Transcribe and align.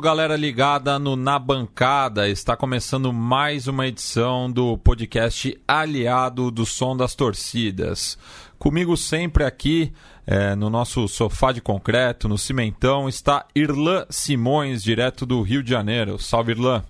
Galera 0.00 0.36
ligada 0.36 0.98
no 0.98 1.16
Na 1.16 1.38
Bancada. 1.38 2.28
Está 2.28 2.56
começando 2.56 3.12
mais 3.12 3.66
uma 3.66 3.86
edição 3.86 4.50
do 4.50 4.76
podcast 4.76 5.58
Aliado 5.66 6.50
do 6.50 6.66
Som 6.66 6.96
das 6.96 7.14
Torcidas. 7.14 8.18
Comigo 8.58 8.96
sempre 8.96 9.44
aqui, 9.44 9.92
é, 10.26 10.54
no 10.54 10.68
nosso 10.68 11.08
sofá 11.08 11.50
de 11.50 11.60
concreto, 11.60 12.28
no 12.28 12.36
cimentão, 12.36 13.08
está 13.08 13.46
Irlan 13.54 14.04
Simões, 14.10 14.82
direto 14.82 15.24
do 15.24 15.40
Rio 15.40 15.62
de 15.62 15.70
Janeiro. 15.70 16.18
Salve, 16.18 16.52
Irlan. 16.52 16.84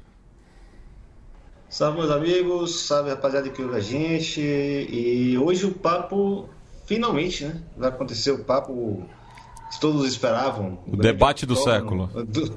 Salve, 1.68 1.98
meus 1.98 2.10
amigos. 2.10 2.80
Salve, 2.86 3.10
rapaziada 3.10 3.48
que 3.48 3.62
ouve 3.62 3.76
a 3.76 3.80
gente. 3.80 4.40
E 4.40 5.38
hoje 5.38 5.66
o 5.66 5.72
papo, 5.72 6.48
finalmente, 6.86 7.44
né? 7.44 7.62
Vai 7.76 7.88
acontecer 7.88 8.32
o 8.32 8.44
papo 8.44 9.06
todos 9.80 10.08
esperavam. 10.08 10.78
O 10.86 10.96
debate 10.96 11.44
do 11.44 11.56
século. 11.56 12.06
Do... 12.06 12.52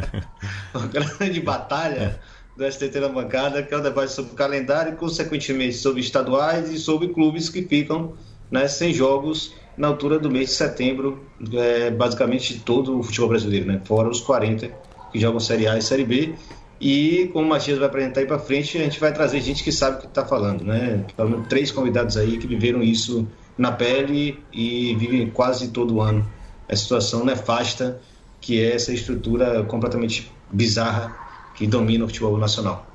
Uma 0.74 0.86
grande 0.86 1.40
batalha 1.40 2.20
do 2.56 2.70
STT 2.70 3.00
na 3.00 3.08
bancada, 3.08 3.62
que 3.62 3.74
é 3.74 3.76
o 3.76 3.80
debate 3.80 4.12
sobre 4.12 4.32
o 4.32 4.34
calendário 4.34 4.92
e, 4.92 4.96
consequentemente, 4.96 5.76
sobre 5.76 6.00
estaduais 6.00 6.70
e 6.70 6.78
sobre 6.78 7.08
clubes 7.08 7.48
que 7.48 7.62
ficam 7.62 8.12
né, 8.50 8.68
sem 8.68 8.92
jogos 8.92 9.54
na 9.76 9.88
altura 9.88 10.18
do 10.18 10.30
mês 10.30 10.50
de 10.50 10.54
setembro, 10.54 11.24
é, 11.52 11.90
basicamente 11.90 12.60
todo 12.60 13.00
o 13.00 13.02
futebol 13.02 13.30
brasileiro, 13.30 13.66
né, 13.66 13.80
fora 13.84 14.08
os 14.08 14.20
40 14.20 14.70
que 15.12 15.18
jogam 15.18 15.40
Série 15.40 15.66
A 15.66 15.76
e 15.76 15.82
Série 15.82 16.04
B. 16.04 16.34
E 16.80 17.30
como 17.32 17.46
o 17.46 17.48
Matias 17.48 17.78
vai 17.78 17.86
apresentar 17.86 18.20
aí 18.20 18.26
para 18.26 18.38
frente, 18.38 18.76
a 18.76 18.82
gente 18.82 19.00
vai 19.00 19.12
trazer 19.12 19.40
gente 19.40 19.62
que 19.62 19.72
sabe 19.72 19.96
o 19.96 20.00
que 20.00 20.06
está 20.06 20.24
falando, 20.24 20.64
né? 20.64 21.04
Pelo 21.16 21.30
menos 21.30 21.46
três 21.46 21.70
convidados 21.70 22.16
aí 22.16 22.36
que 22.36 22.46
viveram 22.46 22.82
isso 22.82 23.26
na 23.56 23.72
pele 23.72 24.42
e 24.52 24.94
vivem 24.96 25.30
quase 25.30 25.68
todo 25.68 26.00
ano 26.00 26.26
a 26.68 26.74
situação 26.74 27.24
nefasta 27.24 28.00
que 28.40 28.60
é 28.60 28.74
essa 28.74 28.92
estrutura 28.92 29.64
completamente 29.64 30.30
bizarra 30.52 31.16
que 31.54 31.66
domina 31.66 32.04
o 32.04 32.08
futebol 32.08 32.36
nacional. 32.36 32.86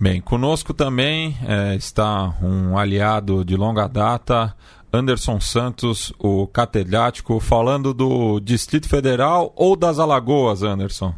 Bem, 0.00 0.20
conosco 0.20 0.72
também 0.72 1.36
é, 1.46 1.74
está 1.74 2.34
um 2.40 2.78
aliado 2.78 3.44
de 3.44 3.56
longa 3.56 3.86
data, 3.86 4.54
Anderson 4.92 5.40
Santos, 5.40 6.12
o 6.18 6.46
catedrático, 6.46 7.38
falando 7.40 7.92
do 7.92 8.40
Distrito 8.40 8.88
Federal 8.88 9.52
ou 9.56 9.76
das 9.76 9.98
Alagoas, 9.98 10.62
Anderson? 10.62 11.12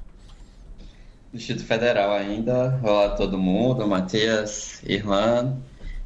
Distrito 1.33 1.65
Federal 1.65 2.11
ainda. 2.11 2.81
Olá 2.83 3.07
a 3.07 3.11
todo 3.11 3.39
mundo, 3.39 3.87
Matias, 3.87 4.83
Irlan, 4.85 5.59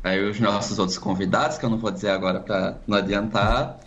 aí 0.04 0.22
os 0.22 0.38
nossos 0.38 0.78
outros 0.78 0.98
convidados, 0.98 1.56
que 1.56 1.64
eu 1.64 1.70
não 1.70 1.78
vou 1.78 1.90
dizer 1.90 2.10
agora 2.10 2.38
para 2.38 2.76
não 2.86 2.98
adiantar. 2.98 3.80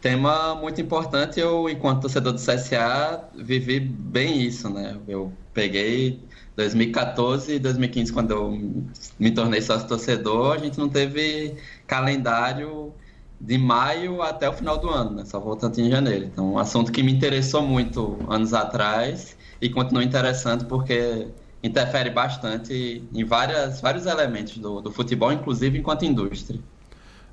Tema 0.00 0.54
muito 0.54 0.80
importante, 0.80 1.40
eu, 1.40 1.68
enquanto 1.68 2.02
torcedor 2.02 2.32
do 2.32 2.38
CSA, 2.38 3.24
vivi 3.34 3.80
bem 3.80 4.42
isso, 4.42 4.68
né? 4.68 4.98
Eu 5.08 5.32
peguei 5.54 6.20
2014 6.56 7.54
e 7.54 7.58
2015, 7.58 8.12
quando 8.12 8.32
eu 8.32 8.82
me 9.18 9.30
tornei 9.30 9.62
sócio 9.62 9.88
torcedor, 9.88 10.56
a 10.56 10.58
gente 10.58 10.78
não 10.78 10.88
teve 10.88 11.54
calendário 11.86 12.92
de 13.40 13.56
maio 13.58 14.22
até 14.22 14.48
o 14.48 14.52
final 14.52 14.76
do 14.78 14.90
ano, 14.90 15.10
né? 15.12 15.24
Só 15.24 15.40
voltando 15.40 15.78
em 15.78 15.90
janeiro. 15.90 16.26
Então, 16.26 16.52
um 16.52 16.58
assunto 16.58 16.92
que 16.92 17.02
me 17.02 17.12
interessou 17.12 17.62
muito 17.62 18.18
anos 18.28 18.52
atrás 18.52 19.36
e 19.60 19.70
continua 19.70 20.04
interessante 20.04 20.64
porque 20.64 21.28
interfere 21.62 22.10
bastante 22.10 23.02
em 23.14 23.24
várias, 23.24 23.80
vários 23.80 24.06
elementos 24.06 24.58
do, 24.58 24.80
do 24.80 24.90
futebol, 24.90 25.32
inclusive 25.32 25.78
enquanto 25.78 26.04
indústria. 26.04 26.60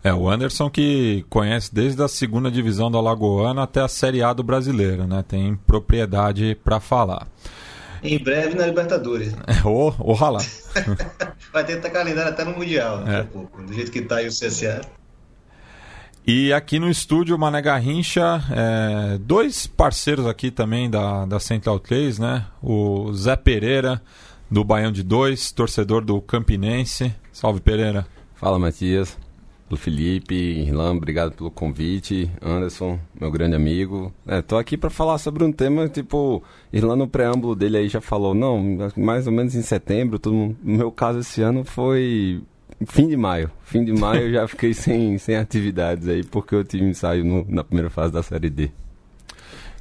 É, 0.03 0.13
o 0.13 0.29
Anderson 0.29 0.69
que 0.69 1.25
conhece 1.29 1.73
desde 1.73 2.01
a 2.01 2.07
segunda 2.07 2.49
divisão 2.49 2.89
do 2.89 2.97
Alagoano 2.97 3.59
até 3.59 3.81
a 3.81 3.87
Série 3.87 4.23
A 4.23 4.31
do 4.31 4.43
Brasileiro, 4.43 5.05
né? 5.05 5.25
Tem 5.27 5.55
propriedade 5.67 6.57
para 6.63 6.79
falar. 6.79 7.27
Em 8.01 8.17
breve 8.17 8.55
na 8.55 8.65
Libertadores. 8.65 9.33
É, 9.45 9.67
oh, 9.67 9.93
ojalá. 9.99 10.39
Vai 11.51 11.65
tentar 11.65 11.89
calendário 11.89 12.31
até 12.31 12.45
no 12.45 12.51
Mundial, 12.51 12.99
daqui 12.99 13.11
é. 13.11 13.19
a 13.19 13.25
pouco, 13.25 13.61
do 13.61 13.73
jeito 13.73 13.91
que 13.91 14.01
tá 14.01 14.17
aí 14.17 14.27
o 14.27 14.29
CSA. 14.29 14.81
E 16.31 16.53
aqui 16.53 16.77
no 16.77 16.87
estúdio, 16.87 17.39
Mané 17.39 17.59
Garrincha, 17.59 18.39
é, 18.51 19.17
dois 19.17 19.65
parceiros 19.65 20.27
aqui 20.27 20.51
também 20.51 20.87
da, 20.87 21.25
da 21.25 21.39
Central 21.39 21.79
3, 21.79 22.19
né? 22.19 22.45
O 22.61 23.11
Zé 23.13 23.35
Pereira, 23.35 23.99
do 24.47 24.63
Baião 24.63 24.91
de 24.91 25.01
Dois, 25.01 25.51
torcedor 25.51 26.05
do 26.05 26.21
Campinense. 26.21 27.11
Salve, 27.33 27.59
Pereira. 27.61 28.05
Fala, 28.35 28.59
Matias 28.59 29.17
do 29.67 29.75
Felipe, 29.75 30.35
Irlan, 30.35 30.97
obrigado 30.97 31.31
pelo 31.31 31.49
convite, 31.49 32.29
Anderson, 32.39 32.99
meu 33.19 33.31
grande 33.31 33.55
amigo. 33.55 34.13
É, 34.27 34.39
tô 34.39 34.55
aqui 34.55 34.77
para 34.77 34.91
falar 34.91 35.17
sobre 35.17 35.43
um 35.43 35.51
tema, 35.51 35.89
tipo, 35.89 36.43
Irlan 36.71 36.95
no 36.95 37.07
preâmbulo 37.07 37.55
dele 37.55 37.77
aí 37.77 37.89
já 37.89 38.01
falou, 38.01 38.35
não, 38.35 38.77
mais 38.95 39.25
ou 39.25 39.33
menos 39.33 39.55
em 39.55 39.63
setembro, 39.63 40.19
todo 40.19 40.35
mundo, 40.35 40.57
no 40.63 40.77
meu 40.77 40.91
caso 40.91 41.19
esse 41.19 41.41
ano 41.41 41.63
foi 41.63 42.43
fim 42.85 43.07
de 43.07 43.17
maio. 43.17 43.51
Fim 43.63 43.83
de 43.83 43.93
maio 43.93 44.23
eu 44.23 44.33
já 44.33 44.47
fiquei 44.47 44.73
sem, 44.73 45.17
sem 45.17 45.35
atividades 45.35 46.07
aí, 46.07 46.23
porque 46.23 46.55
eu 46.55 46.63
tive 46.63 46.85
ensaio 46.85 47.23
no, 47.23 47.45
na 47.47 47.63
primeira 47.63 47.89
fase 47.89 48.13
da 48.13 48.23
Série 48.23 48.49
D. 48.49 48.71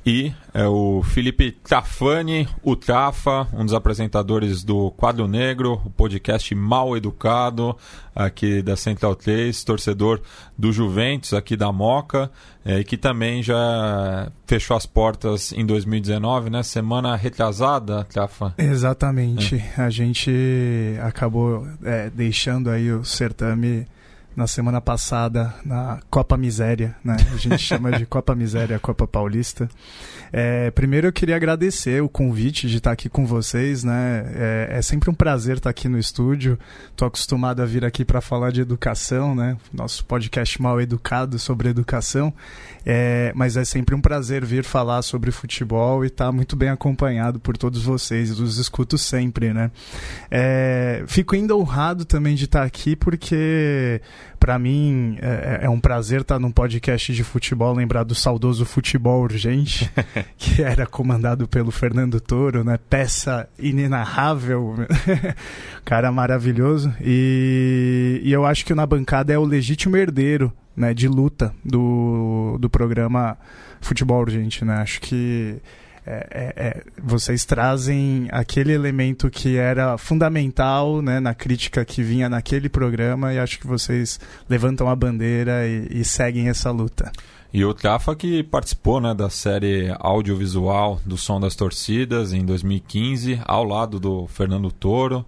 E 0.08 0.32
é 0.54 0.66
o 0.66 1.02
Felipe 1.02 1.52
Trafani, 1.52 2.48
o 2.62 2.74
Trafa, 2.74 3.46
um 3.52 3.62
dos 3.62 3.74
apresentadores 3.74 4.64
do 4.64 4.91
Quadro 4.92 5.28
Negro, 5.28 5.82
o 5.84 5.91
podcast 5.91 6.54
Mal 6.54 6.96
Educado, 6.96 7.76
aqui 8.16 8.62
da 8.62 8.74
Central 8.74 9.14
3, 9.14 9.62
torcedor 9.64 10.22
do 10.56 10.72
Juventus, 10.72 11.34
aqui 11.34 11.58
da 11.58 11.70
Moca, 11.70 12.30
é, 12.64 12.80
e 12.80 12.84
que 12.84 12.96
também 12.96 13.42
já 13.42 14.32
fechou 14.46 14.78
as 14.78 14.86
portas 14.86 15.52
em 15.52 15.66
2019, 15.66 16.48
né? 16.48 16.62
Semana 16.62 17.14
retrasada, 17.14 18.04
Trafa? 18.04 18.54
Exatamente. 18.56 19.56
É. 19.76 19.82
A 19.82 19.90
gente 19.90 20.32
acabou 21.02 21.69
é, 21.84 22.08
deixando 22.08 22.70
aí 22.70 22.90
o 22.90 23.04
certame 23.04 23.86
na 24.38 24.47
semana 24.47 24.81
passada 24.81 25.53
na 25.65 25.99
Copa 26.09 26.37
Miséria, 26.37 26.94
né? 27.03 27.16
A 27.34 27.37
gente 27.37 27.59
chama 27.59 27.91
de 27.91 28.06
Copa 28.06 28.37
Miséria, 28.37 28.78
Copa 28.78 29.04
Paulista. 29.04 29.69
É, 30.32 30.71
primeiro 30.71 31.09
eu 31.09 31.12
queria 31.12 31.34
agradecer 31.34 32.00
o 32.00 32.09
convite 32.09 32.69
de 32.69 32.76
estar 32.76 32.93
aqui 32.93 33.09
com 33.09 33.26
vocês, 33.26 33.82
né? 33.82 34.25
É, 34.37 34.69
é 34.78 34.82
sempre 34.82 35.10
um 35.10 35.15
prazer 35.15 35.56
estar 35.56 35.71
aqui 35.71 35.88
no 35.88 35.99
estúdio. 35.99 36.56
Tô 36.94 37.04
acostumado 37.04 37.60
a 37.60 37.66
vir 37.66 37.84
aqui 37.84 38.04
para 38.04 38.20
falar 38.20 38.52
de 38.52 38.61
educação, 38.61 39.35
né? 39.35 39.56
Nosso 39.73 40.05
podcast 40.05 40.62
mal 40.62 40.81
educado 40.81 41.37
sobre 41.37 41.69
educação. 41.70 42.32
É, 42.90 43.32
mas 43.35 43.55
é 43.58 43.67
sempre 43.67 43.94
um 43.94 44.00
prazer 44.00 44.43
vir 44.46 44.64
falar 44.64 45.02
sobre 45.02 45.31
futebol 45.31 46.02
e 46.02 46.06
estar 46.06 46.25
tá 46.25 46.32
muito 46.32 46.56
bem 46.56 46.70
acompanhado 46.70 47.38
por 47.38 47.55
todos 47.55 47.82
vocês. 47.85 48.40
Os 48.40 48.56
escuto 48.56 48.96
sempre, 48.96 49.52
né? 49.52 49.70
É, 50.31 51.05
fico 51.06 51.35
ainda 51.35 51.55
honrado 51.55 52.06
também 52.06 52.35
de 52.35 52.46
estar 52.46 52.62
aqui 52.62 52.96
porque 52.96 54.00
para 54.40 54.58
mim 54.58 55.19
é, 55.20 55.61
é, 55.64 55.69
um 55.69 55.79
prazer 55.79 56.23
estar 56.23 56.38
num 56.38 56.50
podcast 56.50 57.12
de 57.12 57.23
futebol, 57.23 57.75
lembrar 57.75 58.05
do 58.05 58.14
saudoso 58.14 58.64
Futebol 58.64 59.23
Urgente, 59.23 59.91
que 60.38 60.62
era 60.62 60.87
comandado 60.87 61.46
pelo 61.46 61.70
Fernando 61.70 62.19
Toro, 62.19 62.64
né? 62.64 62.79
Peça 62.88 63.46
inenarrável, 63.58 64.76
cara 65.84 66.11
maravilhoso. 66.11 66.91
E, 67.02 68.23
e 68.25 68.32
eu 68.32 68.46
acho 68.46 68.64
que 68.64 68.73
o 68.73 68.76
Na 68.76 68.87
Bancada 68.87 69.31
é 69.31 69.38
o 69.38 69.44
legítimo 69.44 69.94
herdeiro 69.94 70.50
né, 70.78 70.94
de 70.94 71.08
luta 71.08 71.52
do, 71.64 72.56
do 72.60 72.70
programa 72.70 73.36
Futebol 73.80 74.20
Urgente, 74.20 74.64
né? 74.64 74.76
Acho 74.76 75.00
que 75.00 75.60
é, 76.06 76.26
é, 76.30 76.66
é, 76.66 76.82
vocês 77.02 77.44
trazem 77.44 78.28
aquele 78.30 78.72
elemento 78.72 79.28
que 79.28 79.56
era 79.56 79.98
fundamental 79.98 81.02
né, 81.02 81.20
na 81.20 81.34
crítica 81.34 81.84
que 81.84 82.02
vinha 82.02 82.30
naquele 82.30 82.69
programa 82.69 83.34
e 83.34 83.38
acho 83.38 83.58
que 83.58 83.66
vocês 83.66 84.19
levantam 84.48 84.88
a 84.88 84.96
bandeira 84.96 85.66
e, 85.66 86.00
e 86.00 86.04
seguem 86.04 86.48
essa 86.48 86.70
luta. 86.70 87.12
E 87.52 87.64
o 87.64 87.74
Trafa 87.74 88.14
que 88.14 88.42
participou 88.42 89.00
né, 89.00 89.14
da 89.14 89.28
série 89.28 89.94
audiovisual 89.98 91.00
do 91.04 91.16
Som 91.16 91.40
das 91.40 91.54
Torcidas 91.54 92.32
em 92.32 92.44
2015, 92.44 93.40
ao 93.44 93.64
lado 93.64 93.98
do 93.98 94.26
Fernando 94.28 94.70
Toro 94.70 95.26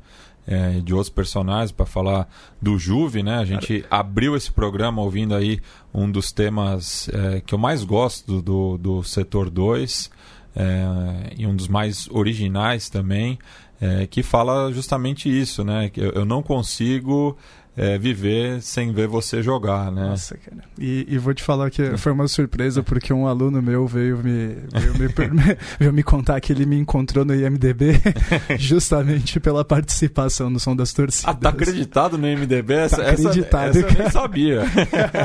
é, 0.51 0.81
de 0.81 0.93
outros 0.93 1.09
personagens 1.09 1.71
para 1.71 1.87
falar 1.87 2.29
do 2.61 2.77
Juve, 2.77 3.23
né? 3.23 3.39
A 3.39 3.45
gente 3.45 3.85
abriu 3.89 4.37
esse 4.37 4.51
programa 4.51 5.01
ouvindo 5.01 5.33
aí 5.33 5.61
um 5.95 6.11
dos 6.11 6.33
temas 6.33 7.09
é, 7.09 7.41
que 7.41 7.55
eu 7.55 7.59
mais 7.59 7.85
gosto 7.85 8.43
do, 8.43 8.77
do 8.77 9.03
setor 9.05 9.49
2 9.49 10.11
é, 10.57 11.35
e 11.39 11.47
um 11.47 11.55
dos 11.55 11.69
mais 11.69 12.09
originais 12.11 12.91
também, 12.91 13.39
é, 13.81 14.09
que 14.09 14.25
fala 14.25 14.73
justamente 14.73 15.29
isso, 15.31 15.63
né? 15.63 15.89
Eu, 15.97 16.11
eu 16.11 16.25
não 16.25 16.43
consigo 16.43 17.39
é, 17.77 17.97
viver 17.97 18.61
sem 18.61 18.93
ver 18.93 19.07
você 19.07 19.43
jogar, 19.43 19.91
né? 19.93 20.09
Nossa, 20.09 20.37
cara. 20.37 20.63
E, 20.79 21.07
e, 21.09 21.19
vou 21.19 21.33
te 21.33 21.43
falar 21.43 21.71
que 21.71 21.97
foi 21.97 22.13
uma 22.13 22.27
surpresa 22.27 22.83
porque 22.83 23.13
um 23.13 23.27
aluno 23.27 23.63
meu 23.63 23.87
veio 23.87 24.19
me, 24.19 24.57
veio 24.73 24.95
me, 24.99 25.57
veio 25.79 25.93
me 25.93 26.03
contar 26.03 26.41
que 26.41 26.53
ele 26.53 26.67
me 26.67 26.77
encontrou 26.77 27.25
no 27.25 27.35
IMDB 27.35 27.93
justamente 28.59 29.39
pela 29.39 29.65
participação 29.65 30.51
no 30.51 30.59
Som 30.59 30.75
das 30.75 30.93
Torcidas. 30.93 31.33
Ah, 31.33 31.39
tá 31.39 31.51
acreditado 31.51 32.19
no 32.19 32.29
IMDB? 32.29 32.75
Essa, 32.75 32.97
tá 32.97 33.11
acreditado. 33.11 33.69
Essa, 33.71 33.79
essa 33.79 33.95
eu 33.95 34.03
nem 34.03 34.11
sabia. 34.11 34.63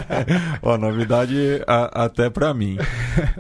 Ó, 0.62 0.78
novidade 0.78 1.62
a, 1.68 2.06
até 2.06 2.30
para 2.30 2.54
mim. 2.54 2.78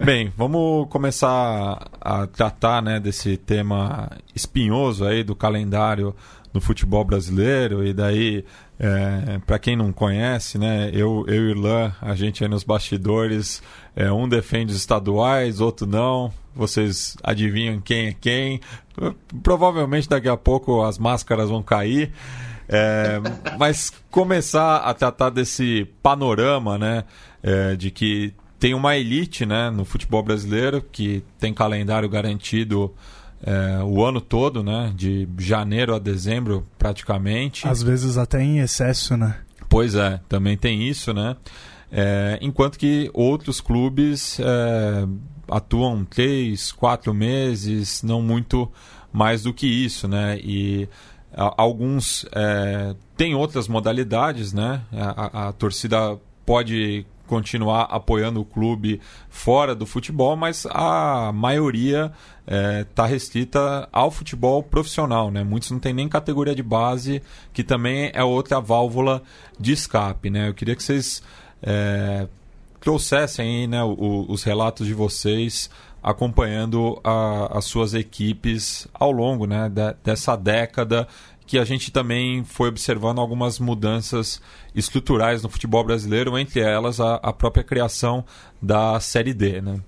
Bem, 0.03 0.33
vamos 0.35 0.89
começar 0.89 1.89
a 2.01 2.25
tratar 2.27 2.81
né, 2.81 2.99
desse 2.99 3.37
tema 3.37 4.09
espinhoso 4.35 5.05
aí 5.05 5.23
do 5.23 5.35
calendário 5.35 6.15
no 6.55 6.61
futebol 6.61 7.03
brasileiro 7.03 7.85
e 7.85 7.93
daí 7.93 8.45
é, 8.79 9.39
para 9.45 9.59
quem 9.59 9.75
não 9.75 9.91
conhece, 9.91 10.57
né, 10.57 10.89
eu, 10.93 11.25
eu 11.27 11.47
e 11.47 11.51
Irlan, 11.51 11.93
a 12.01 12.15
gente 12.15 12.43
aí 12.43 12.49
nos 12.49 12.63
bastidores, 12.63 13.61
é, 13.93 14.11
um 14.11 14.27
defende 14.27 14.71
os 14.71 14.77
estaduais, 14.77 15.59
outro 15.59 15.85
não. 15.85 16.33
Vocês 16.55 17.17
adivinham 17.21 17.81
quem 17.81 18.07
é 18.07 18.13
quem? 18.13 18.61
Provavelmente 19.43 20.07
daqui 20.07 20.29
a 20.29 20.37
pouco 20.37 20.81
as 20.83 20.97
máscaras 20.97 21.49
vão 21.49 21.61
cair. 21.61 22.13
É, 22.67 23.19
mas 23.59 23.91
começar 24.09 24.77
a 24.77 24.93
tratar 24.93 25.29
desse 25.29 25.85
panorama, 26.01 26.77
né, 26.77 27.03
é, 27.43 27.75
de 27.75 27.91
que 27.91 28.33
tem 28.57 28.73
uma 28.73 28.95
elite, 28.95 29.45
né, 29.45 29.69
no 29.69 29.83
futebol 29.83 30.23
brasileiro 30.23 30.81
que 30.81 31.21
tem 31.37 31.53
calendário 31.53 32.07
garantido 32.07 32.93
é, 33.43 33.83
o 33.83 34.03
ano 34.03 34.21
todo, 34.21 34.63
né? 34.63 34.91
De 34.95 35.27
janeiro 35.37 35.95
a 35.95 35.99
dezembro, 35.99 36.65
praticamente. 36.77 37.67
Às 37.67 37.81
vezes 37.81 38.17
até 38.17 38.41
em 38.41 38.59
excesso, 38.59 39.15
né? 39.17 39.37
Pois 39.69 39.95
é, 39.95 40.19
também 40.29 40.57
tem 40.57 40.87
isso, 40.87 41.13
né? 41.13 41.35
É, 41.91 42.37
enquanto 42.41 42.77
que 42.77 43.09
outros 43.13 43.61
clubes 43.61 44.39
é, 44.39 45.07
atuam 45.49 46.03
três, 46.03 46.71
quatro 46.71 47.13
meses, 47.13 48.03
não 48.03 48.21
muito 48.21 48.71
mais 49.11 49.43
do 49.43 49.53
que 49.53 49.67
isso, 49.67 50.07
né? 50.07 50.37
E 50.39 50.89
a, 51.33 51.61
alguns 51.61 52.25
é, 52.33 52.95
têm 53.15 53.35
outras 53.35 53.67
modalidades, 53.67 54.53
né? 54.53 54.81
A, 54.91 55.45
a, 55.45 55.49
a 55.49 55.53
torcida 55.53 56.17
pode 56.45 57.05
continuar 57.27 57.83
apoiando 57.83 58.41
o 58.41 58.45
clube 58.45 59.01
fora 59.29 59.75
do 59.75 59.85
futebol, 59.85 60.35
mas 60.35 60.65
a 60.69 61.31
maioria 61.33 62.11
está 62.45 62.55
é, 62.55 62.83
tá 62.83 63.05
restrita 63.05 63.89
ao 63.91 64.11
futebol 64.11 64.61
profissional. 64.61 65.31
Né? 65.31 65.43
Muitos 65.43 65.71
não 65.71 65.79
têm 65.79 65.93
nem 65.93 66.07
categoria 66.07 66.55
de 66.55 66.63
base, 66.63 67.21
que 67.53 67.63
também 67.63 68.11
é 68.13 68.23
outra 68.23 68.59
válvula 68.59 69.21
de 69.59 69.73
escape. 69.73 70.29
Né? 70.29 70.49
Eu 70.49 70.53
queria 70.53 70.75
que 70.75 70.83
vocês 70.83 71.23
é, 71.61 72.27
trouxessem 72.79 73.61
aí, 73.61 73.67
né, 73.67 73.83
o, 73.83 74.25
os 74.29 74.43
relatos 74.43 74.85
de 74.85 74.93
vocês 74.93 75.69
acompanhando 76.05 77.01
a, 77.03 77.57
as 77.57 77.65
suas 77.65 77.95
equipes 77.95 78.87
ao 78.93 79.11
longo 79.11 79.47
né, 79.47 79.67
de, 79.67 79.95
dessa 80.03 80.35
década 80.35 81.07
que 81.45 81.57
a 81.57 81.65
gente 81.65 81.91
também 81.91 82.43
foi 82.43 82.69
observando 82.69 83.19
algumas 83.19 83.59
mudanças 83.59 84.41
estruturais 84.73 85.43
no 85.43 85.49
futebol 85.49 85.83
brasileiro, 85.83 86.37
entre 86.37 86.59
elas 86.59 86.99
a, 86.99 87.15
a 87.15 87.31
própria 87.31 87.63
criação 87.63 88.25
da 88.61 88.99
Série 88.99 89.33
D. 89.33 89.61
Né? 89.61 89.79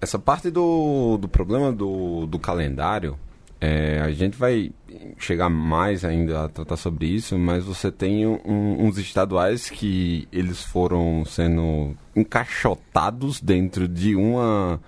Essa 0.00 0.18
parte 0.18 0.50
do, 0.50 1.18
do 1.18 1.28
problema 1.28 1.72
do, 1.72 2.26
do 2.26 2.38
calendário, 2.38 3.18
é, 3.60 4.00
a 4.00 4.10
gente 4.12 4.36
vai 4.36 4.70
chegar 5.18 5.48
mais 5.48 6.04
ainda 6.04 6.44
a 6.44 6.48
tratar 6.48 6.76
sobre 6.76 7.06
isso, 7.06 7.38
mas 7.38 7.64
você 7.64 7.90
tem 7.90 8.26
um, 8.26 8.86
uns 8.86 8.98
estaduais 8.98 9.70
que 9.70 10.28
eles 10.30 10.62
foram 10.62 11.24
sendo 11.24 11.96
encaixotados 12.14 13.40
dentro 13.40 13.88
de 13.88 14.14
uma 14.14 14.80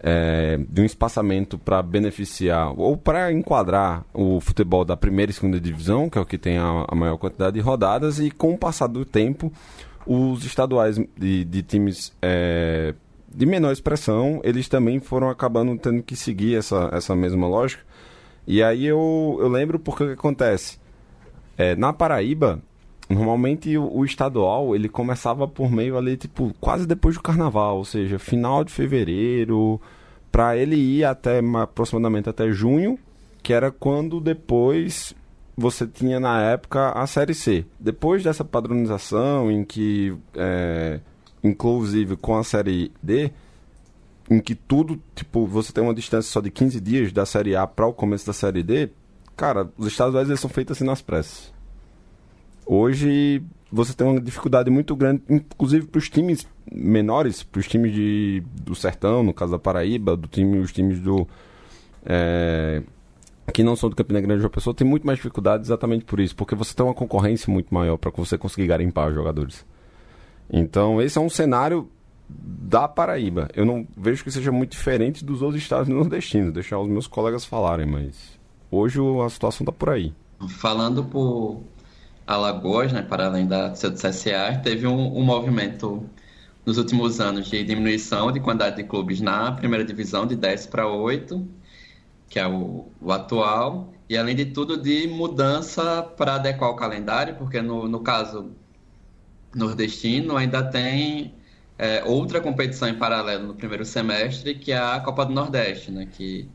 é, 0.00 0.58
de 0.68 0.80
um 0.80 0.84
espaçamento 0.84 1.58
para 1.58 1.82
beneficiar 1.82 2.72
ou 2.78 2.96
para 2.96 3.32
enquadrar 3.32 4.04
o 4.14 4.40
futebol 4.40 4.84
da 4.84 4.96
primeira 4.96 5.30
e 5.30 5.34
segunda 5.34 5.60
divisão, 5.60 6.08
que 6.08 6.18
é 6.18 6.20
o 6.20 6.26
que 6.26 6.38
tem 6.38 6.58
a, 6.58 6.84
a, 6.86 6.94
maior 6.94 7.16
quantidade 7.18 7.54
de 7.54 7.60
rodadas, 7.60 8.18
e 8.18 8.30
com 8.30 8.52
o 8.52 8.58
passar 8.58 8.86
do 8.86 9.04
tempo, 9.04 9.52
os 10.06 10.44
estaduais 10.44 10.98
de, 11.16 11.44
de 11.44 11.62
times 11.62 12.12
é, 12.22 12.94
de 13.32 13.44
menor 13.44 13.72
expressão, 13.72 14.40
eles 14.42 14.68
também 14.68 15.00
foram 15.00 15.28
acabando 15.28 15.76
tendo 15.78 16.02
que 16.02 16.16
seguir 16.16 16.56
essa, 16.56 16.90
essa 16.92 17.14
mesma 17.14 17.46
lógica. 17.46 17.82
E 18.46 18.62
aí 18.62 18.86
eu, 18.86 19.36
eu 19.40 19.48
lembro 19.48 19.78
porque 19.78 20.06
que 20.06 20.12
acontece. 20.12 20.78
É, 21.56 21.76
na 21.76 21.92
Paraíba, 21.92 22.62
normalmente 23.08 23.76
o, 23.76 23.98
o, 23.98 24.04
estadual 24.04 24.74
ele 24.74 24.88
começava 24.88 25.48
por 25.48 25.70
meio 25.70 25.96
ali, 25.96 26.16
tipo, 26.16 26.54
quase 26.60 26.86
depois 26.86 27.14
do 27.14 27.22
carnaval, 27.22 27.78
ou 27.78 27.84
seja, 27.84 28.18
final 28.18 28.62
de 28.64 28.72
fevereiro, 28.72 29.80
para 30.30 30.56
ele 30.56 30.76
ir 30.76 31.04
até 31.04 31.40
aproximadamente 31.62 32.28
até 32.28 32.50
junho, 32.50 32.98
que 33.42 33.52
era 33.52 33.70
quando 33.70 34.20
depois 34.20 35.14
você 35.56 35.86
tinha 35.86 36.20
na 36.20 36.40
época 36.42 36.90
a 36.90 37.06
Série 37.06 37.34
C. 37.34 37.64
Depois 37.80 38.22
dessa 38.22 38.44
padronização, 38.44 39.50
em 39.50 39.64
que, 39.64 40.16
é, 40.34 41.00
inclusive 41.42 42.16
com 42.16 42.36
a 42.36 42.44
Série 42.44 42.92
D, 43.02 43.32
em 44.30 44.38
que 44.40 44.54
tudo, 44.54 45.00
tipo, 45.14 45.46
você 45.46 45.72
tem 45.72 45.82
uma 45.82 45.94
distância 45.94 46.30
só 46.30 46.40
de 46.40 46.50
15 46.50 46.80
dias 46.80 47.12
da 47.12 47.24
Série 47.24 47.56
A 47.56 47.66
para 47.66 47.86
o 47.86 47.92
começo 47.92 48.26
da 48.26 48.32
Série 48.32 48.62
D, 48.62 48.90
cara, 49.36 49.68
os 49.76 49.86
estaduais 49.86 50.28
eles 50.28 50.40
são 50.40 50.50
feitos 50.50 50.76
assim 50.76 50.84
nas 50.84 51.00
pressas. 51.00 51.52
Hoje 52.70 53.42
você 53.72 53.94
tem 53.94 54.06
uma 54.06 54.20
dificuldade 54.20 54.68
muito 54.68 54.94
grande, 54.94 55.22
inclusive 55.26 55.86
para 55.86 55.98
os 55.98 56.10
times 56.10 56.46
menores, 56.70 57.42
para 57.42 57.60
os 57.60 57.66
times 57.66 57.94
de, 57.94 58.42
do 58.62 58.74
Sertão, 58.74 59.22
no 59.22 59.32
caso 59.32 59.52
da 59.52 59.58
Paraíba, 59.58 60.14
do 60.14 60.28
time, 60.28 60.58
os 60.58 60.70
times 60.70 61.00
do. 61.00 61.26
É, 62.04 62.82
que 63.54 63.62
não 63.62 63.74
são 63.74 63.88
do 63.88 63.96
Campina 63.96 64.20
Grande 64.20 64.44
ou 64.44 64.50
Pessoa, 64.50 64.74
tem 64.74 64.86
muito 64.86 65.06
mais 65.06 65.18
dificuldade 65.18 65.62
exatamente 65.62 66.04
por 66.04 66.20
isso, 66.20 66.36
porque 66.36 66.54
você 66.54 66.74
tem 66.74 66.84
uma 66.84 66.92
concorrência 66.92 67.50
muito 67.50 67.72
maior 67.72 67.96
para 67.96 68.10
você 68.10 68.36
conseguir 68.36 68.66
garimpar 68.66 69.08
os 69.08 69.14
jogadores. 69.14 69.64
Então, 70.52 71.00
esse 71.00 71.16
é 71.16 71.20
um 71.20 71.30
cenário 71.30 71.88
da 72.28 72.86
Paraíba. 72.86 73.48
Eu 73.54 73.64
não 73.64 73.88
vejo 73.96 74.22
que 74.22 74.30
seja 74.30 74.52
muito 74.52 74.72
diferente 74.72 75.24
dos 75.24 75.40
outros 75.40 75.62
estados 75.62 75.88
nordestinos, 75.88 76.52
deixar 76.52 76.78
os 76.78 76.88
meus 76.88 77.06
colegas 77.06 77.46
falarem, 77.46 77.86
mas 77.86 78.38
hoje 78.70 79.00
a 79.24 79.28
situação 79.30 79.64
está 79.64 79.72
por 79.72 79.88
aí. 79.88 80.12
Falando 80.48 81.02
por 81.02 81.62
Alagoas, 82.28 82.92
né, 82.92 83.00
para 83.00 83.24
além 83.26 83.46
da 83.46 83.68
do 83.68 83.74
CSA, 83.74 84.60
teve 84.62 84.86
um, 84.86 85.16
um, 85.18 85.24
movimento 85.24 86.08
nos 86.64 86.76
últimos 86.76 87.20
anos 87.20 87.48
de 87.48 87.64
diminuição 87.64 88.30
de 88.30 88.38
quantidade 88.38 88.76
de 88.76 88.84
clubes 88.84 89.18
na 89.22 89.50
primeira 89.52 89.82
divisão 89.82 90.26
de 90.26 90.36
10 90.36 90.66
para 90.66 90.86
8, 90.86 91.48
que 92.28 92.38
é 92.38 92.46
o, 92.46 92.86
o 93.00 93.12
atual, 93.12 93.94
e 94.08 94.16
além 94.16 94.36
de 94.36 94.44
tudo 94.44 94.76
de 94.76 95.08
mudança 95.08 96.02
para 96.02 96.34
adequar 96.34 96.70
o 96.70 96.76
calendário, 96.76 97.34
porque 97.36 97.62
no, 97.62 97.88
no 97.88 98.00
caso 98.00 98.52
nordestino 99.54 100.36
ainda 100.36 100.62
tem 100.62 101.34
é, 101.78 102.04
outra 102.04 102.42
competição 102.42 102.88
em 102.88 102.98
paralelo 102.98 103.46
no 103.46 103.54
primeiro 103.54 103.86
semestre, 103.86 104.54
que 104.54 104.72
é 104.72 104.78
a 104.78 105.00
Copa 105.00 105.24
do 105.24 105.32
Nordeste, 105.32 105.90
né, 105.90 106.06
que 106.12 106.46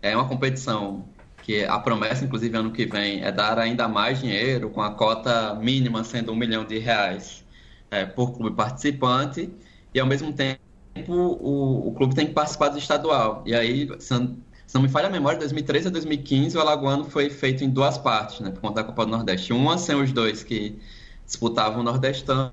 é 0.00 0.14
uma 0.16 0.28
competição 0.28 1.04
que 1.46 1.64
a 1.64 1.78
promessa, 1.78 2.24
inclusive, 2.24 2.56
ano 2.56 2.72
que 2.72 2.84
vem, 2.86 3.22
é 3.22 3.30
dar 3.30 3.56
ainda 3.56 3.86
mais 3.86 4.18
dinheiro, 4.18 4.68
com 4.68 4.82
a 4.82 4.90
cota 4.90 5.54
mínima 5.54 6.02
sendo 6.02 6.32
um 6.32 6.34
milhão 6.34 6.64
de 6.64 6.76
reais 6.76 7.44
é, 7.88 8.04
por 8.04 8.32
clube 8.32 8.56
participante, 8.56 9.48
e 9.94 10.00
ao 10.00 10.08
mesmo 10.08 10.32
tempo 10.32 10.58
o, 11.06 11.86
o 11.86 11.94
clube 11.94 12.16
tem 12.16 12.26
que 12.26 12.32
participar 12.32 12.70
do 12.70 12.78
estadual. 12.78 13.44
E 13.46 13.54
aí, 13.54 13.88
se 14.00 14.12
não, 14.12 14.82
me 14.82 14.88
falha 14.88 15.06
a 15.06 15.10
memória, 15.10 15.38
de 15.38 15.44
2013 15.44 15.86
a 15.86 15.90
2015 15.92 16.56
o 16.56 16.60
Alagoano 16.60 17.04
foi 17.04 17.30
feito 17.30 17.62
em 17.62 17.70
duas 17.70 17.96
partes, 17.96 18.40
né, 18.40 18.50
por 18.50 18.60
conta 18.60 18.82
da 18.82 18.84
Copa 18.84 19.04
do 19.04 19.12
Nordeste. 19.12 19.52
Uma 19.52 19.78
sem 19.78 19.94
os 19.94 20.10
dois 20.10 20.42
que 20.42 20.76
disputavam 21.24 21.78
o 21.78 21.84
Nordestão 21.84 22.50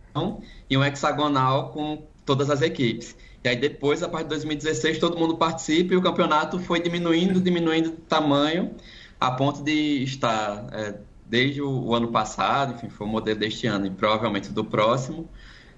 e 0.69 0.77
um 0.77 0.83
hexagonal 0.83 1.71
com 1.71 2.03
todas 2.23 2.51
as 2.51 2.61
equipes. 2.61 3.15
E 3.43 3.49
aí 3.49 3.55
depois, 3.57 4.01
a 4.01 4.07
partir 4.07 4.25
de 4.25 4.29
2016, 4.29 4.99
todo 4.99 5.17
mundo 5.17 5.35
participa 5.35 5.93
e 5.93 5.97
o 5.97 6.01
campeonato 6.01 6.59
foi 6.59 6.81
diminuindo, 6.81 7.41
diminuindo 7.41 7.91
de 7.91 7.97
tamanho, 7.97 8.73
a 9.19 9.31
ponto 9.31 9.61
de 9.61 10.03
estar, 10.03 10.65
é, 10.71 10.95
desde 11.25 11.61
o, 11.61 11.69
o, 11.69 11.93
ano 11.93 12.07
passado, 12.09 12.75
enfim, 12.75 12.89
foi 12.89 13.05
o 13.05 13.09
modelo 13.09 13.39
deste 13.39 13.67
ano 13.67 13.85
e 13.85 13.89
provavelmente 13.89 14.49
do 14.49 14.63
próximo, 14.63 15.29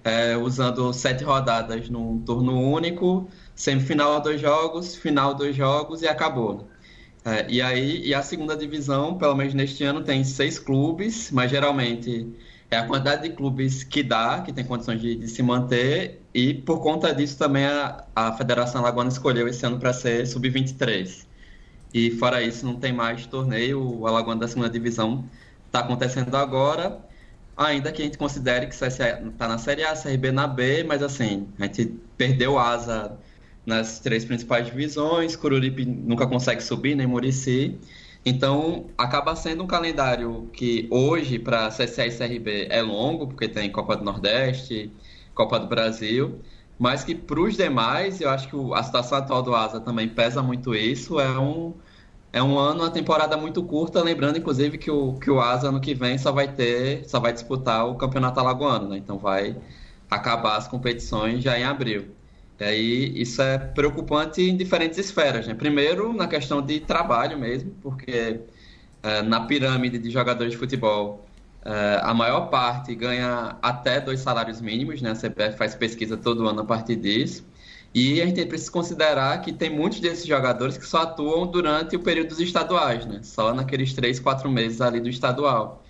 é, 0.03 0.37
usando 0.37 0.93
sete 0.93 1.23
rodadas 1.23 1.89
num 1.89 2.19
turno 2.19 2.59
único, 2.59 3.27
semifinal 3.55 4.21
dois 4.21 4.39
jogos, 4.39 4.95
final 4.95 5.33
dois 5.33 5.55
jogos 5.55 6.03
e 6.03 6.07
acabou. 6.07 6.67
É, 7.25 7.47
e 7.49 7.59
aí, 7.63 8.05
e 8.05 8.13
a 8.13 8.21
segunda 8.21 8.55
divisão, 8.55 9.17
pelo 9.17 9.35
menos 9.35 9.55
neste 9.55 9.83
ano, 9.83 10.03
tem 10.03 10.23
seis 10.23 10.59
clubes, 10.59 11.31
mas 11.31 11.49
geralmente 11.49 12.31
é 12.71 12.77
a 12.77 12.85
quantidade 12.87 13.23
de 13.23 13.35
clubes 13.35 13.83
que 13.83 14.01
dá, 14.03 14.41
que 14.41 14.51
tem 14.51 14.63
condições 14.63 14.99
de, 14.99 15.15
de 15.15 15.27
se 15.27 15.43
manter, 15.43 16.21
e 16.33 16.53
por 16.53 16.79
conta 16.81 17.13
disso 17.13 17.37
também 17.37 17.65
a, 17.65 18.03
a 18.15 18.33
Federação 18.33 18.81
Alagoana 18.81 19.09
escolheu 19.09 19.47
esse 19.47 19.65
ano 19.65 19.79
para 19.79 19.93
ser 19.93 20.25
sub-23. 20.27 21.25
E 21.93 22.11
fora 22.11 22.41
isso, 22.41 22.65
não 22.65 22.75
tem 22.75 22.91
mais 22.91 23.25
torneio, 23.25 23.81
o 23.81 24.07
Alagoana 24.07 24.41
da 24.41 24.47
segunda 24.47 24.69
divisão 24.69 25.23
está 25.67 25.79
acontecendo 25.79 26.35
agora, 26.35 26.99
ainda 27.55 27.91
que 27.91 28.01
a 28.01 28.05
gente 28.05 28.17
considere 28.17 28.67
que 28.67 28.75
está 28.75 29.47
na 29.47 29.57
Série 29.57 29.83
A, 29.83 29.93
CRB 29.95 30.31
na 30.31 30.47
B, 30.47 30.83
mas 30.83 31.01
assim, 31.01 31.47
a 31.59 31.63
gente 31.63 31.85
perdeu 32.17 32.59
asa 32.59 33.17
nas 33.65 33.99
três 33.99 34.25
principais 34.25 34.65
divisões, 34.65 35.35
Cururipe 35.35 35.85
nunca 35.85 36.27
consegue 36.27 36.61
subir, 36.61 36.95
nem 36.95 37.07
Murici, 37.07 37.79
então, 38.25 38.87
acaba 38.97 39.35
sendo 39.35 39.63
um 39.63 39.67
calendário 39.67 40.49
que 40.51 40.87
hoje, 40.91 41.37
para 41.37 41.69
CSA 41.69 42.07
e 42.07 42.11
CRB, 42.17 42.67
é 42.71 42.81
longo, 42.81 43.27
porque 43.27 43.47
tem 43.47 43.71
Copa 43.71 43.95
do 43.95 44.03
Nordeste, 44.03 44.91
Copa 45.33 45.59
do 45.59 45.67
Brasil, 45.67 46.41
mas 46.77 47.03
que 47.03 47.13
para 47.15 47.39
os 47.39 47.55
demais, 47.55 48.21
eu 48.21 48.29
acho 48.29 48.49
que 48.49 48.55
a 48.73 48.83
situação 48.83 49.17
atual 49.19 49.43
do 49.43 49.55
Asa 49.55 49.79
também 49.79 50.09
pesa 50.09 50.41
muito 50.41 50.73
isso. 50.75 51.19
É 51.19 51.39
um, 51.39 51.73
é 52.33 52.41
um 52.43 52.57
ano, 52.59 52.81
uma 52.83 52.91
temporada 52.91 53.37
muito 53.37 53.63
curta, 53.63 54.01
lembrando, 54.03 54.37
inclusive, 54.37 54.77
que 54.77 54.91
o, 54.91 55.17
que 55.19 55.29
o 55.31 55.39
Asa 55.41 55.69
ano 55.69 55.79
que 55.81 55.93
vem 55.93 56.17
só 56.17 56.31
vai 56.31 56.53
ter, 56.53 57.07
só 57.09 57.19
vai 57.19 57.33
disputar 57.33 57.87
o 57.87 57.95
Campeonato 57.97 58.39
Alagoano, 58.39 58.89
né? 58.89 58.97
Então 58.97 59.17
vai 59.19 59.61
acabar 60.09 60.57
as 60.57 60.67
competições 60.67 61.43
já 61.43 61.57
em 61.59 61.63
abril. 61.63 62.14
E 62.59 62.63
aí 62.63 63.21
isso 63.21 63.41
é 63.41 63.57
preocupante 63.57 64.41
em 64.41 64.55
diferentes 64.55 64.97
esferas. 64.97 65.47
Né? 65.47 65.53
Primeiro, 65.53 66.13
na 66.13 66.27
questão 66.27 66.61
de 66.61 66.79
trabalho 66.79 67.37
mesmo, 67.37 67.71
porque 67.81 68.39
é, 69.03 69.21
na 69.21 69.41
pirâmide 69.41 69.97
de 69.97 70.09
jogadores 70.09 70.53
de 70.53 70.57
futebol, 70.57 71.25
é, 71.65 71.99
a 72.01 72.13
maior 72.13 72.49
parte 72.49 72.95
ganha 72.95 73.57
até 73.61 73.99
dois 73.99 74.21
salários 74.21 74.61
mínimos, 74.61 75.01
né? 75.01 75.11
a 75.11 75.15
CPF 75.15 75.57
faz 75.57 75.75
pesquisa 75.75 76.15
todo 76.15 76.47
ano 76.47 76.61
a 76.61 76.65
partir 76.65 76.95
disso. 76.95 77.45
E 77.93 78.21
a 78.21 78.25
gente 78.25 78.45
precisa 78.45 78.71
considerar 78.71 79.41
que 79.41 79.53
tem 79.53 79.69
muitos 79.69 79.99
desses 79.99 80.25
jogadores 80.25 80.77
que 80.77 80.85
só 80.85 81.03
atuam 81.03 81.47
durante 81.47 81.95
o 81.95 81.99
período 81.99 82.29
dos 82.29 82.39
estaduais, 82.39 83.05
né? 83.05 83.19
só 83.23 83.53
naqueles 83.53 83.93
três, 83.93 84.19
quatro 84.19 84.49
meses 84.49 84.81
ali 84.81 84.99
do 84.99 85.09
estadual. 85.09 85.83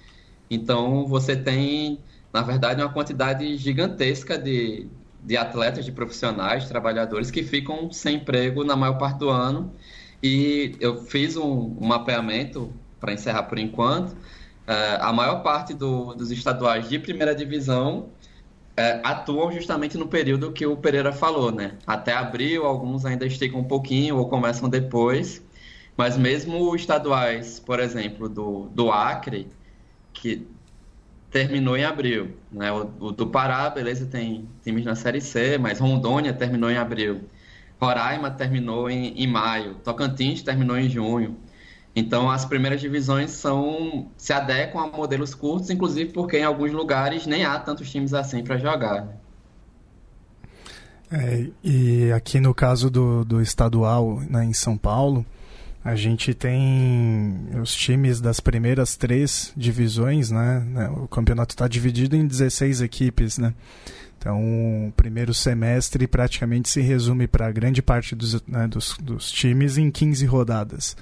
Então 0.49 1.05
você 1.07 1.35
tem, 1.35 1.99
na 2.33 2.41
verdade, 2.41 2.81
uma 2.81 2.91
quantidade 2.91 3.57
gigantesca 3.57 4.37
de, 4.37 4.87
de 5.25 5.35
atletas, 5.35 5.83
de 5.83 5.91
profissionais, 5.91 6.67
trabalhadores 6.67 7.31
que 7.31 7.43
ficam 7.43 7.91
sem 7.91 8.17
emprego 8.17 8.63
na 8.63 8.75
maior 8.75 8.97
parte 8.97 9.17
do 9.17 9.29
ano. 9.29 9.73
E 10.21 10.75
eu 10.79 11.03
fiz 11.03 11.35
um, 11.35 11.75
um 11.79 11.87
mapeamento, 11.87 12.71
para 12.99 13.11
encerrar 13.11 13.43
por 13.43 13.57
enquanto, 13.57 14.11
uh, 14.11 15.01
a 15.01 15.11
maior 15.11 15.41
parte 15.41 15.73
do, 15.73 16.13
dos 16.13 16.31
estaduais 16.31 16.87
de 16.87 16.99
primeira 16.99 17.33
divisão 17.33 18.09
uh, 18.77 19.01
atuam 19.03 19.51
justamente 19.51 19.97
no 19.97 20.07
período 20.07 20.51
que 20.51 20.65
o 20.65 20.77
Pereira 20.77 21.11
falou, 21.11 21.51
né? 21.51 21.73
Até 21.87 22.13
abril, 22.13 22.65
alguns 22.65 23.03
ainda 23.03 23.25
esticam 23.25 23.59
um 23.59 23.63
pouquinho 23.63 24.17
ou 24.17 24.29
começam 24.29 24.69
depois. 24.69 25.43
Mas 25.97 26.17
mesmo 26.17 26.75
estaduais, 26.75 27.59
por 27.59 27.79
exemplo, 27.79 28.27
do, 28.27 28.67
do 28.69 28.91
Acre, 28.91 29.47
que 30.13 30.45
terminou 31.35 31.75
em 31.75 31.83
abril. 31.83 32.37
Né? 32.49 32.71
O, 32.71 32.89
o, 33.07 33.11
do 33.11 33.27
Pará, 33.27 33.69
beleza, 33.69 34.05
tem 34.05 34.47
times 34.63 34.85
na 34.85 34.95
Série 34.95 35.19
C, 35.19 35.57
mas 35.57 35.79
Rondônia 35.79 36.31
terminou 36.31 36.71
em 36.71 36.77
abril. 36.77 37.25
Roraima 37.77 38.31
terminou 38.31 38.89
em, 38.89 39.21
em 39.21 39.27
maio. 39.27 39.75
Tocantins 39.83 40.41
terminou 40.41 40.77
em 40.77 40.89
junho. 40.89 41.35
Então, 41.93 42.31
as 42.31 42.45
primeiras 42.45 42.79
divisões 42.79 43.31
são 43.31 44.09
se 44.15 44.31
adequam 44.31 44.79
a 44.79 44.87
modelos 44.87 45.35
curtos, 45.35 45.69
inclusive 45.69 46.13
porque 46.13 46.37
em 46.37 46.45
alguns 46.45 46.71
lugares 46.71 47.27
nem 47.27 47.43
há 47.43 47.59
tantos 47.59 47.91
times 47.91 48.13
assim 48.13 48.41
para 48.41 48.57
jogar. 48.57 49.05
É, 51.11 51.47
e 51.61 52.13
aqui 52.13 52.39
no 52.39 52.53
caso 52.53 52.89
do, 52.89 53.25
do 53.25 53.41
estadual 53.41 54.21
né, 54.21 54.45
em 54.45 54.53
São 54.53 54.77
Paulo, 54.77 55.25
a 55.85 55.95
gente 55.95 56.33
tem 56.33 57.47
os 57.61 57.75
times 57.75 58.19
das 58.19 58.39
primeiras 58.39 58.95
três 58.95 59.53
divisões, 59.55 60.31
né? 60.31 60.65
né 60.67 60.89
o 60.89 61.07
campeonato 61.07 61.53
está 61.53 61.67
dividido 61.67 62.15
em 62.15 62.25
16 62.25 62.81
equipes, 62.81 63.37
né? 63.37 63.53
Então, 64.17 64.87
o 64.87 64.91
primeiro 64.93 65.31
semestre 65.31 66.07
praticamente 66.07 66.69
se 66.69 66.81
resume 66.81 67.27
para 67.27 67.51
grande 67.51 67.83
parte 67.83 68.15
dos, 68.15 68.43
né, 68.47 68.67
dos, 68.67 68.97
dos 68.99 69.31
times 69.31 69.77
em 69.77 69.91
15 69.91 70.25
rodadas. 70.25 70.97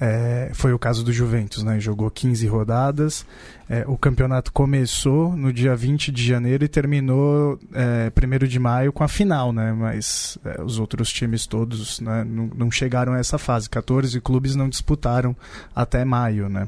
É, 0.00 0.50
foi 0.54 0.72
o 0.72 0.78
caso 0.78 1.04
do 1.04 1.12
Juventus, 1.12 1.62
né? 1.62 1.78
Jogou 1.78 2.10
15 2.10 2.46
rodadas. 2.46 3.26
É, 3.68 3.84
o 3.86 3.98
campeonato 3.98 4.50
começou 4.50 5.36
no 5.36 5.52
dia 5.52 5.76
20 5.76 6.10
de 6.10 6.26
janeiro 6.26 6.64
e 6.64 6.68
terminou 6.68 7.60
é, 7.74 8.10
1 8.10 8.48
de 8.48 8.58
maio 8.58 8.94
com 8.94 9.04
a 9.04 9.08
final, 9.08 9.52
né? 9.52 9.74
Mas 9.74 10.38
é, 10.42 10.62
os 10.62 10.78
outros 10.78 11.12
times 11.12 11.46
todos 11.46 12.00
né, 12.00 12.24
não, 12.24 12.50
não, 12.56 12.70
chegaram 12.70 13.12
a 13.12 13.18
essa 13.18 13.36
fase. 13.36 13.68
14 13.68 14.18
clubes 14.22 14.56
não 14.56 14.70
disputaram 14.70 15.36
até 15.76 16.02
maio, 16.02 16.48
né? 16.48 16.66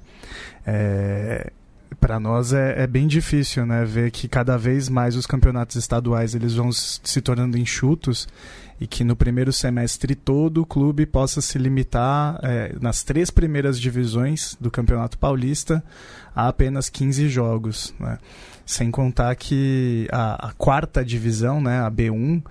É, 0.66 1.50
para 1.98 2.20
nós 2.20 2.52
é, 2.52 2.82
é, 2.82 2.86
bem 2.86 3.06
difícil, 3.06 3.64
né? 3.64 3.82
Ver 3.86 4.10
que 4.10 4.28
cada 4.28 4.58
vez 4.58 4.90
mais 4.90 5.16
os 5.16 5.24
campeonatos 5.24 5.76
estaduais 5.76 6.34
eles 6.34 6.52
vão 6.54 6.70
se 6.70 7.20
tornando 7.22 7.56
enxutos 7.56 8.28
e 8.80 8.86
que 8.86 9.04
no 9.04 9.14
primeiro 9.14 9.52
semestre 9.52 10.14
todo 10.14 10.62
o 10.62 10.66
clube 10.66 11.06
possa 11.06 11.40
se 11.40 11.58
limitar 11.58 12.38
é, 12.42 12.74
nas 12.80 13.02
três 13.02 13.30
primeiras 13.30 13.80
divisões 13.80 14.56
do 14.60 14.70
Campeonato 14.70 15.18
Paulista 15.18 15.82
a 16.34 16.48
apenas 16.48 16.88
15 16.88 17.28
jogos. 17.28 17.94
Né? 17.98 18.18
Sem 18.64 18.90
contar 18.90 19.34
que 19.36 20.08
a, 20.10 20.48
a, 20.48 20.52
quarta 20.52 21.04
divisão, 21.04 21.60
né, 21.60 21.80
a 21.80 21.90
B1, 21.90 22.42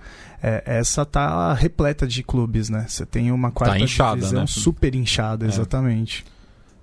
é, 0.42 0.62
essa 0.66 1.04
tá 1.04 1.52
repleta 1.54 2.06
de 2.06 2.22
clubes. 2.22 2.68
Né? 2.68 2.86
Você 2.88 3.04
tem 3.04 3.30
uma 3.32 3.48
tá 3.48 3.54
quarta 3.54 3.78
tá 3.78 3.80
inchada, 3.80 4.16
divisão 4.16 4.40
né? 4.40 4.46
super 4.46 4.94
inchada, 4.94 5.44
é. 5.44 5.48
exatamente. 5.48 6.24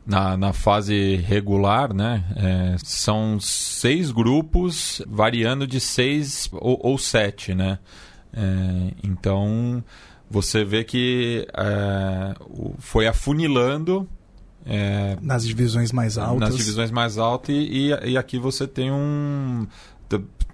Na, 0.06 0.36
na, 0.36 0.54
fase 0.54 1.18
regular, 1.18 1.94
né? 1.94 2.24
É, 2.36 2.76
são 2.84 3.40
seis 3.40 4.10
grupos, 4.10 5.04
variando 5.08 5.68
de 5.68 5.80
seis 5.80 6.50
ou, 6.52 6.80
ou 6.82 6.98
sete, 6.98 7.54
né? 7.54 7.78
É, 8.34 8.94
então 9.04 9.84
você 10.30 10.64
vê 10.64 10.84
que 10.84 11.48
é, 11.58 12.36
foi 12.78 13.08
afunilando 13.08 14.08
é, 14.66 15.18
nas 15.22 15.46
divisões 15.46 15.92
mais 15.92 16.18
altas. 16.18 16.50
Nas 16.50 16.58
divisões 16.58 16.92
mais 16.92 17.18
altas 17.18 17.56
e, 17.56 17.90
e, 17.92 18.12
e 18.12 18.18
aqui 18.18 18.38
você 18.38 18.68
tem 18.68 18.92
um 18.92 19.66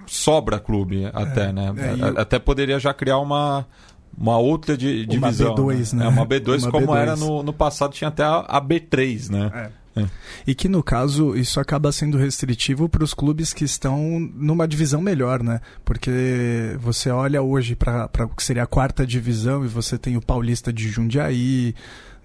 sobra 0.08 0.60
clube 0.60 1.10
até, 1.14 1.50
é, 1.50 1.52
né? 1.52 1.74
É, 1.78 2.22
até 2.22 2.38
poderia 2.40 2.80
já 2.80 2.94
criar 2.94 3.18
uma 3.18 3.66
uma 4.18 4.38
outra 4.38 4.78
di, 4.78 5.06
divisão. 5.06 5.54
Uma 5.54 5.74
B2, 5.74 5.94
né? 5.94 6.00
né? 6.00 6.06
É, 6.06 6.08
uma 6.08 6.26
B2 6.26 6.64
uma 6.64 6.72
como 6.72 6.88
B2. 6.88 6.98
era 6.98 7.16
no, 7.16 7.44
no 7.44 7.52
passado 7.52 7.94
tinha 7.94 8.08
até 8.08 8.24
a, 8.24 8.38
a 8.40 8.62
B3, 8.62 9.30
né? 9.30 9.72
É. 9.96 10.06
E 10.46 10.54
que 10.54 10.68
no 10.68 10.84
caso 10.84 11.36
isso 11.36 11.60
acaba 11.60 11.92
sendo 11.92 12.18
restritivo 12.18 12.90
para 12.90 13.04
os 13.04 13.14
clubes 13.14 13.54
que 13.54 13.64
estão 13.64 14.20
numa 14.36 14.68
divisão 14.68 15.02
melhor, 15.02 15.42
né? 15.42 15.62
Porque 15.86 16.76
você 16.80 17.10
olha 17.10 17.42
hoje 17.42 17.76
para 17.76 18.10
o 18.26 18.30
que 18.30 18.44
seria 18.44 18.64
a 18.64 18.68
quarta 18.68 19.08
divisão 19.08 19.64
e 19.64 19.68
você 19.68 19.98
tem 19.98 20.18
o 20.18 20.22
Paulista 20.22 20.74
de 20.74 20.90
Jundiaí, 20.90 21.74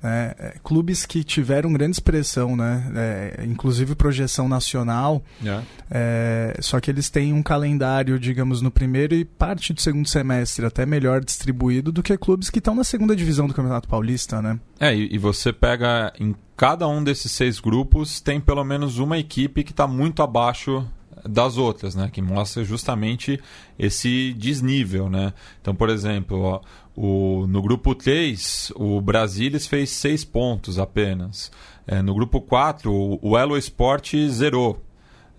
né? 0.02 0.34
É, 0.38 0.54
clubes 0.62 1.04
que 1.04 1.22
tiveram 1.22 1.72
grande 1.72 1.96
expressão, 1.96 2.56
né? 2.56 2.90
É, 2.94 3.44
inclusive 3.44 3.94
projeção 3.94 4.48
nacional. 4.48 5.22
Yeah. 5.42 5.64
É, 5.90 6.56
só 6.60 6.80
que 6.80 6.90
eles 6.90 7.10
têm 7.10 7.32
um 7.32 7.42
calendário, 7.42 8.18
digamos, 8.18 8.62
no 8.62 8.70
primeiro 8.70 9.14
e 9.14 9.24
parte 9.24 9.72
do 9.72 9.80
segundo 9.80 10.08
semestre 10.08 10.64
até 10.64 10.86
melhor 10.86 11.22
distribuído 11.22 11.92
do 11.92 12.02
que 12.02 12.16
clubes 12.16 12.50
que 12.50 12.58
estão 12.58 12.74
na 12.74 12.84
segunda 12.84 13.14
divisão 13.14 13.46
do 13.46 13.54
Campeonato 13.54 13.88
Paulista, 13.88 14.40
né? 14.40 14.58
É, 14.78 14.94
e, 14.94 15.14
e 15.14 15.18
você 15.18 15.52
pega 15.52 16.12
em 16.18 16.34
cada 16.56 16.86
um 16.86 17.02
desses 17.02 17.32
seis 17.32 17.58
grupos 17.58 18.20
tem 18.20 18.40
pelo 18.40 18.62
menos 18.64 18.98
uma 18.98 19.18
equipe 19.18 19.64
que 19.64 19.70
está 19.70 19.86
muito 19.86 20.22
abaixo 20.22 20.86
das 21.28 21.56
outras, 21.56 21.94
né? 21.94 22.08
Que 22.12 22.22
mostra 22.22 22.64
justamente 22.64 23.40
esse 23.78 24.32
desnível, 24.34 25.08
né? 25.08 25.32
Então, 25.60 25.74
por 25.74 25.88
exemplo, 25.88 26.40
ó, 26.40 26.60
o, 27.02 27.46
no 27.46 27.62
grupo 27.62 27.94
3, 27.94 28.74
o 28.76 29.00
Brasilis 29.00 29.66
fez 29.66 29.88
6 29.88 30.22
pontos 30.26 30.78
apenas. 30.78 31.50
É, 31.86 32.02
no 32.02 32.12
grupo 32.12 32.42
4, 32.42 32.92
o, 32.92 33.18
o 33.22 33.38
Elo 33.38 33.56
Sport 33.56 34.14
zerou. 34.28 34.84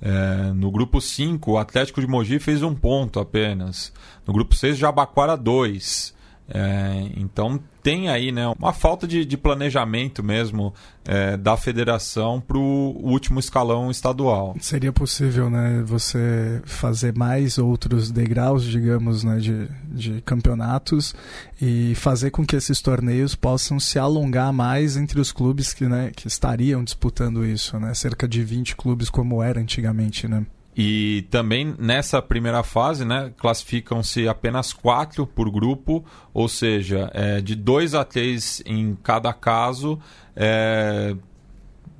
É, 0.01 0.51
no 0.53 0.71
grupo 0.71 0.99
5, 0.99 1.51
o 1.51 1.57
Atlético 1.59 2.01
de 2.01 2.07
Mogi 2.07 2.39
fez 2.39 2.63
um 2.63 2.73
ponto 2.73 3.19
apenas. 3.19 3.93
No 4.25 4.33
grupo 4.33 4.55
6, 4.55 4.75
Jabaquara 4.75 5.37
2. 5.37 6.15
É, 6.53 7.09
então 7.15 7.57
tem 7.81 8.09
aí 8.09 8.31
né, 8.31 8.45
uma 8.59 8.73
falta 8.73 9.07
de, 9.07 9.23
de 9.23 9.37
planejamento 9.37 10.21
mesmo 10.21 10.73
é, 11.05 11.37
da 11.37 11.55
federação 11.55 12.41
para 12.41 12.57
o 12.57 12.97
último 13.01 13.39
escalão 13.39 13.89
estadual. 13.89 14.55
Seria 14.59 14.91
possível 14.91 15.49
né, 15.49 15.81
você 15.85 16.61
fazer 16.65 17.17
mais 17.17 17.57
outros 17.57 18.11
degraus, 18.11 18.63
digamos, 18.65 19.23
né, 19.23 19.37
de, 19.37 19.69
de 19.83 20.21
campeonatos 20.21 21.15
e 21.61 21.95
fazer 21.95 22.31
com 22.31 22.45
que 22.45 22.55
esses 22.55 22.81
torneios 22.81 23.33
possam 23.33 23.79
se 23.79 23.97
alongar 23.97 24.51
mais 24.51 24.97
entre 24.97 25.19
os 25.19 25.31
clubes 25.31 25.73
que, 25.73 25.85
né, 25.85 26.11
que 26.13 26.27
estariam 26.27 26.83
disputando 26.83 27.45
isso, 27.45 27.79
né, 27.79 27.93
cerca 27.93 28.27
de 28.27 28.43
20 28.43 28.75
clubes 28.75 29.09
como 29.09 29.41
era 29.41 29.59
antigamente. 29.59 30.27
Né? 30.27 30.45
E 30.83 31.27
também 31.29 31.75
nessa 31.77 32.23
primeira 32.23 32.63
fase, 32.63 33.05
né, 33.05 33.31
classificam-se 33.37 34.27
apenas 34.27 34.73
quatro 34.73 35.27
por 35.27 35.47
grupo, 35.51 36.03
ou 36.33 36.49
seja, 36.49 37.07
é, 37.13 37.39
de 37.39 37.53
dois 37.53 37.93
a 37.93 38.03
três 38.03 38.63
em 38.65 38.97
cada 39.03 39.31
caso, 39.31 39.99
é, 40.35 41.15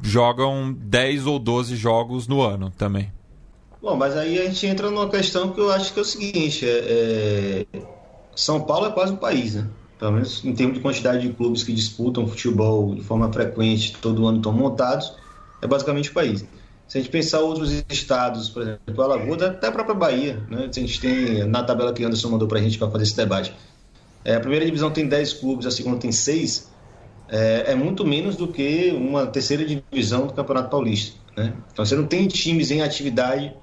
jogam 0.01 0.73
10 0.73 1.27
ou 1.27 1.37
12 1.37 1.75
jogos 1.75 2.27
no 2.27 2.41
ano 2.41 2.71
também. 2.75 3.13
Bom, 3.79 3.95
mas 3.95 4.17
aí 4.17 4.39
a 4.39 4.45
gente 4.45 4.65
entra 4.65 4.89
numa 4.89 5.07
questão 5.07 5.51
que 5.51 5.61
eu 5.61 5.71
acho 5.71 5.93
que 5.93 5.99
é 5.99 6.01
o 6.01 6.05
seguinte: 6.05 6.65
é, 6.67 7.67
é, 7.71 7.79
São 8.35 8.61
Paulo 8.61 8.87
é 8.87 8.91
quase 8.91 9.13
um 9.13 9.17
país, 9.17 9.53
né? 9.53 9.67
Pelo 9.99 10.13
menos 10.13 10.43
em 10.43 10.55
termos 10.55 10.77
de 10.77 10.81
quantidade 10.81 11.21
de 11.21 11.31
clubes 11.31 11.61
que 11.61 11.71
disputam 11.71 12.25
futebol 12.25 12.95
de 12.95 13.03
forma 13.03 13.31
frequente, 13.31 13.95
todo 14.01 14.25
ano 14.25 14.37
estão 14.37 14.51
montados, 14.51 15.13
é 15.61 15.67
basicamente 15.67 16.09
o 16.09 16.13
país. 16.13 16.43
Se 16.91 16.97
a 16.97 17.01
gente 17.01 17.09
pensar 17.09 17.39
outros 17.39 17.85
estados, 17.89 18.49
por 18.49 18.63
exemplo, 18.63 19.01
Alagoas, 19.01 19.41
até 19.43 19.67
a 19.67 19.71
própria 19.71 19.95
Bahia, 19.95 20.43
né? 20.49 20.67
a 20.69 20.77
gente 20.77 20.99
tem 20.99 21.45
na 21.45 21.63
tabela 21.63 21.93
que 21.93 22.03
Anderson 22.03 22.27
mandou 22.27 22.49
para 22.49 22.59
a 22.59 22.61
gente 22.61 22.77
para 22.77 22.91
fazer 22.91 23.05
esse 23.05 23.15
debate. 23.15 23.55
É, 24.25 24.35
a 24.35 24.41
primeira 24.41 24.65
divisão 24.65 24.91
tem 24.91 25.07
10 25.07 25.35
clubes, 25.35 25.65
a 25.65 25.71
segunda 25.71 25.95
tem 25.95 26.11
6, 26.11 26.69
é, 27.29 27.71
é, 27.71 27.75
muito 27.75 28.05
menos 28.05 28.35
do 28.35 28.45
que 28.45 28.91
uma 28.91 29.25
terceira 29.25 29.63
divisão 29.63 30.27
do 30.27 30.33
Campeonato 30.33 30.69
Paulista. 30.69 31.15
Né? 31.37 31.53
Então 31.71 31.85
você 31.85 31.95
não 31.95 32.05
tem 32.05 32.27
times 32.27 32.71
em 32.71 32.81
atividade, 32.81 33.55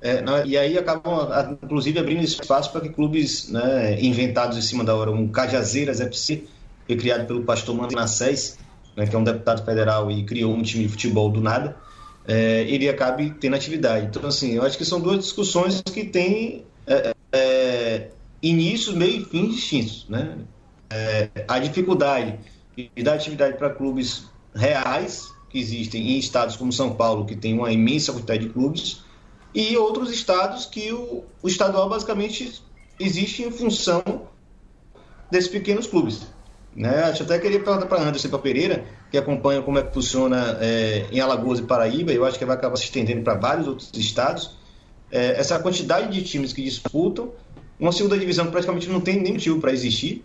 é, 0.00 0.22
não, 0.22 0.42
e 0.46 0.56
aí 0.56 0.78
acabam, 0.78 1.58
inclusive, 1.62 1.98
abrindo 1.98 2.24
espaço 2.24 2.72
para 2.72 2.80
que 2.80 2.88
clubes 2.88 3.50
né, 3.50 4.00
inventados 4.00 4.56
em 4.56 4.62
cima 4.62 4.82
da 4.82 4.96
hora, 4.96 5.10
um 5.10 5.28
Cajazeiras 5.28 6.00
FC, 6.00 6.44
foi 6.86 6.96
criado 6.96 7.26
pelo 7.26 7.42
pastor 7.42 7.76
Manassés, 7.76 8.58
né, 8.96 9.06
que 9.06 9.14
é 9.14 9.18
um 9.18 9.24
deputado 9.24 9.66
federal 9.66 10.10
e 10.10 10.24
criou 10.24 10.54
um 10.54 10.62
time 10.62 10.84
de 10.84 10.88
futebol 10.88 11.28
do 11.30 11.42
nada 11.42 11.76
é, 12.30 12.62
ele 12.68 12.88
acabe 12.88 13.34
tendo 13.40 13.56
atividade. 13.56 14.06
Então, 14.06 14.24
assim, 14.24 14.52
eu 14.52 14.62
acho 14.62 14.78
que 14.78 14.84
são 14.84 15.00
duas 15.00 15.18
discussões 15.18 15.82
que 15.82 16.04
têm 16.04 16.64
é, 16.86 17.12
é, 17.32 18.10
início, 18.40 18.96
meio 18.96 19.22
e 19.22 19.24
fim 19.24 19.48
distintos. 19.48 20.06
Né? 20.08 20.38
É, 20.90 21.28
a 21.48 21.58
dificuldade 21.58 22.38
de 22.76 23.02
dar 23.02 23.14
atividade 23.14 23.58
para 23.58 23.70
clubes 23.70 24.26
reais, 24.54 25.34
que 25.48 25.58
existem 25.58 26.12
em 26.12 26.18
estados 26.20 26.54
como 26.54 26.72
São 26.72 26.94
Paulo, 26.94 27.26
que 27.26 27.34
tem 27.34 27.52
uma 27.52 27.72
imensa 27.72 28.12
quantidade 28.12 28.46
de 28.46 28.50
clubes, 28.50 29.02
e 29.52 29.76
outros 29.76 30.12
estados 30.12 30.66
que 30.66 30.92
o, 30.92 31.24
o 31.42 31.48
estadual 31.48 31.88
basicamente 31.88 32.62
existe 33.00 33.42
em 33.42 33.50
função 33.50 34.04
desses 35.28 35.50
pequenos 35.50 35.88
clubes. 35.88 36.28
Né? 36.76 37.02
Acho 37.02 37.24
até 37.24 37.40
queria 37.40 37.58
perguntar 37.58 37.86
para 37.86 38.02
Anderson 38.02 38.28
e 38.28 38.30
para 38.30 38.38
Pereira, 38.38 38.84
que 39.10 39.18
acompanha 39.18 39.60
como 39.62 39.78
é 39.78 39.82
que 39.82 39.92
funciona 39.92 40.58
é, 40.60 41.06
em 41.10 41.20
Alagoas 41.20 41.58
e 41.58 41.62
Paraíba, 41.62 42.12
eu 42.12 42.24
acho 42.24 42.38
que 42.38 42.44
vai 42.44 42.56
acabar 42.56 42.76
se 42.76 42.84
estendendo 42.84 43.22
para 43.22 43.34
vários 43.34 43.66
outros 43.66 43.90
estados, 43.94 44.56
é, 45.10 45.38
essa 45.38 45.58
quantidade 45.58 46.12
de 46.12 46.22
times 46.22 46.52
que 46.52 46.62
disputam, 46.62 47.32
uma 47.78 47.92
segunda 47.92 48.16
divisão 48.16 48.50
praticamente 48.50 48.88
não 48.88 49.00
tem 49.00 49.20
nem 49.20 49.32
motivo 49.32 49.60
para 49.60 49.72
existir, 49.72 50.24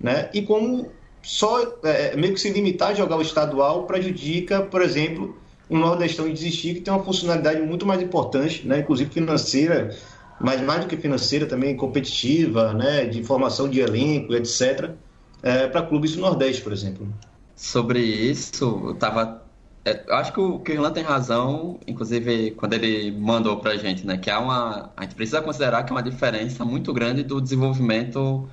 né? 0.00 0.28
e 0.34 0.42
como 0.42 0.90
só 1.22 1.78
é, 1.84 2.16
meio 2.16 2.34
que 2.34 2.40
se 2.40 2.50
limitar 2.50 2.90
a 2.90 2.94
jogar 2.94 3.16
o 3.16 3.22
estadual 3.22 3.84
prejudica, 3.84 4.62
por 4.62 4.82
exemplo, 4.82 5.38
o 5.68 5.78
Nordestão 5.78 6.26
de 6.26 6.32
desistir, 6.32 6.74
que 6.74 6.80
tem 6.80 6.92
uma 6.92 7.02
funcionalidade 7.02 7.60
muito 7.60 7.86
mais 7.86 8.02
importante, 8.02 8.66
né? 8.66 8.80
inclusive 8.80 9.10
financeira, 9.10 9.96
mas 10.40 10.60
mais 10.60 10.80
do 10.80 10.88
que 10.88 10.96
financeira 10.96 11.46
também 11.46 11.76
competitiva, 11.76 12.74
né? 12.74 13.04
de 13.04 13.22
formação 13.22 13.68
de 13.68 13.80
elenco, 13.80 14.34
etc., 14.34 14.90
é, 15.42 15.68
para 15.68 15.82
clubes 15.82 16.16
do 16.16 16.22
Nordeste, 16.22 16.62
por 16.62 16.72
exemplo. 16.72 17.06
Sobre 17.56 18.00
isso, 18.00 18.82
eu 18.86 18.94
tava. 18.94 19.42
É, 19.84 20.04
acho 20.14 20.32
que 20.32 20.40
o, 20.40 20.58
que 20.60 20.72
o 20.72 20.74
Irlan 20.74 20.92
tem 20.92 21.04
razão, 21.04 21.78
inclusive 21.86 22.52
quando 22.52 22.72
ele 22.72 23.10
mandou 23.12 23.58
pra 23.58 23.76
gente, 23.76 24.06
né? 24.06 24.16
Que 24.18 24.30
há 24.30 24.40
uma. 24.40 24.92
A 24.96 25.02
gente 25.02 25.14
precisa 25.14 25.40
considerar 25.42 25.84
que 25.84 25.92
é 25.92 25.94
uma 25.94 26.02
diferença 26.02 26.64
muito 26.64 26.92
grande 26.92 27.22
do 27.22 27.40
desenvolvimento 27.40 28.48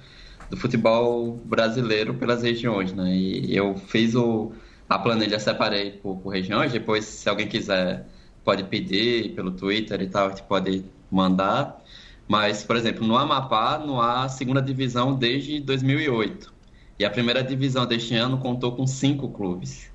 do 0.50 0.58
futebol 0.58 1.40
brasileiro 1.46 2.14
pelas 2.16 2.44
regiões, 2.44 2.94
né? 2.94 3.16
E 3.16 3.56
eu 3.56 3.76
fiz 3.78 4.14
o, 4.16 4.52
a 4.90 5.00
planilha, 5.00 5.40
separei 5.40 5.92
por, 5.92 6.18
por 6.18 6.30
regiões, 6.30 6.72
depois, 6.72 7.06
se 7.06 7.30
alguém 7.30 7.48
quiser, 7.48 8.06
pode 8.44 8.64
pedir 8.66 9.34
pelo 9.34 9.52
Twitter 9.52 10.02
e 10.02 10.08
tal, 10.08 10.28
a 10.28 10.30
gente 10.30 10.44
pode 10.44 10.84
mandar. 11.10 11.82
Mas, 12.28 12.64
por 12.64 12.76
exemplo, 12.76 13.08
no 13.08 13.18
Amapá 13.18 13.78
não 13.80 14.02
há 14.02 14.28
segunda 14.30 14.62
divisão 14.62 15.16
desde 15.16 15.60
2008. 15.62 16.61
E 17.02 17.06
a 17.06 17.10
primeira 17.10 17.44
divisão 17.44 17.84
deste 17.84 18.14
ano 18.14 18.38
contou 18.38 18.74
com 18.74 18.86
cinco 18.86 19.28
clubes. 19.28 19.90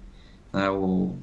Né? 0.52 0.68
O 0.70 1.14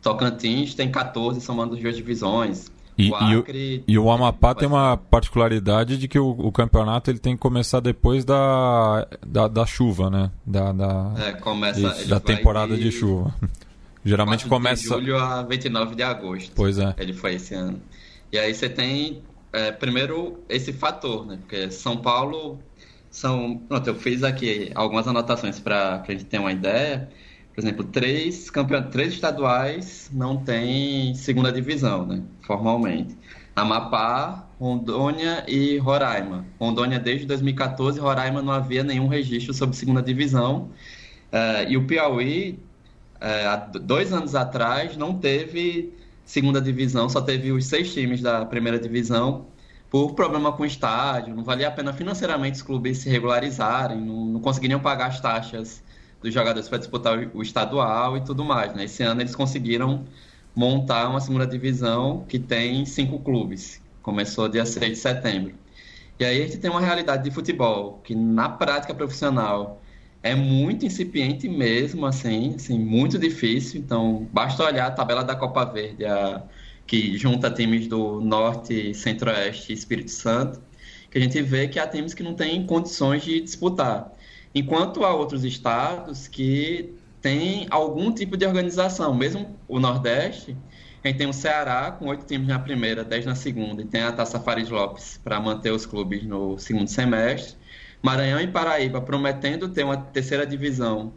Tocantins 0.00 0.74
tem 0.74 0.90
14, 0.90 1.38
somando 1.42 1.74
as 1.74 1.82
duas 1.82 1.94
divisões. 1.94 2.72
E 2.96 3.10
o, 3.10 3.14
Acre, 3.14 3.84
e, 3.86 3.90
o, 3.90 3.92
e 3.92 3.98
o 3.98 4.10
Amapá 4.10 4.54
tem 4.54 4.66
uma 4.66 4.96
particularidade 4.96 5.98
de 5.98 6.08
que 6.08 6.18
o, 6.18 6.30
o, 6.30 6.50
campeonato 6.50 7.10
ele 7.10 7.18
tem 7.18 7.34
que 7.34 7.42
começar 7.42 7.80
depois 7.80 8.24
da, 8.24 9.06
da, 9.20 9.48
da 9.48 9.66
chuva, 9.66 10.08
né? 10.08 10.30
Da, 10.46 10.72
da, 10.72 11.12
é, 11.18 11.32
começa, 11.32 11.78
isso, 11.78 12.08
da 12.08 12.18
temporada 12.18 12.74
de, 12.74 12.84
de 12.84 12.92
chuva. 12.92 13.34
Geralmente 14.02 14.46
começa. 14.46 14.82
De 14.82 14.88
julho 14.88 15.18
a 15.18 15.42
29 15.42 15.94
de 15.94 16.02
agosto. 16.02 16.52
Pois 16.56 16.78
é. 16.78 16.94
Ele 16.96 17.12
foi 17.12 17.34
esse 17.34 17.54
ano. 17.54 17.78
E 18.32 18.38
aí 18.38 18.54
você 18.54 18.70
tem, 18.70 19.20
é, 19.52 19.70
primeiro, 19.72 20.38
esse 20.48 20.72
fator, 20.72 21.26
né? 21.26 21.36
Porque 21.36 21.70
São 21.70 21.98
Paulo 21.98 22.58
são. 23.16 23.58
Pronto, 23.68 23.86
eu 23.88 23.94
fiz 23.94 24.22
aqui 24.22 24.70
algumas 24.74 25.08
anotações 25.08 25.58
para 25.58 26.02
a 26.06 26.12
gente 26.12 26.24
ter 26.24 26.38
uma 26.38 26.52
ideia. 26.52 27.08
Por 27.54 27.60
exemplo, 27.62 27.84
três, 27.84 28.50
campeon... 28.50 28.82
três 28.90 29.14
estaduais 29.14 30.10
não 30.12 30.36
têm 30.36 31.14
segunda 31.14 31.50
divisão, 31.50 32.06
né? 32.06 32.22
Formalmente. 32.42 33.16
Amapá, 33.54 34.46
Rondônia 34.60 35.44
e 35.48 35.78
Roraima. 35.78 36.44
Rondônia 36.60 36.98
desde 36.98 37.24
2014, 37.26 37.98
Roraima 37.98 38.42
não 38.42 38.52
havia 38.52 38.84
nenhum 38.84 39.08
registro 39.08 39.54
sobre 39.54 39.74
segunda 39.74 40.02
divisão. 40.02 40.70
Uh, 41.32 41.70
e 41.70 41.76
o 41.78 41.86
Piauí, 41.86 42.58
uh, 43.16 43.78
dois 43.78 44.12
anos 44.12 44.34
atrás, 44.34 44.94
não 44.94 45.18
teve 45.18 45.94
segunda 46.26 46.60
divisão, 46.60 47.08
só 47.08 47.22
teve 47.22 47.50
os 47.50 47.64
seis 47.64 47.94
times 47.94 48.20
da 48.20 48.44
primeira 48.44 48.78
divisão 48.78 49.46
por 50.04 50.14
problema 50.14 50.52
com 50.52 50.62
o 50.62 50.66
estádio, 50.66 51.34
não 51.34 51.42
valia 51.42 51.68
a 51.68 51.70
pena 51.70 51.90
financeiramente 51.90 52.56
os 52.56 52.62
clubes 52.62 52.98
se 52.98 53.08
regularizarem, 53.08 53.98
não, 53.98 54.26
não 54.26 54.40
conseguiriam 54.40 54.78
pagar 54.78 55.06
as 55.06 55.20
taxas 55.20 55.82
dos 56.20 56.34
jogadores 56.34 56.68
para 56.68 56.76
disputar 56.76 57.18
o, 57.34 57.42
estadual 57.42 58.16
e 58.16 58.20
tudo 58.20 58.44
mais. 58.44 58.74
Né? 58.74 58.84
Esse 58.84 59.02
ano 59.02 59.22
eles 59.22 59.34
conseguiram 59.34 60.04
montar 60.54 61.08
uma 61.08 61.20
segunda 61.20 61.46
divisão 61.46 62.26
que 62.28 62.38
tem 62.38 62.84
cinco 62.84 63.18
clubes. 63.20 63.80
Começou 64.02 64.48
dia 64.48 64.66
6 64.66 64.90
de 64.90 64.96
setembro. 64.96 65.54
E 66.18 66.24
aí 66.24 66.42
a 66.42 66.46
gente 66.46 66.58
tem 66.58 66.70
uma 66.70 66.80
realidade 66.80 67.24
de 67.24 67.30
futebol 67.30 68.00
que 68.04 68.14
na 68.14 68.50
prática 68.50 68.94
profissional 68.94 69.80
é 70.22 70.34
muito 70.34 70.84
incipiente 70.84 71.48
mesmo, 71.48 72.04
assim, 72.04 72.54
assim 72.56 72.78
muito 72.78 73.18
difícil. 73.18 73.80
Então, 73.80 74.28
basta 74.32 74.62
olhar 74.62 74.88
a 74.88 74.90
tabela 74.90 75.24
da 75.24 75.34
Copa 75.34 75.64
Verde, 75.64 76.04
a 76.04 76.42
que 76.86 77.16
junta 77.18 77.50
times 77.50 77.88
do 77.88 78.20
Norte, 78.20 78.94
Centro-Oeste 78.94 79.72
e 79.72 79.74
Espírito 79.74 80.10
Santo, 80.10 80.60
que 81.10 81.18
a 81.18 81.20
gente 81.20 81.40
vê 81.42 81.66
que 81.68 81.78
há 81.78 81.86
times 81.86 82.14
que 82.14 82.22
não 82.22 82.34
têm 82.34 82.64
condições 82.66 83.24
de 83.24 83.40
disputar. 83.40 84.12
Enquanto 84.54 85.04
há 85.04 85.14
outros 85.14 85.44
estados 85.44 86.28
que 86.28 86.94
têm 87.20 87.66
algum 87.70 88.12
tipo 88.12 88.36
de 88.36 88.46
organização, 88.46 89.14
mesmo 89.14 89.56
o 89.66 89.80
Nordeste, 89.80 90.56
a 91.02 91.08
gente 91.08 91.18
tem 91.18 91.28
o 91.28 91.32
Ceará 91.32 91.90
com 91.90 92.06
oito 92.06 92.24
times 92.24 92.48
na 92.48 92.58
primeira, 92.58 93.04
dez 93.04 93.24
na 93.24 93.34
segunda, 93.34 93.82
e 93.82 93.84
tem 93.84 94.02
a 94.02 94.12
Taça 94.12 94.40
Farid 94.40 94.70
Lopes 94.70 95.20
para 95.22 95.38
manter 95.40 95.70
os 95.70 95.86
clubes 95.86 96.24
no 96.24 96.58
segundo 96.58 96.88
semestre. 96.88 97.56
Maranhão 98.02 98.40
e 98.40 98.46
Paraíba 98.46 99.00
prometendo 99.00 99.68
ter 99.68 99.84
uma 99.84 99.96
terceira 99.96 100.46
divisão 100.46 101.12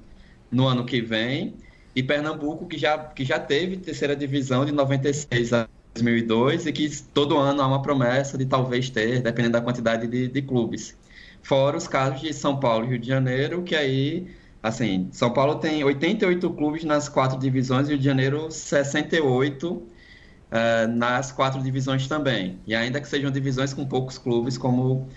no 0.52 0.68
ano 0.68 0.86
que 0.86 1.02
vem 1.02 1.56
e 1.96 2.04
Pernambuco, 2.04 2.68
que 2.68 2.78
já, 2.78 2.98
que 2.98 3.26
já 3.26 3.40
teve 3.40 3.78
terceira 3.78 4.16
divisão 4.16 4.66
de 4.66 4.72
96 4.72 5.54
a 5.54 5.68
2002 5.96 6.68
e 6.68 6.72
que 6.72 7.04
todo 7.14 7.38
ano 7.38 7.62
há 7.62 7.68
uma 7.68 7.82
promessa 7.82 8.38
de 8.38 8.46
talvez 8.46 8.90
ter, 8.90 9.22
dependendo 9.22 9.54
da 9.54 9.62
quantidade 9.62 10.08
de, 10.08 10.28
de 10.28 10.42
clubes. 10.42 10.96
Fora 11.42 11.78
os 11.78 11.88
casos 11.88 12.22
de 12.22 12.34
São 12.34 12.60
Paulo 12.60 12.86
e 12.86 12.90
Rio 12.90 13.00
de 13.00 13.08
Janeiro, 13.08 13.64
que 13.64 13.76
aí, 13.76 14.28
assim, 14.62 15.10
São 15.12 15.32
Paulo 15.32 15.56
tem 15.56 15.84
88 15.84 16.50
clubes 16.52 16.84
nas 16.84 17.10
quatro 17.10 17.40
divisões, 17.40 17.88
Rio 17.88 17.98
de 17.98 18.06
Janeiro 18.06 18.52
68, 18.52 19.68
uh, 19.72 19.86
nas 20.90 21.32
quatro 21.32 21.62
divisões 21.62 22.08
também. 22.08 22.60
E 22.68 22.76
ainda 22.76 23.02
que 23.02 23.08
sejam 23.08 23.32
divisões 23.32 23.74
com 23.74 23.86
poucos 23.86 24.18
clubes, 24.18 24.58
como 24.58 25.10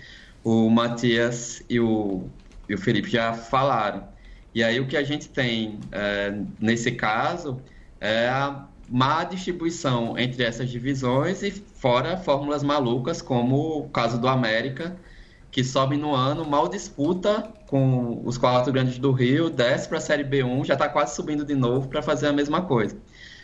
o 0.43 0.69
Matias 0.69 1.63
e 1.69 1.79
o, 1.79 2.23
e 2.67 2.73
o 2.73 2.77
Felipe 2.77 3.09
já 3.09 3.33
falaram. 3.33 4.12
E 4.53 4.63
aí 4.63 4.79
o 4.79 4.87
que 4.87 4.97
a 4.97 5.03
gente 5.03 5.29
tem 5.29 5.79
uh, 5.85 6.47
nesse 6.59 6.91
caso 6.91 7.61
é 7.99 8.27
a 8.27 8.67
má 8.89 9.23
distribuição 9.23 10.17
entre 10.17 10.43
essas 10.43 10.69
divisões 10.69 11.41
e 11.41 11.51
fora 11.51 12.17
fórmulas 12.17 12.63
malucas, 12.63 13.21
como 13.21 13.79
o 13.79 13.89
caso 13.89 14.19
do 14.19 14.27
América, 14.27 14.95
que 15.51 15.63
sobe 15.63 15.97
no 15.97 16.13
ano, 16.13 16.45
mal 16.45 16.67
disputa 16.67 17.49
com 17.67 18.21
os 18.25 18.37
quatro 18.37 18.71
grandes 18.71 18.99
do 18.99 19.11
Rio, 19.11 19.49
desce 19.49 19.87
para 19.87 19.97
a 19.97 20.01
Série 20.01 20.23
B1, 20.23 20.65
já 20.65 20.73
está 20.73 20.89
quase 20.89 21.15
subindo 21.15 21.45
de 21.45 21.55
novo 21.55 21.87
para 21.87 22.01
fazer 22.01 22.27
a 22.27 22.33
mesma 22.33 22.61
coisa 22.61 22.97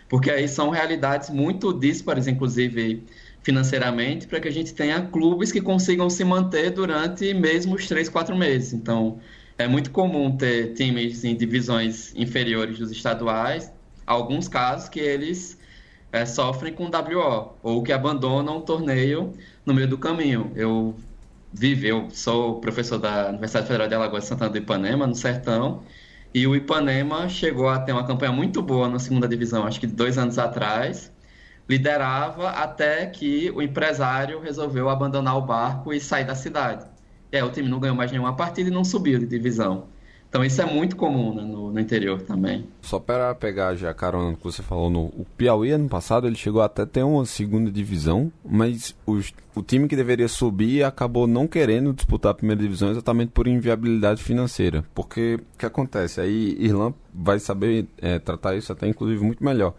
porque 0.10 0.32
aí 0.32 0.48
são 0.48 0.72
realidades 0.72 1.30
muito 1.30 1.72
díspares, 1.72 2.28
inclusive 2.28 3.04
financeiramente, 3.42 4.28
para 4.28 4.40
que 4.40 4.48
a 4.48 4.52
gente 4.52 4.74
tenha 4.74 5.00
clubes 5.02 5.52
que 5.52 5.62
consigam 5.62 6.10
se 6.10 6.26
manter 6.26 6.72
durante 6.72 7.34
mesmo 7.34 7.76
os 7.76 7.88
três, 7.88 8.10
quatro 8.10 8.36
meses. 8.36 8.74
Então, 8.74 9.20
é 9.60 9.68
muito 9.68 9.92
comum 9.92 10.36
ter 10.38 10.74
times 10.74 11.26
em 11.26 11.36
divisões 11.36 12.16
inferiores 12.16 12.80
dos 12.80 12.92
estaduais, 12.92 13.72
alguns 14.08 14.48
casos 14.48 14.88
que 14.88 15.02
eles 15.02 15.60
é, 16.14 16.26
sofrem 16.26 16.74
com 16.74 16.86
WO, 16.86 17.58
ou 17.62 17.84
que 17.84 17.92
abandonam 17.92 18.60
o 18.60 18.62
torneio 18.62 19.34
no 19.66 19.74
meio 19.74 19.88
do 19.88 19.98
caminho. 19.98 20.52
Eu 20.56 20.96
vivo, 21.52 21.86
eu 21.86 22.10
sou 22.10 22.62
professor 22.62 22.98
da 22.98 23.30
Universidade 23.30 23.68
Federal 23.68 23.90
de 23.90 23.96
Alagoas 23.96 24.24
Santana 24.24 24.50
do 24.50 24.58
Ipanema, 24.58 25.06
no 25.06 25.14
Sertão, 25.14 25.84
e 26.34 26.48
o 26.48 26.56
Ipanema 26.56 27.28
chegou 27.28 27.68
a 27.68 27.80
ter 27.80 27.92
uma 27.92 28.08
campanha 28.08 28.32
muito 28.32 28.62
boa 28.62 28.88
na 28.88 28.98
segunda 28.98 29.28
divisão, 29.28 29.66
acho 29.66 29.80
que 29.80 29.88
dois 29.88 30.18
anos 30.18 30.40
atrás. 30.40 31.12
Liderava 31.68 32.50
até 32.50 33.06
que 33.08 33.52
o 33.52 33.62
empresário 33.62 34.40
resolveu 34.40 34.90
abandonar 34.90 35.38
o 35.38 35.42
barco 35.42 35.94
e 35.94 36.00
sair 36.00 36.24
da 36.24 36.34
cidade. 36.34 36.88
Aí 37.32 37.42
o 37.44 37.50
time 37.50 37.70
não 37.70 37.80
ganhou 37.80 37.96
mais 37.96 38.12
nenhuma 38.12 38.36
partida 38.36 38.70
e 38.70 38.74
não 38.74 38.84
subiu 38.84 39.20
de 39.20 39.26
divisão. 39.26 39.86
Então 40.30 40.46
isso 40.46 40.62
é 40.62 40.66
muito 40.66 40.96
comum 40.96 41.34
né, 41.34 41.42
no, 41.42 41.72
no, 41.72 41.80
interior 41.80 42.22
também. 42.22 42.68
Só 42.84 43.00
para 43.00 43.34
pegar 43.34 43.74
já 43.74 43.92
carona 43.96 44.36
que 44.36 44.44
você 44.44 44.62
falou, 44.62 44.88
no 44.88 45.06
o 45.06 45.26
Piauí 45.36 45.72
ano 45.72 45.90
passado 45.90 46.28
ele 46.28 46.36
chegou 46.36 46.62
até 46.62 46.86
ter 46.86 47.02
uma 47.02 47.26
segunda 47.26 47.72
divisão, 47.72 48.32
mas 48.46 48.96
o 49.56 49.64
time 49.64 49.88
que 49.88 49.96
deveria 49.96 50.28
subir 50.28 50.84
acabou 50.84 51.26
não 51.26 51.48
querendo 51.48 51.92
disputar 51.94 52.32
a 52.32 52.36
primeira 52.36 52.62
divisão 52.62 52.92
exatamente 52.92 53.32
por 53.32 53.48
inviabilidade 53.48 54.22
financeira. 54.22 54.86
Porque 54.94 55.40
o 55.56 55.58
que 55.58 55.66
acontece? 55.66 56.22
Aí 56.22 56.56
Irlanda 56.60 56.96
vai 57.12 57.40
saber 57.40 57.88
é, 57.98 58.20
tratar 58.20 58.56
isso 58.56 58.72
até 58.72 58.88
inclusive 58.88 59.24
muito 59.24 59.44
melhor 59.44 59.74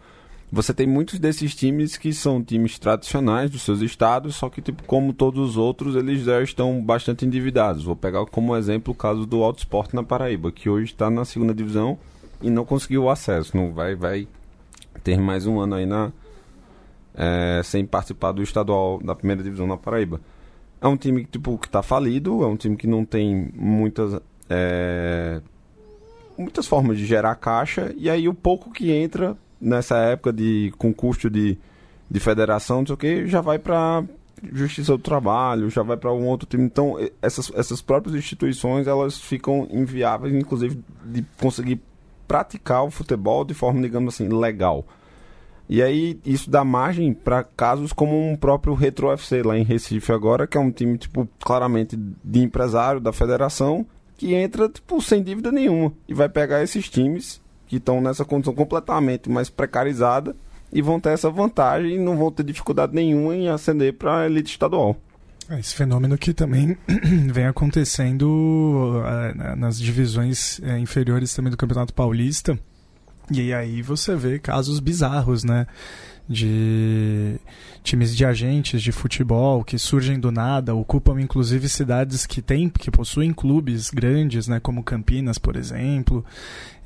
você 0.51 0.73
tem 0.73 0.85
muitos 0.85 1.17
desses 1.17 1.55
times 1.55 1.95
que 1.95 2.11
são 2.11 2.43
times 2.43 2.77
tradicionais 2.77 3.49
dos 3.49 3.61
seus 3.61 3.79
estados, 3.79 4.35
só 4.35 4.49
que, 4.49 4.61
tipo, 4.61 4.83
como 4.83 5.13
todos 5.13 5.51
os 5.51 5.57
outros, 5.57 5.95
eles 5.95 6.23
já 6.25 6.41
estão 6.41 6.83
bastante 6.83 7.25
endividados. 7.25 7.85
Vou 7.85 7.95
pegar 7.95 8.25
como 8.25 8.57
exemplo 8.57 8.93
o 8.93 8.95
caso 8.95 9.25
do 9.25 9.41
Alto 9.43 9.59
Esporte 9.59 9.95
na 9.95 10.03
Paraíba, 10.03 10.51
que 10.51 10.69
hoje 10.69 10.91
está 10.91 11.09
na 11.09 11.23
segunda 11.23 11.53
divisão 11.53 11.97
e 12.41 12.49
não 12.49 12.65
conseguiu 12.65 13.03
o 13.03 13.09
acesso. 13.09 13.55
Não 13.55 13.71
vai, 13.71 13.95
vai 13.95 14.27
ter 15.01 15.17
mais 15.21 15.47
um 15.47 15.57
ano 15.57 15.75
aí 15.75 15.85
na, 15.85 16.11
é, 17.15 17.61
sem 17.63 17.85
participar 17.85 18.33
do 18.33 18.43
estadual 18.43 18.99
da 19.01 19.15
primeira 19.15 19.41
divisão 19.41 19.65
na 19.65 19.77
Paraíba. 19.77 20.19
É 20.81 20.87
um 20.87 20.97
time 20.97 21.23
tipo, 21.23 21.57
que 21.57 21.67
está 21.67 21.81
falido, 21.81 22.43
é 22.43 22.47
um 22.47 22.57
time 22.57 22.75
que 22.75 22.87
não 22.87 23.05
tem 23.05 23.49
muitas. 23.55 24.21
É, 24.49 25.39
muitas 26.37 26.67
formas 26.67 26.97
de 26.97 27.05
gerar 27.05 27.35
caixa, 27.35 27.93
e 27.95 28.09
aí 28.09 28.27
o 28.27 28.33
pouco 28.33 28.71
que 28.71 28.91
entra 28.91 29.37
nessa 29.61 29.97
época 29.97 30.33
de 30.33 30.73
com 30.77 30.93
custo 30.93 31.29
de, 31.29 31.57
de 32.09 32.19
federação, 32.19 32.79
não 32.79 32.87
sei 32.87 32.93
o 32.93 32.97
que, 32.97 33.27
já 33.27 33.41
vai 33.41 33.59
para 33.59 34.03
Justiça 34.51 34.93
do 34.93 35.03
Trabalho, 35.03 35.69
já 35.69 35.83
vai 35.83 35.95
para 35.95 36.11
um 36.11 36.25
outro 36.25 36.47
time. 36.47 36.63
Então, 36.63 36.97
essas, 37.21 37.51
essas 37.55 37.81
próprias 37.81 38.15
instituições, 38.15 38.87
elas 38.87 39.19
ficam 39.19 39.67
inviáveis, 39.71 40.33
inclusive, 40.33 40.79
de 41.05 41.23
conseguir 41.39 41.79
praticar 42.27 42.83
o 42.83 42.89
futebol 42.89 43.45
de 43.45 43.53
forma, 43.53 43.81
digamos 43.81 44.15
assim, 44.15 44.27
legal. 44.27 44.85
E 45.69 45.81
aí, 45.81 46.19
isso 46.25 46.49
dá 46.49 46.65
margem 46.65 47.13
para 47.13 47.43
casos 47.43 47.93
como 47.93 48.29
um 48.29 48.35
próprio 48.35 48.73
Retro 48.73 49.11
FC 49.11 49.43
lá 49.43 49.57
em 49.57 49.63
Recife 49.63 50.11
agora, 50.11 50.47
que 50.47 50.57
é 50.57 50.61
um 50.61 50.71
time, 50.71 50.97
tipo, 50.97 51.29
claramente 51.39 51.95
de 51.95 52.39
empresário 52.39 52.99
da 52.99 53.13
federação, 53.13 53.85
que 54.17 54.33
entra, 54.33 54.67
tipo, 54.67 55.01
sem 55.01 55.23
dívida 55.23 55.51
nenhuma. 55.51 55.93
E 56.07 56.13
vai 56.13 56.27
pegar 56.27 56.63
esses 56.63 56.89
times 56.89 57.40
que 57.71 57.77
estão 57.77 58.01
nessa 58.01 58.25
condição 58.25 58.53
completamente 58.53 59.29
mais 59.29 59.49
precarizada 59.49 60.35
e 60.73 60.81
vão 60.81 60.99
ter 60.99 61.11
essa 61.11 61.29
vantagem 61.29 61.95
e 61.95 61.97
não 61.97 62.17
vão 62.17 62.29
ter 62.29 62.43
dificuldade 62.43 62.93
nenhuma 62.93 63.33
em 63.33 63.47
ascender 63.47 63.93
para 63.93 64.19
a 64.19 64.25
elite 64.25 64.51
estadual. 64.51 64.97
É, 65.49 65.57
esse 65.57 65.73
fenômeno 65.73 66.17
que 66.17 66.33
também 66.33 66.77
vem 67.31 67.45
acontecendo 67.45 68.25
uh, 68.25 69.55
nas 69.55 69.79
divisões 69.79 70.59
uh, 70.59 70.77
inferiores 70.79 71.33
também 71.33 71.49
do 71.49 71.55
Campeonato 71.55 71.93
Paulista. 71.93 72.59
E 73.33 73.53
aí 73.53 73.81
você 73.81 74.15
vê 74.15 74.39
casos 74.39 74.79
bizarros, 74.79 75.43
né? 75.43 75.67
de 76.31 77.39
times 77.83 78.15
de 78.15 78.23
agentes 78.25 78.81
de 78.81 78.91
futebol 78.91 79.63
que 79.63 79.77
surgem 79.77 80.19
do 80.19 80.31
nada, 80.31 80.73
ocupam 80.73 81.19
inclusive 81.19 81.67
cidades 81.67 82.25
que 82.25 82.41
têm, 82.41 82.69
que 82.69 82.89
possuem 82.89 83.33
clubes 83.33 83.89
grandes, 83.89 84.47
né, 84.47 84.59
como 84.59 84.83
Campinas, 84.83 85.37
por 85.37 85.57
exemplo, 85.57 86.23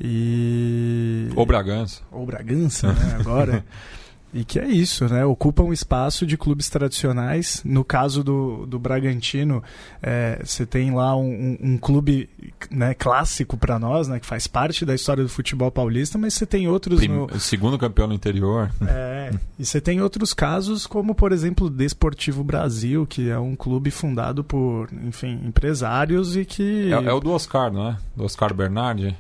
e 0.02 1.30
ou 1.36 1.46
Bragança. 1.46 2.02
Ou 2.12 2.26
Bragança, 2.26 2.92
né, 2.92 3.18
agora. 3.20 3.64
E 4.36 4.44
que 4.44 4.60
é 4.60 4.68
isso, 4.68 5.06
né? 5.08 5.26
Ocupa 5.26 5.64
um 5.64 5.72
espaço 5.72 6.26
de 6.26 6.38
clubes 6.38 6.70
tradicionais. 6.70 7.62
No 7.64 7.86
caso 7.86 8.22
do, 8.22 8.66
do 8.66 8.78
Bragantino, 8.78 9.64
é, 10.04 10.42
você 10.44 10.66
tem 10.66 10.94
lá 10.94 11.16
um, 11.16 11.58
um, 11.62 11.78
clube 11.78 12.30
né, 12.70 12.94
clássico 12.94 13.56
para 13.56 13.80
nós, 13.80 14.10
né? 14.10 14.20
Que 14.20 14.26
faz 14.26 14.46
parte 14.46 14.86
da 14.86 14.94
história 14.94 15.24
do 15.24 15.30
futebol 15.30 15.72
paulista, 15.72 16.18
mas 16.18 16.34
você 16.34 16.46
tem 16.46 16.68
outros. 16.68 17.00
Prim, 17.00 17.08
no... 17.08 17.40
Segundo 17.40 17.80
campeão 17.80 18.08
no 18.10 18.14
interior. 18.14 18.70
É. 18.86 19.32
E 19.58 19.66
você 19.66 19.80
tem 19.80 20.02
outros 20.02 20.34
casos, 20.34 20.86
como 20.86 21.16
por 21.16 21.32
exemplo 21.32 21.68
o 21.68 21.70
Desportivo 21.70 22.44
Brasil, 22.44 23.08
que 23.08 23.30
é 23.30 23.40
um 23.40 23.56
clube 23.56 23.90
fundado 23.90 24.44
por, 24.44 24.90
enfim, 25.06 25.40
empresários 25.46 26.36
e 26.36 26.44
que. 26.44 26.92
É, 26.92 27.06
é 27.06 27.14
o 27.14 27.22
do 27.22 27.32
Oscar, 27.32 27.72
não 27.72 27.88
é? 27.88 27.98
Do 28.16 28.26
Oscar 28.26 28.54
Bernardi. 28.54 29.16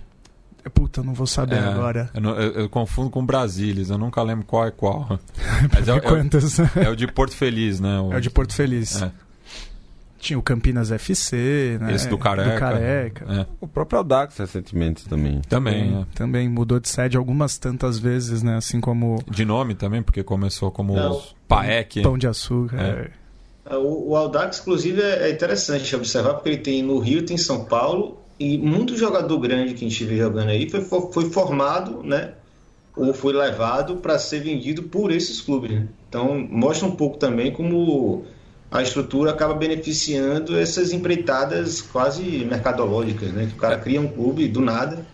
Puta, 0.70 1.04
não 1.04 1.14
vou 1.14 1.28
saber 1.28 1.58
é, 1.58 1.60
agora. 1.60 2.10
Eu, 2.14 2.24
eu, 2.24 2.52
eu, 2.54 2.70
confundo 2.70 3.10
com 3.10 3.26
Brasília, 3.26 3.86
eu 3.88 3.98
nunca 3.98 4.22
lembro 4.24 4.46
qual 4.46 4.66
é 4.66 4.72
qual. 4.72 5.20
Mas 5.74 5.88
é, 5.88 6.00
Quantas? 6.00 6.60
É, 6.60 6.86
é, 6.86 6.90
o 6.90 6.96
de 6.96 7.08
Porto 7.08 7.36
Feliz, 7.36 7.80
né? 7.80 8.00
O, 8.00 8.14
é 8.14 8.18
o 8.18 8.22
de 8.22 8.30
Porto 8.30 8.54
Feliz. 8.54 9.02
É. 9.02 9.12
Tinha 10.18 10.40
o 10.40 10.42
Campinas 10.42 10.92
FC, 10.92 11.78
né? 11.80 11.94
Esse 11.94 12.08
do 12.08 12.18
Careca. 12.18 12.54
Do 12.54 12.60
Careca. 12.60 13.26
É. 13.30 13.46
O 13.62 13.68
próprio 13.68 14.00
Audax 14.00 14.38
recentemente 14.38 15.08
também. 15.08 15.40
Também, 15.48 16.00
é. 16.00 16.06
Também 16.16 16.50
mudou 16.50 16.80
de 16.80 16.90
sede 16.90 17.16
algumas 17.16 17.60
tantas 17.60 18.00
vezes, 18.00 18.42
né? 18.42 18.56
Assim 18.56 18.82
como... 18.82 19.24
De 19.30 19.46
nome 19.46 19.76
também, 19.76 20.02
porque 20.02 20.24
começou 20.24 20.72
como 20.72 20.96
Paek. 21.48 22.02
Pão 22.02 22.18
de 22.18 22.28
açúcar. 22.28 23.12
É. 23.68 23.76
O, 23.76 24.12
o 24.12 24.16
Audax, 24.16 24.62
inclusive, 24.62 25.00
é 25.00 25.30
interessante 25.30 25.96
observar, 25.96 26.34
porque 26.34 26.50
ele 26.50 26.58
tem 26.58 26.82
no 26.82 26.98
Rio, 26.98 27.24
tem 27.24 27.36
em 27.36 27.38
São 27.38 27.66
Paulo 27.66 28.25
e 28.40 28.58
muito 28.58 28.98
jogador 28.98 29.40
grande 29.40 29.74
que 29.74 29.86
a 29.86 29.90
gente 29.90 30.04
vê 30.04 30.18
jogando 30.18 30.50
aí 30.50 30.70
foi, 30.70 30.82
foi 30.82 31.30
formado, 31.30 32.04
né? 32.04 32.34
Ou 32.96 33.14
foi 33.14 33.34
levado 33.34 33.98
para 33.98 34.18
ser 34.20 34.40
vendido 34.40 34.84
por 34.84 35.12
esses 35.12 35.42
clubes. 35.42 35.72
Né? 35.72 35.88
Então, 36.10 36.38
mostra 36.50 36.88
um 36.88 36.96
pouco 36.96 37.18
também 37.18 37.52
como 37.52 38.26
a 38.72 38.82
estrutura 38.82 39.32
acaba 39.32 39.54
beneficiando 39.54 40.58
essas 40.58 40.92
empreitadas 40.92 41.82
quase 41.82 42.24
mercadológicas, 42.46 43.32
né? 43.32 43.48
Que 43.48 43.54
o 43.54 43.58
cara 43.58 43.78
cria 43.78 44.02
um 44.02 44.08
clube 44.08 44.48
do 44.48 44.60
nada, 44.60 45.06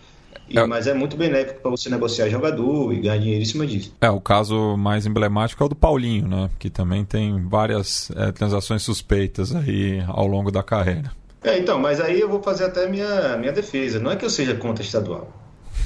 é. 0.50 0.66
mas 0.66 0.86
é 0.86 0.94
muito 0.94 1.16
benéfico 1.16 1.60
para 1.60 1.70
você 1.70 1.88
negociar 1.88 2.28
jogador 2.28 2.92
e 2.92 3.00
ganhar 3.00 3.18
dinheiro 3.18 3.42
em 3.42 3.46
cima 3.46 3.66
disso. 3.66 3.94
É, 4.00 4.10
o 4.10 4.20
caso 4.20 4.76
mais 4.76 5.06
emblemático 5.06 5.62
é 5.62 5.66
o 5.66 5.68
do 5.68 5.76
Paulinho, 5.76 6.26
né? 6.26 6.50
Que 6.58 6.68
também 6.70 7.04
tem 7.04 7.46
várias 7.46 8.10
é, 8.16 8.32
transações 8.32 8.82
suspeitas 8.82 9.54
aí 9.54 10.02
ao 10.08 10.26
longo 10.26 10.50
da 10.50 10.62
carreira. 10.62 11.12
É, 11.44 11.58
então, 11.58 11.78
mas 11.78 12.00
aí 12.00 12.20
eu 12.20 12.28
vou 12.28 12.42
fazer 12.42 12.64
até 12.64 12.88
minha, 12.88 13.36
minha 13.36 13.52
defesa. 13.52 13.98
Não 13.98 14.10
é 14.10 14.16
que 14.16 14.24
eu 14.24 14.30
seja 14.30 14.54
contra 14.54 14.84
estadual. 14.84 15.28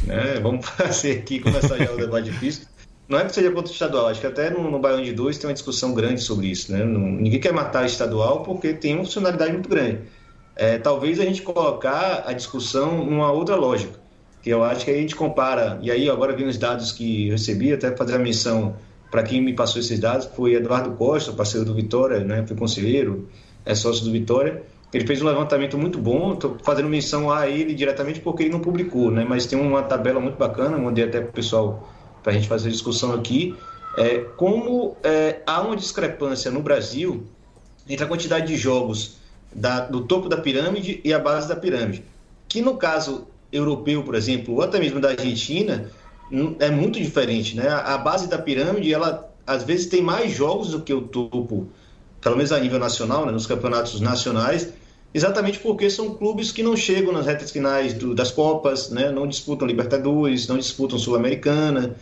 Né? 0.04 0.38
Vamos 0.42 0.66
fazer 0.66 1.18
aqui, 1.18 1.40
começar 1.40 1.78
já 1.78 1.90
o 1.90 1.96
debate 1.96 2.30
difícil. 2.30 2.66
Não 3.08 3.18
é 3.18 3.24
que 3.24 3.32
seja 3.32 3.50
contra 3.52 3.72
estadual, 3.72 4.08
acho 4.08 4.20
que 4.20 4.26
até 4.26 4.50
no, 4.50 4.68
no 4.68 4.80
Baião 4.80 5.00
de 5.00 5.12
Dois 5.12 5.38
tem 5.38 5.48
uma 5.48 5.54
discussão 5.54 5.94
grande 5.94 6.20
sobre 6.20 6.48
isso. 6.48 6.72
Né? 6.72 6.84
Não, 6.84 7.00
ninguém 7.00 7.38
quer 7.38 7.52
matar 7.52 7.86
estadual 7.86 8.42
porque 8.42 8.74
tem 8.74 8.94
uma 8.94 9.04
funcionalidade 9.04 9.52
muito 9.52 9.68
grande. 9.68 10.00
É, 10.56 10.78
talvez 10.78 11.20
a 11.20 11.24
gente 11.24 11.42
colocar 11.42 12.24
a 12.26 12.32
discussão 12.32 13.04
numa 13.04 13.30
outra 13.30 13.54
lógica, 13.54 13.92
que 14.42 14.50
eu 14.50 14.64
acho 14.64 14.84
que 14.84 14.90
aí 14.90 14.98
a 14.98 15.00
gente 15.00 15.14
compara, 15.14 15.78
e 15.82 15.90
aí 15.90 16.10
agora 16.10 16.34
vem 16.34 16.48
os 16.48 16.56
dados 16.56 16.90
que 16.92 17.30
recebi, 17.30 17.72
até 17.72 17.94
fazer 17.94 18.14
a 18.14 18.18
menção 18.18 18.74
para 19.10 19.22
quem 19.22 19.40
me 19.40 19.52
passou 19.52 19.80
esses 19.80 20.00
dados, 20.00 20.28
foi 20.34 20.54
Eduardo 20.54 20.92
Costa, 20.92 21.32
parceiro 21.32 21.64
do 21.64 21.74
Vitória, 21.74 22.20
né? 22.20 22.44
foi 22.46 22.56
conselheiro, 22.56 23.28
é 23.64 23.74
sócio 23.74 24.04
do 24.04 24.10
Vitória, 24.10 24.62
ele 24.96 25.06
fez 25.06 25.20
um 25.22 25.26
levantamento 25.26 25.76
muito 25.76 25.98
bom, 25.98 26.32
estou 26.32 26.56
fazendo 26.62 26.88
menção 26.88 27.30
a 27.30 27.48
ele 27.48 27.74
diretamente 27.74 28.20
porque 28.20 28.42
ele 28.42 28.50
não 28.50 28.60
publicou, 28.60 29.10
né? 29.10 29.24
mas 29.28 29.46
tem 29.46 29.58
uma 29.58 29.82
tabela 29.82 30.18
muito 30.20 30.36
bacana, 30.36 30.78
mandei 30.78 31.04
até 31.04 31.20
para 31.20 31.30
o 31.30 31.32
pessoal 31.32 31.88
para 32.22 32.32
a 32.32 32.34
gente 32.34 32.48
fazer 32.48 32.68
a 32.68 32.72
discussão 32.72 33.12
aqui. 33.12 33.54
É, 33.96 34.18
como 34.36 34.96
é, 35.02 35.40
há 35.46 35.60
uma 35.62 35.76
discrepância 35.76 36.50
no 36.50 36.60
Brasil 36.60 37.26
entre 37.88 38.04
a 38.04 38.08
quantidade 38.08 38.46
de 38.46 38.56
jogos 38.56 39.18
da, 39.54 39.80
do 39.80 40.02
topo 40.02 40.28
da 40.28 40.36
pirâmide 40.36 41.00
e 41.04 41.12
a 41.12 41.18
base 41.18 41.48
da 41.48 41.56
pirâmide, 41.56 42.02
que 42.48 42.60
no 42.60 42.76
caso 42.76 43.26
europeu, 43.52 44.02
por 44.02 44.14
exemplo, 44.14 44.54
ou 44.54 44.62
até 44.62 44.78
mesmo 44.78 45.00
da 45.00 45.10
Argentina, 45.10 45.90
é 46.58 46.70
muito 46.70 46.98
diferente, 47.00 47.56
né? 47.56 47.68
A 47.68 47.96
base 47.96 48.28
da 48.28 48.38
pirâmide, 48.38 48.92
ela 48.92 49.30
às 49.46 49.62
vezes 49.62 49.86
tem 49.86 50.02
mais 50.02 50.32
jogos 50.32 50.70
do 50.70 50.80
que 50.80 50.92
o 50.92 51.02
topo, 51.02 51.68
pelo 52.20 52.36
menos 52.36 52.50
a 52.50 52.58
nível 52.58 52.78
nacional, 52.78 53.24
né? 53.24 53.32
nos 53.32 53.46
campeonatos 53.46 54.00
nacionais, 54.00 54.72
exatamente 55.16 55.58
porque 55.60 55.88
são 55.88 56.14
clubes 56.14 56.52
que 56.52 56.62
não 56.62 56.76
chegam 56.76 57.10
nas 57.10 57.24
retas 57.24 57.50
finais 57.50 57.94
do, 57.94 58.14
das 58.14 58.30
Copas, 58.30 58.90
né? 58.90 59.10
não 59.10 59.26
disputam 59.26 59.66
Libertadores, 59.66 60.46
não 60.46 60.58
disputam 60.58 60.98
Sul-Americana 60.98 61.96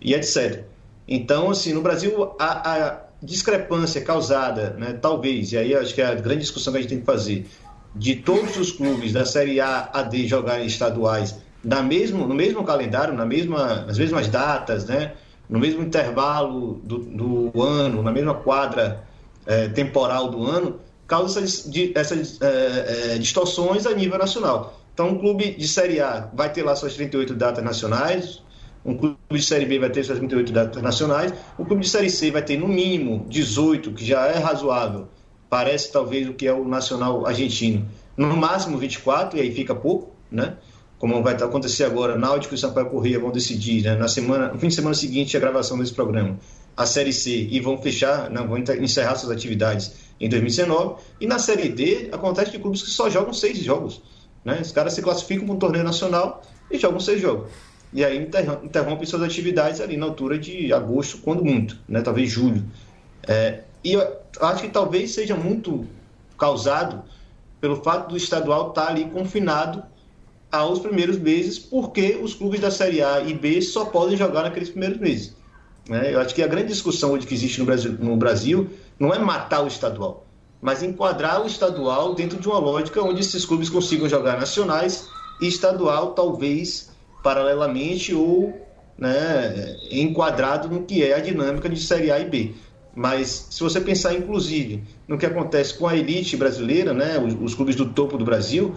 e 0.00 0.14
etc. 0.14 0.62
Então, 1.08 1.50
assim, 1.50 1.72
no 1.72 1.82
Brasil, 1.82 2.30
a, 2.38 2.74
a 2.74 3.00
discrepância 3.20 4.00
causada, 4.00 4.70
né, 4.78 4.92
talvez, 4.92 5.50
e 5.50 5.58
aí 5.58 5.74
acho 5.74 5.92
que 5.92 6.00
é 6.00 6.06
a 6.06 6.14
grande 6.14 6.42
discussão 6.42 6.72
que 6.72 6.78
a 6.78 6.82
gente 6.82 6.90
tem 6.90 7.00
que 7.00 7.04
fazer, 7.04 7.48
de 7.92 8.14
todos 8.14 8.56
os 8.56 8.70
clubes 8.70 9.12
da 9.12 9.24
Série 9.24 9.60
A 9.60 9.90
a 9.92 10.02
D 10.02 10.28
jogarem 10.28 10.66
estaduais 10.66 11.36
na 11.62 11.82
mesmo, 11.82 12.24
no 12.24 12.34
mesmo 12.34 12.62
calendário, 12.62 13.12
na 13.12 13.26
mesma, 13.26 13.82
nas 13.82 13.98
mesmas 13.98 14.28
datas, 14.28 14.84
né, 14.84 15.14
no 15.48 15.58
mesmo 15.58 15.82
intervalo 15.82 16.80
do, 16.84 16.98
do 16.98 17.60
ano, 17.60 18.00
na 18.00 18.12
mesma 18.12 18.34
quadra 18.34 19.02
é, 19.44 19.68
temporal 19.68 20.30
do 20.30 20.44
ano, 20.46 20.78
causa 21.10 21.40
essas, 21.40 21.68
essas 21.96 22.40
é, 22.40 23.14
é, 23.14 23.18
distorções 23.18 23.84
a 23.84 23.92
nível 23.92 24.16
nacional. 24.16 24.80
Então, 24.94 25.08
um 25.08 25.18
clube 25.18 25.50
de 25.50 25.66
Série 25.66 26.00
A 26.00 26.30
vai 26.32 26.52
ter 26.52 26.62
lá 26.62 26.76
suas 26.76 26.94
38 26.94 27.34
datas 27.34 27.64
nacionais, 27.64 28.40
um 28.84 28.96
clube 28.96 29.18
de 29.32 29.42
Série 29.42 29.66
B 29.66 29.80
vai 29.80 29.90
ter 29.90 30.04
suas 30.04 30.18
38 30.18 30.52
datas 30.52 30.80
nacionais, 30.80 31.34
um 31.58 31.64
clube 31.64 31.82
de 31.82 31.88
Série 31.88 32.08
C 32.08 32.30
vai 32.30 32.42
ter 32.42 32.56
no 32.56 32.68
mínimo 32.68 33.26
18, 33.28 33.92
que 33.92 34.04
já 34.04 34.26
é 34.28 34.38
razoável, 34.38 35.08
parece 35.48 35.90
talvez 35.90 36.28
o 36.28 36.32
que 36.32 36.46
é 36.46 36.52
o 36.52 36.64
nacional 36.64 37.26
argentino, 37.26 37.86
no 38.16 38.36
máximo 38.36 38.78
24, 38.78 39.36
e 39.36 39.42
aí 39.42 39.52
fica 39.52 39.74
pouco, 39.74 40.12
né? 40.30 40.54
Como 40.98 41.22
vai 41.22 41.34
acontecer 41.34 41.84
agora, 41.84 42.16
Náutico 42.16 42.54
e 42.54 42.58
Sampaio 42.58 42.90
Corrêa 42.90 43.18
vão 43.18 43.32
decidir, 43.32 43.82
né? 43.82 43.96
na 43.96 44.06
semana, 44.06 44.52
no 44.52 44.58
fim 44.58 44.68
de 44.68 44.74
semana 44.74 44.94
seguinte, 44.94 45.34
a 45.34 45.40
gravação 45.40 45.78
desse 45.78 45.94
programa, 45.94 46.38
a 46.76 46.84
Série 46.84 47.12
C, 47.12 47.48
e 47.50 47.58
vão 47.58 47.78
fechar, 47.78 48.30
não, 48.30 48.46
vão 48.46 48.58
encerrar 48.58 49.16
suas 49.16 49.32
atividades 49.32 50.09
em 50.20 50.28
2019. 50.28 51.02
E 51.20 51.26
na 51.26 51.38
Série 51.38 51.68
D, 51.68 52.08
acontece 52.12 52.50
de 52.50 52.58
clubes 52.58 52.82
que 52.82 52.90
só 52.90 53.08
jogam 53.08 53.32
seis 53.32 53.58
jogos. 53.58 54.02
Né? 54.44 54.58
Os 54.60 54.70
caras 54.70 54.92
se 54.92 55.02
classificam 55.02 55.46
para 55.46 55.54
um 55.54 55.58
torneio 55.58 55.84
nacional 55.84 56.42
e 56.70 56.78
jogam 56.78 57.00
seis 57.00 57.20
jogos. 57.20 57.50
E 57.92 58.04
aí 58.04 58.18
interrompem 58.18 59.06
suas 59.06 59.22
atividades 59.22 59.80
ali 59.80 59.96
na 59.96 60.06
altura 60.06 60.38
de 60.38 60.72
agosto, 60.72 61.18
quando 61.18 61.44
muito, 61.44 61.78
né? 61.88 62.02
talvez 62.02 62.30
julho. 62.30 62.62
É, 63.26 63.62
e 63.82 63.94
eu 63.94 64.16
acho 64.40 64.62
que 64.62 64.68
talvez 64.68 65.12
seja 65.12 65.34
muito 65.34 65.86
causado 66.38 67.02
pelo 67.60 67.76
fato 67.76 68.10
do 68.10 68.16
estadual 68.16 68.68
estar 68.68 68.86
tá 68.86 68.90
ali 68.90 69.06
confinado 69.06 69.82
aos 70.52 70.78
primeiros 70.78 71.18
meses, 71.18 71.58
porque 71.58 72.18
os 72.20 72.34
clubes 72.34 72.60
da 72.60 72.70
Série 72.70 73.02
A 73.02 73.20
e 73.20 73.34
B 73.34 73.60
só 73.60 73.84
podem 73.84 74.16
jogar 74.16 74.42
naqueles 74.42 74.70
primeiros 74.70 74.98
meses. 74.98 75.34
Né? 75.88 76.14
Eu 76.14 76.20
acho 76.20 76.34
que 76.34 76.42
a 76.42 76.46
grande 76.46 76.68
discussão 76.68 77.12
hoje 77.12 77.26
que 77.26 77.34
existe 77.34 77.58
no 77.58 77.66
Brasil, 77.66 77.92
no 77.98 78.16
Brasil 78.16 78.70
não 79.00 79.14
é 79.14 79.18
matar 79.18 79.64
o 79.64 79.66
estadual, 79.66 80.26
mas 80.60 80.82
enquadrar 80.82 81.42
o 81.42 81.46
estadual 81.46 82.14
dentro 82.14 82.38
de 82.38 82.46
uma 82.46 82.58
lógica 82.58 83.02
onde 83.02 83.22
esses 83.22 83.46
clubes 83.46 83.70
consigam 83.70 84.06
jogar 84.06 84.38
nacionais 84.38 85.08
e 85.40 85.48
estadual, 85.48 86.12
talvez 86.12 86.90
paralelamente 87.22 88.14
ou 88.14 88.54
né, 88.98 89.76
enquadrado 89.90 90.68
no 90.68 90.82
que 90.82 91.02
é 91.02 91.14
a 91.14 91.20
dinâmica 91.20 91.66
de 91.68 91.80
Série 91.80 92.10
A 92.10 92.20
e 92.20 92.28
B. 92.28 92.52
Mas 92.94 93.46
se 93.50 93.62
você 93.62 93.80
pensar, 93.80 94.14
inclusive, 94.14 94.84
no 95.08 95.16
que 95.16 95.24
acontece 95.24 95.78
com 95.78 95.88
a 95.88 95.96
elite 95.96 96.36
brasileira, 96.36 96.92
né, 96.92 97.18
os, 97.18 97.34
os 97.40 97.54
clubes 97.54 97.74
do 97.74 97.86
topo 97.86 98.18
do 98.18 98.24
Brasil, 98.24 98.74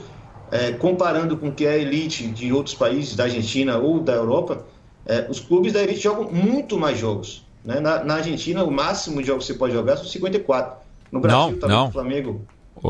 é, 0.52 0.72
comparando 0.72 1.36
com 1.36 1.50
o 1.50 1.52
que 1.52 1.66
é 1.66 1.72
a 1.72 1.78
elite 1.78 2.28
de 2.28 2.54
outros 2.54 2.76
países, 2.76 3.16
da 3.16 3.26
Argentina 3.26 3.78
ou 3.78 4.00
da 4.00 4.14
Europa, 4.14 4.66
é, 5.06 5.26
os 5.30 5.42
clubes 5.42 5.74
da 5.74 5.82
elite 5.82 6.00
jogam 6.00 6.32
muito 6.32 6.78
mais 6.78 6.98
jogos. 6.98 7.44
Né? 7.64 7.80
Na, 7.80 8.04
na, 8.04 8.16
Argentina, 8.16 8.64
o 8.64 8.72
máximo 8.72 9.22
de 9.22 9.28
jogos 9.28 9.46
que 9.46 9.54
você 9.54 9.60
pode 9.60 9.74
jogar 9.74 9.98
são 9.98 10.06
54. 10.06 10.78
No 11.12 11.20
Brasil, 11.20 11.52
não, 11.52 11.60
tá 11.60 11.68
não. 11.68 11.88
o 11.88 11.92
Flamengo. 11.92 12.42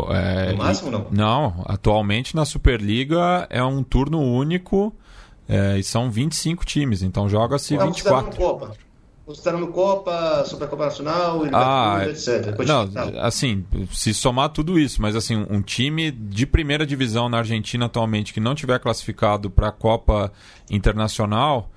É, 0.10 0.52
no 0.52 0.58
máximo, 0.58 0.90
não? 0.90 1.08
Não, 1.12 1.64
atualmente 1.66 2.36
na 2.36 2.46
Superliga 2.46 3.46
é 3.50 3.64
um 3.64 3.84
turno 3.84 4.20
único 4.20 4.96
é, 5.48 5.78
e 5.78 5.84
são 5.84 6.10
25 6.10 6.66
times, 6.66 7.04
então 7.04 7.30
joga-se 7.30 7.78
24. 7.78 8.36
Copa. 8.36 8.72
Considerando 9.26 9.68
Copa, 9.68 10.44
Supercopa 10.46 10.84
Nacional, 10.86 11.44
ah, 11.54 12.06
etc. 12.10 12.58
Não, 12.68 12.90
assim, 13.22 13.66
se 13.94 14.14
somar 14.14 14.50
tudo 14.50 14.78
isso, 14.78 15.02
mas 15.02 15.16
assim, 15.16 15.46
um 15.50 15.62
time 15.62 16.12
de 16.12 16.46
primeira 16.46 16.86
divisão 16.86 17.30
na 17.30 17.38
Argentina 17.38 17.86
atualmente 17.86 18.34
que 18.34 18.42
não 18.42 18.54
tiver 18.54 18.80
classificado 18.80 19.50
para 19.50 19.70
a 19.70 19.72
Copa 19.72 20.30
Internacional, 20.70 21.70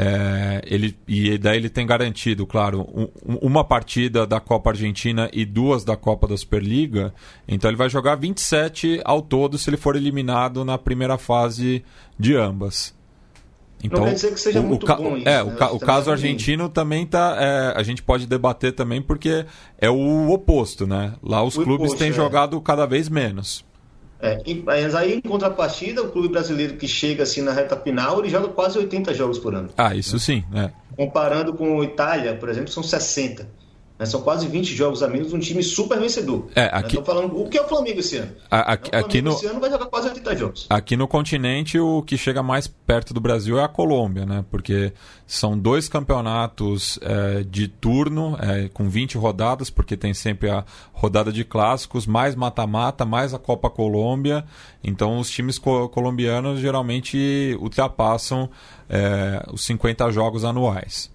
é, 0.00 0.62
ele, 0.64 0.96
e 1.08 1.36
daí 1.36 1.56
ele 1.56 1.68
tem 1.68 1.84
garantido, 1.84 2.46
claro, 2.46 2.86
um, 2.94 3.34
uma 3.42 3.64
partida 3.64 4.24
da 4.24 4.38
Copa 4.38 4.70
Argentina 4.70 5.28
e 5.32 5.44
duas 5.44 5.82
da 5.82 5.96
Copa 5.96 6.28
da 6.28 6.36
Superliga. 6.36 7.12
Então 7.48 7.68
ele 7.68 7.76
vai 7.76 7.90
jogar 7.90 8.14
27 8.14 9.00
ao 9.04 9.20
todo 9.20 9.58
se 9.58 9.68
ele 9.68 9.76
for 9.76 9.96
eliminado 9.96 10.64
na 10.64 10.78
primeira 10.78 11.18
fase 11.18 11.84
de 12.16 12.36
ambas. 12.36 12.96
Então, 13.82 14.00
não 14.00 14.06
quer 14.06 14.14
dizer 14.14 14.34
que 14.34 14.40
seja 14.40 14.60
o, 14.60 14.62
muito 14.62 14.84
o, 14.84 14.96
bom 14.96 15.16
isso, 15.16 15.28
É, 15.28 15.42
né? 15.42 15.56
o, 15.72 15.74
o 15.74 15.80
caso 15.80 16.12
argentino 16.12 16.68
também 16.68 17.04
tá. 17.04 17.36
É, 17.36 17.72
a 17.76 17.82
gente 17.82 18.00
pode 18.00 18.24
debater 18.24 18.72
também 18.72 19.02
porque 19.02 19.46
é 19.78 19.90
o 19.90 20.30
oposto, 20.30 20.86
né? 20.86 21.14
Lá 21.20 21.42
os 21.42 21.56
o 21.56 21.64
clubes 21.64 21.86
oposto, 21.86 21.98
têm 21.98 22.10
é. 22.10 22.12
jogado 22.12 22.60
cada 22.60 22.86
vez 22.86 23.08
menos. 23.08 23.64
É, 24.20 24.38
mas 24.64 24.94
aí, 24.94 25.14
em 25.14 25.20
contrapartida, 25.20 26.02
o 26.02 26.10
clube 26.10 26.28
brasileiro 26.28 26.76
que 26.76 26.88
chega 26.88 27.22
assim 27.22 27.40
na 27.40 27.52
reta 27.52 27.76
final, 27.76 28.18
ele 28.18 28.28
joga 28.28 28.48
quase 28.48 28.76
80 28.76 29.14
jogos 29.14 29.38
por 29.38 29.54
ano. 29.54 29.68
Ah, 29.76 29.94
isso 29.94 30.18
sim. 30.18 30.44
É. 30.52 30.70
Comparando 30.96 31.54
com 31.54 31.80
a 31.80 31.84
Itália, 31.84 32.34
por 32.34 32.48
exemplo, 32.48 32.70
são 32.70 32.82
60. 32.82 33.48
Né? 33.98 34.06
São 34.06 34.22
quase 34.22 34.46
20 34.46 34.74
jogos 34.74 35.02
a 35.02 35.08
menos, 35.08 35.32
um 35.32 35.38
time 35.38 35.62
super 35.62 35.98
vencedor. 35.98 36.46
É, 36.54 36.62
né? 36.62 36.70
aqui... 36.72 36.96
Né? 36.96 37.04
falando 37.04 37.40
o 37.40 37.48
que 37.48 37.58
é 37.58 37.62
o 37.62 37.68
Flamengo 37.68 38.00
esse 38.00 38.16
ano. 38.16 38.32
A, 38.50 38.72
aqui, 38.72 38.90
o 38.94 38.98
aqui 38.98 39.22
no... 39.22 39.32
esse 39.32 39.46
ano 39.46 39.60
vai 39.60 39.70
jogar 39.70 39.86
quase 39.86 40.08
80 40.08 40.36
jogos. 40.36 40.66
Aqui 40.70 40.96
no 40.96 41.08
continente, 41.08 41.78
o 41.78 42.02
que 42.02 42.16
chega 42.16 42.42
mais 42.42 42.66
perto 42.68 43.12
do 43.12 43.20
Brasil 43.20 43.58
é 43.58 43.64
a 43.64 43.68
Colômbia, 43.68 44.24
né? 44.24 44.44
Porque 44.50 44.92
são 45.26 45.58
dois 45.58 45.88
campeonatos 45.88 46.98
é, 47.02 47.42
de 47.42 47.66
turno, 47.66 48.36
é, 48.40 48.68
com 48.68 48.88
20 48.88 49.18
rodadas, 49.18 49.70
porque 49.70 49.96
tem 49.96 50.14
sempre 50.14 50.50
a 50.50 50.64
rodada 50.92 51.32
de 51.32 51.44
clássicos, 51.44 52.06
mais 52.06 52.34
mata-mata, 52.34 53.04
mais 53.04 53.34
a 53.34 53.38
Copa 53.38 53.68
Colômbia. 53.68 54.44
Então, 54.82 55.18
os 55.18 55.30
times 55.30 55.58
co 55.58 55.88
colombianos 55.88 56.60
geralmente 56.60 57.56
ultrapassam 57.60 58.48
é, 58.88 59.44
os 59.52 59.64
50 59.64 60.10
jogos 60.12 60.44
anuais. 60.44 61.10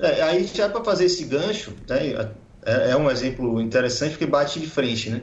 É, 0.00 0.22
aí 0.22 0.48
já 0.52 0.68
para 0.68 0.82
fazer 0.82 1.04
esse 1.04 1.24
gancho, 1.24 1.74
né, 1.88 2.30
é, 2.64 2.90
é, 2.90 2.96
um 2.96 3.10
exemplo 3.10 3.60
interessante 3.60 4.12
porque 4.12 4.26
bate 4.26 4.58
de 4.58 4.66
frente, 4.66 5.10
né? 5.10 5.22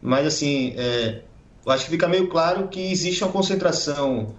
Mas 0.00 0.26
assim, 0.26 0.74
é, 0.76 1.22
eu 1.64 1.72
acho 1.72 1.84
que 1.84 1.90
fica 1.90 2.06
meio 2.08 2.28
claro 2.28 2.68
que 2.68 2.80
existe 2.80 3.22
uma 3.24 3.32
concentração 3.32 4.34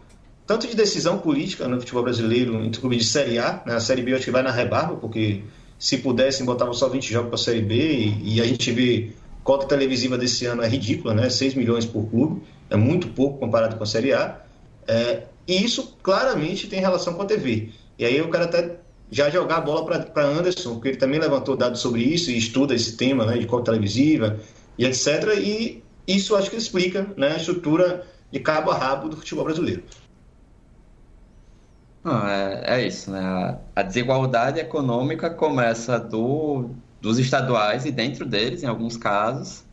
tanto 0.46 0.68
de 0.68 0.76
decisão 0.76 1.20
política 1.20 1.68
no 1.68 1.80
futebol 1.80 2.02
brasileiro 2.02 2.64
entre 2.64 2.82
clubes 2.82 3.00
de 3.00 3.06
Série 3.06 3.38
A, 3.38 3.62
né? 3.66 3.76
a 3.76 3.80
Série 3.80 4.02
B 4.02 4.12
eu 4.12 4.16
acho 4.16 4.26
que 4.26 4.32
vai 4.32 4.42
na 4.42 4.52
rebarba, 4.52 4.96
porque 4.96 5.44
se 5.78 6.00
pudessem 6.00 6.44
botavam 6.46 6.74
só 6.74 6.90
20 6.90 7.12
jogos 7.12 7.30
para 7.30 7.36
a 7.36 7.44
Série 7.44 7.62
B 7.62 7.76
e, 7.76 8.36
e, 8.36 8.42
a 8.42 8.46
gente 8.46 8.72
vê 8.72 9.12
cota 9.44 9.68
televisiva 9.68 10.18
desse 10.18 10.48
ano 10.48 10.64
é 10.64 10.68
ridícula, 10.68 11.14
né? 11.14 11.30
6 11.30 11.54
milhões 11.54 11.86
por 11.86 12.10
clube, 12.10 12.42
é 12.70 12.76
muito 12.76 13.10
pouco 13.10 13.38
comparado 13.38 13.76
com 13.76 13.84
a 13.84 13.86
Série 13.86 14.12
A. 14.12 14.42
É, 14.88 15.24
e 15.48 15.64
isso 15.64 15.98
claramente 16.02 16.68
tem 16.68 16.80
relação 16.80 17.14
com 17.14 17.22
a 17.22 17.26
TV. 17.26 17.70
E 17.98 18.06
aí 18.06 18.18
eu 18.18 18.30
quero 18.32 18.46
até 18.46 18.79
já 19.12 19.30
jogar 19.30 19.58
a 19.58 19.62
bola 19.62 19.86
para 19.86 20.24
Anderson, 20.24 20.76
porque 20.76 20.90
ele 20.90 20.98
também 20.98 21.20
levantou 21.20 21.58
dados 21.58 21.80
sobre 21.80 22.02
isso 22.02 22.30
e 22.30 22.38
estuda 22.38 22.76
esse 22.76 22.96
tema 22.96 23.26
né, 23.26 23.38
de 23.38 23.48
cota 23.48 23.72
televisiva 23.72 24.40
e 24.78 24.86
etc. 24.86 25.36
E 25.38 25.84
isso 26.08 26.36
acho 26.36 26.50
que 26.50 26.56
explica 26.56 27.08
né, 27.18 27.34
a 27.34 27.38
estrutura 27.38 28.06
de 28.32 28.40
cabo 28.40 28.72
a 28.72 28.78
rabo 28.78 29.10
do 29.10 29.18
futebol 29.18 29.46
brasileiro. 29.46 29.84
Não, 32.04 32.28
é, 32.28 32.64
é 32.66 32.88
isso, 32.88 33.12
né? 33.12 33.60
A, 33.76 33.82
desigualdade 33.82 34.60
econômica 34.60 35.30
começa 35.30 36.00
do, 36.00 36.70
dos 37.02 37.20
estaduais 37.20 37.86
e 37.86 37.92
dentro 37.92 38.26
deles, 38.26 38.64
em 38.64 38.68
alguns 38.68 38.96
casos, 38.96 39.66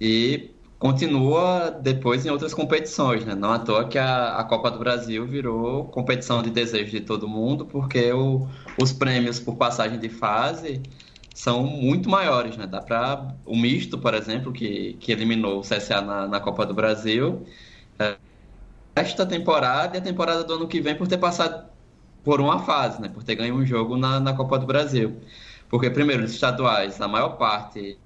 e 0.00 0.50
continua 0.78 1.70
depois 1.70 2.24
em 2.24 2.30
outras 2.30 2.54
competições, 2.54 3.24
né? 3.24 3.34
Não 3.34 3.52
à 3.52 3.58
toa 3.58 3.86
que 3.86 3.98
a, 3.98 4.38
a 4.38 4.44
Copa 4.44 4.70
do 4.70 4.78
Brasil 4.78 5.26
virou 5.26 5.84
competição 5.86 6.42
de 6.42 6.50
desejo 6.50 6.90
de 6.90 7.00
todo 7.00 7.28
mundo, 7.28 7.66
porque 7.66 8.12
o, 8.12 8.48
os 8.80 8.92
prêmios 8.92 9.40
por 9.40 9.56
passagem 9.56 9.98
de 9.98 10.08
fase 10.08 10.82
são 11.34 11.62
muito 11.64 12.08
maiores, 12.08 12.56
né? 12.56 12.66
Dá 12.66 12.80
para 12.80 13.34
o 13.46 13.56
misto, 13.56 13.98
por 13.98 14.14
exemplo, 14.14 14.52
que, 14.52 14.94
que 15.00 15.12
eliminou 15.12 15.60
o 15.60 15.62
CSA 15.62 16.00
na, 16.00 16.26
na 16.26 16.40
Copa 16.40 16.66
do 16.66 16.74
Brasil, 16.74 17.46
é, 17.98 18.16
esta 18.96 19.24
temporada 19.26 19.96
e 19.96 20.00
a 20.00 20.02
temporada 20.02 20.44
do 20.44 20.54
ano 20.54 20.68
que 20.68 20.80
vem 20.80 20.96
por 20.96 21.06
ter 21.06 21.18
passado 21.18 21.68
por 22.24 22.40
uma 22.40 22.60
fase, 22.64 23.00
né? 23.00 23.08
Por 23.08 23.22
ter 23.22 23.36
ganho 23.36 23.54
um 23.54 23.64
jogo 23.64 23.96
na, 23.96 24.20
na 24.20 24.34
Copa 24.34 24.58
do 24.58 24.66
Brasil. 24.66 25.16
Porque, 25.68 25.90
primeiro, 25.90 26.24
os 26.24 26.32
estaduais, 26.32 27.00
a 27.00 27.08
maior 27.08 27.36
parte 27.36 27.98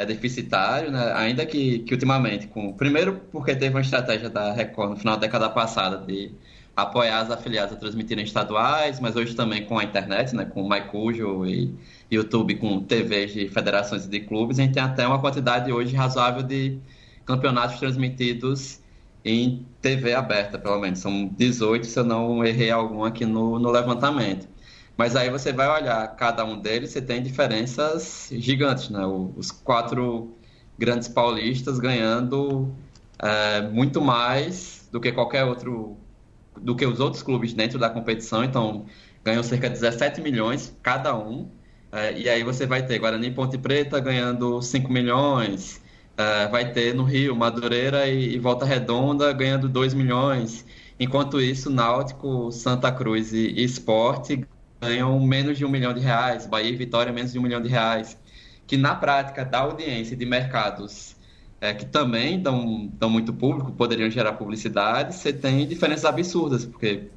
é 0.00 0.06
deficitário, 0.06 0.90
né? 0.90 1.12
ainda 1.14 1.44
que, 1.44 1.80
que 1.80 1.92
ultimamente, 1.94 2.46
com 2.48 2.72
primeiro 2.72 3.20
porque 3.30 3.54
teve 3.54 3.74
uma 3.74 3.82
estratégia 3.82 4.30
da 4.30 4.50
Record 4.52 4.90
no 4.90 4.96
final 4.96 5.14
da 5.16 5.20
década 5.20 5.50
passada 5.50 5.98
de 5.98 6.32
apoiar 6.76 7.20
as 7.20 7.30
afiliadas 7.30 7.72
a 7.72 7.76
transmitirem 7.76 8.24
estaduais, 8.24 9.00
mas 9.00 9.16
hoje 9.16 9.34
também 9.34 9.64
com 9.64 9.78
a 9.78 9.84
internet, 9.84 10.34
né? 10.34 10.44
com 10.44 10.62
o 10.62 10.68
MyCujo 10.68 11.46
e 11.46 11.74
YouTube, 12.10 12.56
com 12.56 12.80
TVs 12.80 13.32
de 13.32 13.48
federações 13.48 14.06
e 14.06 14.08
de 14.08 14.20
clubes, 14.20 14.58
a 14.58 14.62
gente 14.62 14.74
tem 14.74 14.82
até 14.82 15.06
uma 15.06 15.20
quantidade 15.20 15.72
hoje 15.72 15.94
razoável 15.94 16.42
de 16.42 16.78
campeonatos 17.24 17.78
transmitidos 17.78 18.80
em 19.24 19.66
TV 19.80 20.14
aberta, 20.14 20.58
pelo 20.58 20.80
menos. 20.80 20.98
São 20.98 21.28
18, 21.28 21.86
se 21.86 21.98
eu 21.98 22.04
não 22.04 22.44
errei 22.44 22.70
algum 22.70 23.04
aqui 23.04 23.24
no, 23.24 23.58
no 23.58 23.70
levantamento. 23.70 24.48
Mas 24.96 25.16
aí 25.16 25.30
você 25.30 25.52
vai 25.52 25.68
olhar 25.68 26.06
cada 26.16 26.44
um 26.44 26.58
deles, 26.60 26.90
você 26.90 27.00
tem 27.00 27.22
diferenças 27.22 28.28
gigantes, 28.32 28.90
né? 28.90 29.04
Os 29.06 29.50
quatro 29.50 30.34
grandes 30.78 31.08
paulistas 31.08 31.78
ganhando 31.78 32.74
é, 33.18 33.62
muito 33.62 34.00
mais 34.00 34.88
do 34.90 35.00
que 35.00 35.12
qualquer 35.12 35.44
outro, 35.44 35.96
do 36.60 36.74
que 36.74 36.86
os 36.86 37.00
outros 37.00 37.22
clubes 37.22 37.52
dentro 37.52 37.78
da 37.78 37.90
competição. 37.90 38.44
Então, 38.44 38.86
ganham 39.24 39.42
cerca 39.42 39.68
de 39.68 39.74
17 39.74 40.20
milhões 40.20 40.76
cada 40.82 41.16
um. 41.16 41.48
É, 41.92 42.18
e 42.18 42.28
aí 42.28 42.44
você 42.44 42.66
vai 42.66 42.84
ter 42.84 42.98
Guarani 42.98 43.30
Ponte 43.30 43.58
Preta 43.58 43.98
ganhando 43.98 44.62
5 44.62 44.92
milhões, 44.92 45.80
é, 46.16 46.46
vai 46.46 46.72
ter 46.72 46.94
no 46.94 47.02
Rio 47.02 47.34
Madureira 47.34 48.06
e, 48.06 48.34
e 48.34 48.38
Volta 48.38 48.64
Redonda 48.64 49.32
ganhando 49.32 49.68
2 49.68 49.94
milhões. 49.94 50.64
Enquanto 50.98 51.40
isso, 51.40 51.70
Náutico, 51.70 52.52
Santa 52.52 52.92
Cruz 52.92 53.32
e, 53.32 53.48
e 53.48 53.64
Esporte 53.64 54.46
ganham 54.80 55.18
menos 55.20 55.58
de 55.58 55.64
um 55.64 55.68
milhão 55.68 55.92
de 55.92 56.00
reais, 56.00 56.46
Bahia 56.46 56.70
e 56.70 56.76
Vitória 56.76 57.12
menos 57.12 57.32
de 57.32 57.38
um 57.38 57.42
milhão 57.42 57.60
de 57.60 57.68
reais, 57.68 58.16
que 58.66 58.76
na 58.76 58.94
prática 58.94 59.44
da 59.44 59.60
audiência 59.60 60.16
de 60.16 60.24
mercados 60.24 61.16
é, 61.60 61.74
que 61.74 61.84
também 61.84 62.40
dão, 62.40 62.90
dão 62.94 63.10
muito 63.10 63.32
público, 63.32 63.72
poderiam 63.72 64.10
gerar 64.10 64.32
publicidade, 64.34 65.14
você 65.14 65.32
tem 65.32 65.66
diferenças 65.66 66.04
absurdas, 66.04 66.64
porque 66.64 67.10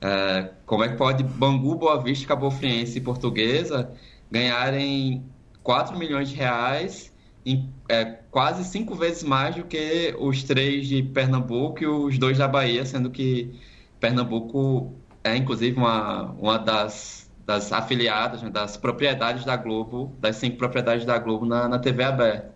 é, 0.00 0.50
como 0.66 0.82
é 0.84 0.88
que 0.88 0.96
pode 0.96 1.22
Bangu, 1.22 1.76
Boa 1.76 2.02
Vista, 2.02 2.26
Cabo 2.26 2.50
Friense 2.50 2.98
e 2.98 3.00
Portuguesa 3.00 3.90
ganharem 4.30 5.24
4 5.62 5.96
milhões 5.96 6.28
de 6.28 6.36
reais, 6.36 7.12
em, 7.46 7.70
é, 7.88 8.04
quase 8.30 8.64
cinco 8.64 8.94
vezes 8.94 9.22
mais 9.22 9.54
do 9.54 9.64
que 9.64 10.14
os 10.18 10.42
três 10.42 10.88
de 10.88 11.02
Pernambuco 11.02 11.82
e 11.82 11.86
os 11.86 12.18
dois 12.18 12.38
da 12.38 12.48
Bahia, 12.48 12.84
sendo 12.84 13.10
que 13.10 13.54
Pernambuco 14.00 14.92
é 15.22 15.36
inclusive 15.36 15.76
uma, 15.76 16.32
uma 16.32 16.58
das, 16.58 17.30
das 17.46 17.72
afiliadas, 17.72 18.42
né, 18.42 18.50
das 18.50 18.76
propriedades 18.76 19.44
da 19.44 19.56
Globo, 19.56 20.14
das 20.20 20.36
cinco 20.36 20.56
propriedades 20.58 21.06
da 21.06 21.18
Globo 21.18 21.46
na, 21.46 21.68
na 21.68 21.78
TV 21.78 22.04
aberta. 22.04 22.53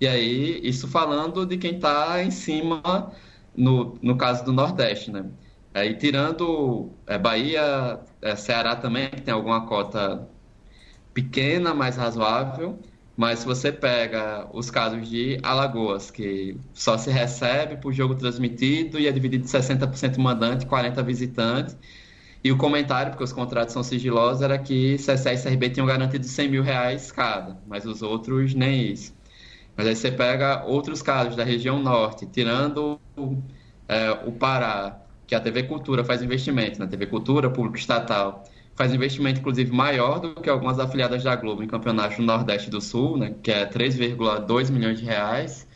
E 0.00 0.06
aí, 0.08 0.60
isso 0.62 0.88
falando 0.88 1.46
de 1.46 1.56
quem 1.56 1.76
está 1.76 2.22
em 2.22 2.30
cima, 2.30 3.12
no, 3.56 3.98
no 4.02 4.16
caso 4.16 4.44
do 4.44 4.52
Nordeste, 4.52 5.10
né? 5.10 5.26
Aí, 5.72 5.96
tirando 5.96 6.92
é, 7.06 7.18
Bahia, 7.18 8.00
é, 8.22 8.36
Ceará 8.36 8.76
também, 8.76 9.10
que 9.10 9.22
tem 9.22 9.34
alguma 9.34 9.66
cota 9.66 10.28
pequena, 11.12 11.74
mais 11.74 11.96
razoável, 11.96 12.78
mas 13.16 13.40
se 13.40 13.46
você 13.46 13.70
pega 13.72 14.48
os 14.52 14.70
casos 14.70 15.08
de 15.08 15.38
Alagoas, 15.42 16.10
que 16.10 16.56
só 16.72 16.98
se 16.98 17.10
recebe 17.10 17.76
por 17.76 17.92
jogo 17.92 18.14
transmitido 18.16 18.98
e 18.98 19.06
é 19.06 19.12
dividido 19.12 19.46
60% 19.46 20.18
mandante, 20.18 20.66
40% 20.66 21.04
visitante, 21.04 21.76
e 22.42 22.52
o 22.52 22.58
comentário, 22.58 23.10
porque 23.10 23.24
os 23.24 23.32
contratos 23.32 23.72
são 23.72 23.82
sigilosos, 23.82 24.42
era 24.42 24.58
que 24.58 24.96
CSE 24.96 25.30
e 25.30 25.38
CRB 25.38 25.70
tinham 25.70 25.86
garantido 25.86 26.26
100 26.26 26.48
mil 26.50 26.62
reais 26.62 27.10
cada, 27.10 27.58
mas 27.66 27.86
os 27.86 28.02
outros 28.02 28.54
nem 28.54 28.92
isso. 28.92 29.14
Mas 29.76 29.86
aí 29.86 29.96
você 29.96 30.10
pega 30.10 30.64
outros 30.64 31.02
casos 31.02 31.36
da 31.36 31.44
região 31.44 31.82
norte, 31.82 32.26
tirando 32.26 33.00
é, 33.88 34.10
o 34.26 34.32
Pará, 34.32 35.00
que 35.26 35.34
a 35.34 35.40
TV 35.40 35.64
Cultura 35.64 36.04
faz 36.04 36.22
investimento, 36.22 36.78
na 36.78 36.84
né? 36.84 36.90
TV 36.90 37.06
Cultura, 37.06 37.50
público 37.50 37.76
estatal, 37.76 38.44
faz 38.74 38.92
investimento 38.92 39.40
inclusive 39.40 39.72
maior 39.72 40.20
do 40.20 40.34
que 40.34 40.50
algumas 40.50 40.78
afiliadas 40.78 41.22
da 41.22 41.34
Globo 41.36 41.62
em 41.62 41.66
campeonatos 41.66 42.18
no 42.18 42.24
Nordeste 42.24 42.70
do 42.70 42.80
Sul, 42.80 43.16
né, 43.16 43.34
que 43.42 43.50
é 43.50 43.66
3,2 43.66 44.70
milhões 44.70 44.98
de 44.98 45.04
reais. 45.04 45.66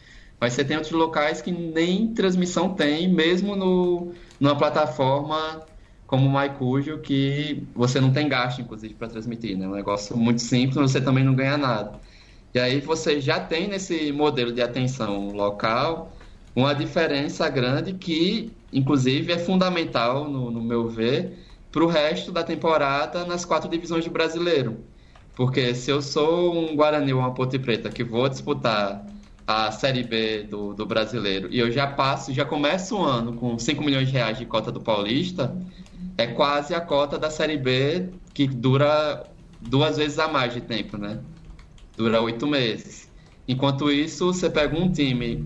Mas 0.41 0.53
você 0.53 0.65
tem 0.65 0.77
outros 0.77 0.95
locais 0.95 1.43
que 1.43 1.51
nem 1.51 2.15
transmissão 2.15 2.75
tem, 2.75 3.09
mesmo 3.09 3.57
no, 3.57 4.13
numa 4.39 4.57
plataforma 4.57 5.67
como 6.07 6.27
o 6.27 6.33
MyCujo, 6.33 6.99
que 6.99 7.67
você 7.75 8.01
não 8.01 8.13
tem 8.13 8.29
gasto, 8.29 8.63
inclusive, 8.63 8.95
para 8.95 9.09
transmitir. 9.09 9.59
Né? 9.59 9.67
É 9.67 9.69
um 9.69 9.75
negócio 9.75 10.17
muito 10.17 10.41
simples, 10.41 10.77
você 10.77 11.01
também 11.01 11.23
não 11.23 11.35
ganha 11.35 11.59
nada. 11.59 12.01
E 12.59 12.61
aí 12.61 12.81
você 12.81 13.21
já 13.21 13.39
tem 13.39 13.69
nesse 13.69 14.11
modelo 14.11 14.51
de 14.51 14.61
atenção 14.61 15.31
local 15.31 16.11
uma 16.57 16.75
diferença 16.75 17.49
grande 17.49 17.93
que, 17.93 18.51
inclusive, 18.73 19.33
é 19.33 19.39
fundamental, 19.39 20.29
no, 20.29 20.51
no 20.51 20.61
meu 20.61 20.89
ver, 20.89 21.39
para 21.71 21.85
o 21.85 21.87
resto 21.87 22.33
da 22.33 22.43
temporada 22.43 23.25
nas 23.25 23.45
quatro 23.45 23.71
divisões 23.71 24.05
do 24.05 24.11
brasileiro. 24.11 24.79
Porque 25.37 25.73
se 25.73 25.89
eu 25.89 26.03
sou 26.03 26.53
um 26.53 26.75
Guarani 26.75 27.13
ou 27.13 27.21
uma 27.21 27.33
Ponte 27.33 27.61
Preta 27.61 27.91
que 27.91 28.03
vou 28.03 28.29
disputar 28.29 29.07
a 29.47 29.71
Série 29.71 30.03
B 30.03 30.43
do, 30.43 30.75
do 30.75 30.85
brasileiro 30.85 31.49
e 31.53 31.61
eu 31.61 31.71
já 31.71 31.87
passo, 31.87 32.33
já 32.33 32.45
começo 32.45 32.97
o 32.97 33.05
ano 33.05 33.35
com 33.35 33.57
5 33.57 33.85
milhões 33.85 34.09
de 34.09 34.15
reais 34.15 34.37
de 34.37 34.45
cota 34.45 34.73
do 34.73 34.81
Paulista, 34.81 35.57
é 36.17 36.27
quase 36.27 36.75
a 36.75 36.81
cota 36.81 37.17
da 37.21 37.31
Série 37.31 37.57
B, 37.57 38.09
que 38.35 38.49
dura 38.49 39.25
duas 39.61 39.97
vezes 39.97 40.19
a 40.19 40.27
mais 40.27 40.53
de 40.53 40.61
tempo, 40.61 40.99
né? 40.99 41.21
Dura 41.99 42.23
oito 42.23 42.47
meses. 42.47 43.11
Enquanto 43.49 43.91
isso, 43.91 44.33
você 44.33 44.49
pega 44.49 44.79
um 44.79 44.89
time 44.93 45.45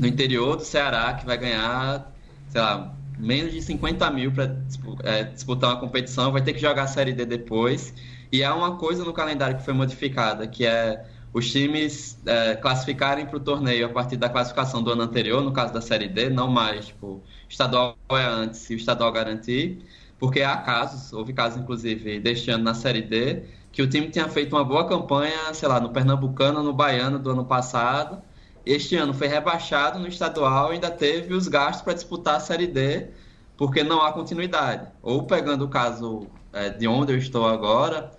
no 0.00 0.04
interior 0.04 0.56
do 0.56 0.64
Ceará 0.64 1.14
que 1.14 1.24
vai 1.24 1.38
ganhar, 1.38 2.12
sei 2.48 2.60
lá, 2.60 2.92
menos 3.16 3.52
de 3.52 3.62
50 3.62 4.10
mil 4.10 4.32
para 4.32 4.56
é, 5.04 5.22
disputar 5.22 5.70
uma 5.70 5.78
competição, 5.78 6.32
vai 6.32 6.42
ter 6.42 6.54
que 6.54 6.58
jogar 6.58 6.82
a 6.82 6.86
Série 6.88 7.12
D 7.12 7.24
depois. 7.24 7.94
E 8.32 8.42
há 8.42 8.52
uma 8.52 8.78
coisa 8.78 9.04
no 9.04 9.12
calendário 9.12 9.58
que 9.58 9.64
foi 9.64 9.72
modificada, 9.72 10.44
que 10.48 10.66
é 10.66 11.06
os 11.32 11.52
times 11.52 12.18
é, 12.26 12.56
classificarem 12.56 13.24
para 13.26 13.36
o 13.36 13.40
torneio 13.40 13.86
a 13.86 13.88
partir 13.90 14.16
da 14.16 14.28
classificação 14.28 14.82
do 14.82 14.90
ano 14.90 15.02
anterior, 15.02 15.40
no 15.40 15.52
caso 15.52 15.72
da 15.72 15.80
Série 15.80 16.08
D, 16.08 16.30
não 16.30 16.48
mais, 16.48 16.86
tipo, 16.86 17.22
estadual 17.48 17.96
é 18.10 18.24
antes 18.24 18.68
e 18.70 18.74
o 18.74 18.76
estadual 18.76 19.12
garantir, 19.12 19.84
porque 20.18 20.42
há 20.42 20.56
casos, 20.56 21.12
houve 21.12 21.32
casos 21.32 21.60
inclusive 21.62 22.18
deste 22.18 22.50
ano 22.50 22.64
na 22.64 22.74
Série 22.74 23.02
D, 23.02 23.44
que 23.72 23.82
o 23.82 23.88
time 23.88 24.08
tinha 24.10 24.28
feito 24.28 24.54
uma 24.54 24.64
boa 24.64 24.86
campanha, 24.86 25.52
sei 25.54 25.68
lá, 25.68 25.80
no 25.80 25.90
Pernambucano, 25.90 26.62
no 26.62 26.72
Baiano 26.72 27.18
do 27.18 27.30
ano 27.30 27.44
passado, 27.44 28.22
este 28.64 28.96
ano 28.96 29.14
foi 29.14 29.26
rebaixado 29.26 29.98
no 29.98 30.06
estadual 30.06 30.70
e 30.70 30.74
ainda 30.74 30.90
teve 30.90 31.34
os 31.34 31.48
gastos 31.48 31.82
para 31.82 31.94
disputar 31.94 32.36
a 32.36 32.40
Série 32.40 32.66
D, 32.66 33.08
porque 33.56 33.82
não 33.82 34.02
há 34.02 34.12
continuidade. 34.12 34.88
Ou 35.02 35.24
pegando 35.24 35.64
o 35.64 35.68
caso 35.68 36.26
é, 36.52 36.70
de 36.70 36.86
onde 36.86 37.12
eu 37.12 37.18
estou 37.18 37.46
agora, 37.46 38.10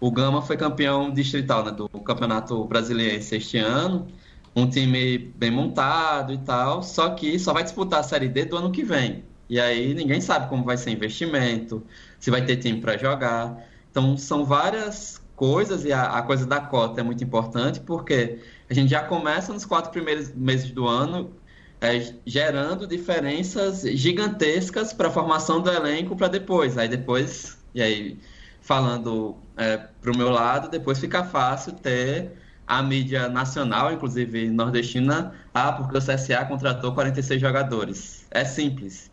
o 0.00 0.10
Gama 0.10 0.42
foi 0.42 0.56
campeão 0.56 1.10
distrital 1.12 1.64
né, 1.64 1.72
do 1.72 1.88
Campeonato 1.88 2.64
Brasileiro 2.64 3.16
este 3.16 3.58
ano, 3.58 4.06
um 4.54 4.68
time 4.68 5.18
bem 5.18 5.50
montado 5.50 6.32
e 6.32 6.38
tal, 6.38 6.82
só 6.82 7.10
que 7.10 7.38
só 7.38 7.52
vai 7.52 7.62
disputar 7.62 8.00
a 8.00 8.02
Série 8.02 8.28
D 8.28 8.44
do 8.44 8.56
ano 8.56 8.70
que 8.70 8.84
vem. 8.84 9.24
E 9.48 9.58
aí 9.58 9.94
ninguém 9.94 10.20
sabe 10.20 10.48
como 10.48 10.64
vai 10.64 10.76
ser 10.76 10.90
investimento, 10.90 11.84
se 12.20 12.30
vai 12.30 12.44
ter 12.44 12.56
time 12.58 12.80
para 12.80 12.96
jogar. 12.96 13.66
Então 13.98 14.16
são 14.16 14.44
várias 14.44 15.20
coisas 15.34 15.84
e 15.84 15.92
a, 15.92 16.04
a, 16.04 16.22
coisa 16.22 16.46
da 16.46 16.60
cota 16.60 17.00
é 17.00 17.02
muito 17.02 17.24
importante 17.24 17.80
porque 17.80 18.38
a 18.70 18.72
gente 18.72 18.90
já 18.90 19.02
começa 19.02 19.52
nos 19.52 19.64
quatro 19.64 19.90
primeiros 19.90 20.32
meses 20.32 20.70
do 20.70 20.86
ano 20.86 21.32
é, 21.80 22.14
gerando 22.24 22.86
diferenças 22.86 23.82
gigantescas 23.82 24.92
para 24.92 25.08
a 25.08 25.10
formação 25.10 25.60
do 25.60 25.68
elenco 25.68 26.14
para 26.14 26.28
depois. 26.28 26.78
Aí 26.78 26.88
depois, 26.88 27.58
e 27.74 27.82
aí 27.82 28.20
falando 28.60 29.36
é, 29.56 29.78
para 29.78 30.12
o 30.12 30.16
meu 30.16 30.30
lado, 30.30 30.68
depois 30.68 31.00
fica 31.00 31.24
fácil 31.24 31.72
ter 31.72 32.30
a 32.68 32.80
mídia 32.80 33.28
nacional, 33.28 33.92
inclusive 33.92 34.48
nordestina, 34.48 35.32
ah, 35.52 35.72
porque 35.72 35.98
o 35.98 36.00
CSA 36.00 36.44
contratou 36.44 36.94
46 36.94 37.40
jogadores. 37.40 38.24
É 38.30 38.44
simples. 38.44 39.10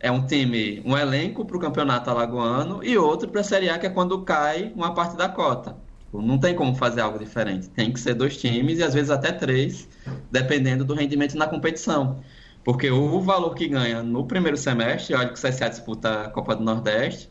É 0.00 0.10
um 0.10 0.26
time, 0.26 0.80
um 0.84 0.96
elenco 0.96 1.44
para 1.44 1.56
o 1.56 1.60
campeonato 1.60 2.08
alagoano 2.10 2.82
e 2.84 2.96
outro 2.96 3.28
para 3.28 3.40
a 3.40 3.44
Série 3.44 3.68
A, 3.68 3.78
que 3.78 3.86
é 3.86 3.90
quando 3.90 4.22
cai 4.22 4.72
uma 4.74 4.94
parte 4.94 5.16
da 5.16 5.28
cota. 5.28 5.76
Não 6.12 6.38
tem 6.38 6.54
como 6.54 6.74
fazer 6.74 7.00
algo 7.00 7.18
diferente. 7.18 7.68
Tem 7.70 7.92
que 7.92 8.00
ser 8.00 8.14
dois 8.14 8.36
times 8.36 8.78
e 8.78 8.82
às 8.82 8.94
vezes 8.94 9.10
até 9.10 9.32
três, 9.32 9.88
dependendo 10.30 10.84
do 10.84 10.94
rendimento 10.94 11.36
na 11.36 11.46
competição. 11.46 12.20
Porque 12.64 12.90
o 12.90 13.20
valor 13.20 13.54
que 13.54 13.68
ganha 13.68 14.02
no 14.02 14.26
primeiro 14.26 14.56
semestre, 14.56 15.14
olha 15.14 15.28
que 15.28 15.34
o 15.34 15.42
CSA 15.42 15.68
disputa 15.68 16.24
a 16.24 16.30
Copa 16.30 16.54
do 16.56 16.62
Nordeste, 16.62 17.30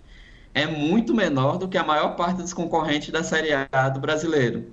é 0.54 0.66
muito 0.66 1.14
menor 1.16 1.58
do 1.58 1.68
que 1.68 1.78
a 1.78 1.84
maior 1.84 2.16
parte 2.16 2.42
dos 2.42 2.54
concorrentes 2.54 3.10
da 3.12 3.24
Série 3.24 3.50
A 3.72 3.90
do 3.90 4.00
brasileiro 4.00 4.72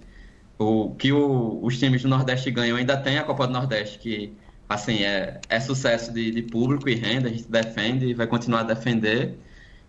o 0.59 0.95
que 0.95 1.13
o, 1.13 1.61
os 1.63 1.79
times 1.79 2.03
do 2.03 2.09
Nordeste 2.09 2.51
ganham 2.51 2.77
ainda 2.77 2.97
tem 2.97 3.19
a 3.19 3.25
Copa 3.25 3.47
do 3.47 3.53
Nordeste, 3.53 3.99
que 3.99 4.37
assim 4.69 5.03
é, 5.03 5.41
é 5.49 5.61
sucesso 5.61 6.13
de, 6.13 6.31
de, 6.31 6.43
público 6.43 6.89
e 6.89 6.95
renda, 6.95 7.29
a 7.29 7.33
gente 7.33 7.51
defende 7.51 8.07
e 8.07 8.15
vai 8.15 8.27
continuar 8.27 8.61
a 8.61 8.65
defender, 8.65 9.39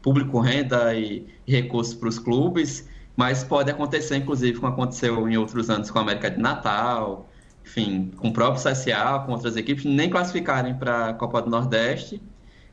público, 0.02 0.40
renda 0.40 0.94
e, 0.96 1.26
e 1.48 1.52
recursos 1.52 1.94
para 1.94 2.10
os 2.10 2.20
clubes, 2.20 2.88
mas 3.16 3.44
pode 3.44 3.72
acontecer, 3.72 4.18
inclusive, 4.18 4.60
como 4.60 4.72
aconteceu 4.72 5.28
em 5.30 5.38
outros 5.38 5.70
anos 5.70 5.90
com 5.90 6.00
a 6.00 6.02
América 6.02 6.30
de 6.30 6.40
Natal, 6.40 7.30
enfim, 7.66 8.12
com 8.18 8.30
o 8.30 8.34
próprio 8.34 8.62
CSA, 8.64 9.24
com 9.26 9.32
outras 9.32 9.56
equipes, 9.56 9.86
nem 9.86 10.10
classificarem 10.10 10.76
para 10.76 11.10
a 11.10 11.14
Copa 11.14 11.42
do 11.42 11.50
Nordeste 11.50 12.22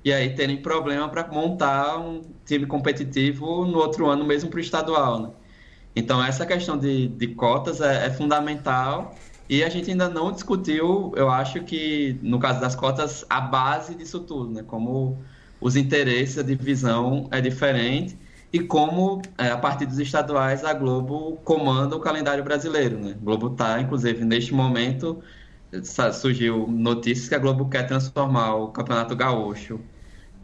e 0.04 0.12
aí 0.12 0.34
terem 0.34 0.56
problema 0.56 1.08
para 1.08 1.26
montar 1.28 1.98
um 1.98 2.22
time 2.44 2.66
competitivo 2.66 3.64
no 3.64 3.78
outro 3.78 4.06
ano 4.08 4.24
mesmo 4.24 4.50
para 4.50 4.58
o 4.58 4.60
estadual. 4.60 5.20
Né? 5.20 5.30
Então, 5.94 6.22
essa 6.24 6.44
questão 6.44 6.76
de, 6.76 7.08
de 7.08 7.28
cotas 7.28 7.80
é, 7.80 8.06
é, 8.06 8.10
fundamental 8.10 9.14
e 9.52 9.62
a 9.62 9.68
gente 9.68 9.90
ainda 9.90 10.08
não 10.08 10.32
discutiu, 10.32 11.12
eu 11.14 11.28
acho 11.28 11.62
que, 11.62 12.18
no 12.22 12.38
caso 12.38 12.58
das 12.58 12.74
cotas, 12.74 13.22
a 13.28 13.38
base 13.38 13.94
disso 13.94 14.20
tudo, 14.20 14.50
né? 14.50 14.62
como 14.66 15.22
os 15.60 15.76
interesses, 15.76 16.38
a 16.38 16.42
divisão 16.42 17.28
é 17.30 17.38
diferente 17.38 18.16
e 18.50 18.60
como, 18.60 19.20
é, 19.36 19.50
a 19.50 19.58
partir 19.58 19.84
dos 19.84 19.98
estaduais, 19.98 20.64
a 20.64 20.72
Globo 20.72 21.36
comanda 21.44 21.94
o 21.94 22.00
calendário 22.00 22.42
brasileiro. 22.42 22.98
Né? 22.98 23.10
A 23.10 23.22
Globo 23.22 23.48
está, 23.48 23.78
inclusive, 23.78 24.24
neste 24.24 24.54
momento, 24.54 25.22
surgiu 26.14 26.66
notícias 26.66 27.28
que 27.28 27.34
a 27.34 27.38
Globo 27.38 27.68
quer 27.68 27.86
transformar 27.86 28.54
o 28.54 28.68
Campeonato 28.68 29.14
Gaúcho 29.14 29.78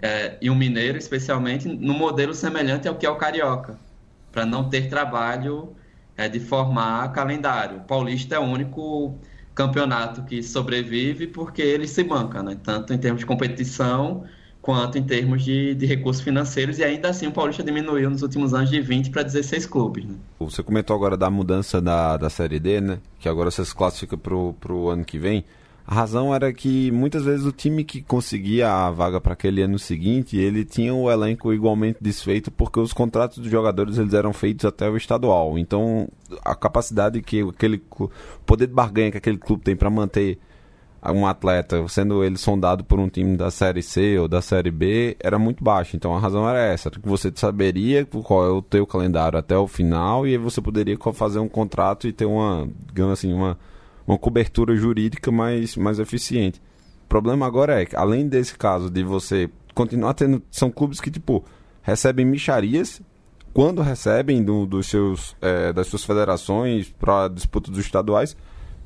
é, 0.03 0.37
e 0.39 0.51
o 0.51 0.55
Mineiro, 0.55 0.99
especialmente, 0.99 1.67
num 1.67 1.97
modelo 1.97 2.35
semelhante 2.35 2.87
ao 2.87 2.95
que 2.95 3.07
é 3.07 3.11
o 3.11 3.17
Carioca, 3.17 3.79
para 4.31 4.45
não 4.45 4.69
ter 4.69 4.91
trabalho 4.91 5.75
é, 6.19 6.29
de 6.29 6.41
formar 6.41 7.13
calendário. 7.13 7.79
O 7.79 7.81
Paulista 7.81 8.35
é 8.35 8.39
o 8.39 8.43
único 8.43 9.15
campeonato 9.55 10.23
que 10.25 10.43
sobrevive 10.43 11.29
porque 11.29 11.63
ele 11.63 11.87
se 11.87 12.03
banca, 12.03 12.43
né? 12.43 12.59
tanto 12.63 12.93
em 12.93 12.99
termos 12.99 13.21
de 13.21 13.27
competição 13.27 14.25
quanto 14.61 14.99
em 14.99 15.03
termos 15.03 15.45
de, 15.45 15.75
de, 15.75 15.87
recursos 15.87 16.23
financeiros, 16.23 16.79
e 16.79 16.85
ainda 16.85 17.09
assim 17.09 17.27
o 17.27 17.33
Paulista 17.33 17.63
diminuiu 17.63 18.11
nos 18.11 18.23
últimos 18.23 18.53
anos 18.53 18.69
de 18.69 18.81
20 18.81 19.09
para 19.11 19.23
16 19.23 19.65
clubes. 19.65 20.05
Né? 20.05 20.15
Você 20.41 20.63
comentou 20.63 20.95
agora 20.95 21.17
da 21.17 21.31
mudança 21.31 21.81
da, 21.81 22.17
da 22.17 22.29
Série 22.29 22.59
D, 22.59 22.81
né? 22.81 22.99
que 23.19 23.29
agora 23.29 23.51
você 23.51 23.65
se 23.65 23.75
classifica 23.75 24.17
para 24.19 24.35
o 24.35 24.89
ano 24.91 25.05
que 25.05 25.19
vem. 25.19 25.45
A 25.91 25.95
razão 25.95 26.35
era 26.35 26.53
que 26.53 26.91
muitas 26.93 27.25
vezes 27.25 27.47
o 27.47 27.51
time 27.51 27.83
que 27.83 28.03
conseguia 28.03 28.71
a 28.71 28.91
vaga 28.91 29.19
para 29.23 29.33
aquele 29.33 29.63
ano 29.63 29.79
seguinte, 29.79 30.37
ele 30.37 30.63
tinha 30.63 30.95
o 30.95 31.11
elenco 31.11 31.51
igualmente 31.51 31.97
desfeito 31.99 32.51
porque 32.51 32.79
os 32.79 32.93
contratos 32.93 33.39
dos 33.39 33.51
jogadores 33.51 33.97
eles 33.97 34.13
eram 34.13 34.35
feitos 34.35 34.67
até 34.67 34.87
o 34.91 34.99
estadual. 34.99 35.59
Então, 35.59 36.07
a 36.45 36.55
capacidade 36.55 37.23
que 37.23 37.41
aquele 37.41 37.83
poder 38.45 38.67
de 38.67 38.75
barganha 38.75 39.11
que 39.11 39.17
aquele 39.17 39.39
clube 39.39 39.63
tem 39.63 39.75
para 39.75 39.89
manter 39.89 40.39
um 41.07 41.27
atleta, 41.27 41.83
sendo 41.89 42.23
ele 42.23 42.37
sondado 42.37 42.85
por 42.85 42.99
um 42.99 43.09
time 43.09 43.35
da 43.35 43.51
Série 43.51 43.83
C 43.83 44.19
ou 44.19 44.29
da 44.29 44.43
Série 44.43 44.71
B, 44.71 45.17
era 45.19 45.39
muito 45.39 45.65
baixo. 45.65 45.97
Então 45.97 46.15
a 46.15 46.19
razão 46.19 46.47
era 46.47 46.61
essa, 46.61 46.91
que 46.91 47.01
você 47.09 47.33
saberia 47.35 48.05
qual 48.05 48.45
é 48.45 48.51
o 48.51 48.61
teu 48.61 48.87
calendário 48.87 49.39
até 49.39 49.57
o 49.57 49.67
final 49.67 50.27
e 50.27 50.37
você 50.37 50.61
poderia 50.61 50.99
fazer 51.15 51.39
um 51.39 51.49
contrato 51.49 52.07
e 52.07 52.13
ter 52.13 52.27
uma, 52.27 52.69
digamos 52.89 53.15
assim, 53.15 53.33
uma, 53.33 53.57
uma 54.09 54.19
cobertura 54.19 54.75
jurídica 54.75 55.31
mais, 55.31 55.77
mais 55.77 55.99
eficiente. 55.99 56.61
O 57.05 57.09
problema 57.09 57.47
agora 57.47 57.81
é 57.81 57.85
que, 57.85 57.95
além 57.95 58.27
desse 58.27 58.57
caso 58.57 58.89
de 58.89 59.05
você 59.05 59.51
continuar 59.75 60.15
tendo, 60.15 60.43
são 60.51 60.71
clubes 60.71 60.99
que, 60.99 61.11
tipo, 61.11 61.45
recebem 61.83 62.25
micharias 62.25 63.03
quando 63.53 63.83
recebem 63.83 64.43
do, 64.43 64.65
dos 64.67 64.87
seus, 64.87 65.37
é, 65.43 65.73
das 65.73 65.89
suas 65.89 66.05
federações 66.05 66.89
para 66.99 67.29
disputa 67.29 67.71
dos 67.71 67.81
estaduais, 67.81 68.37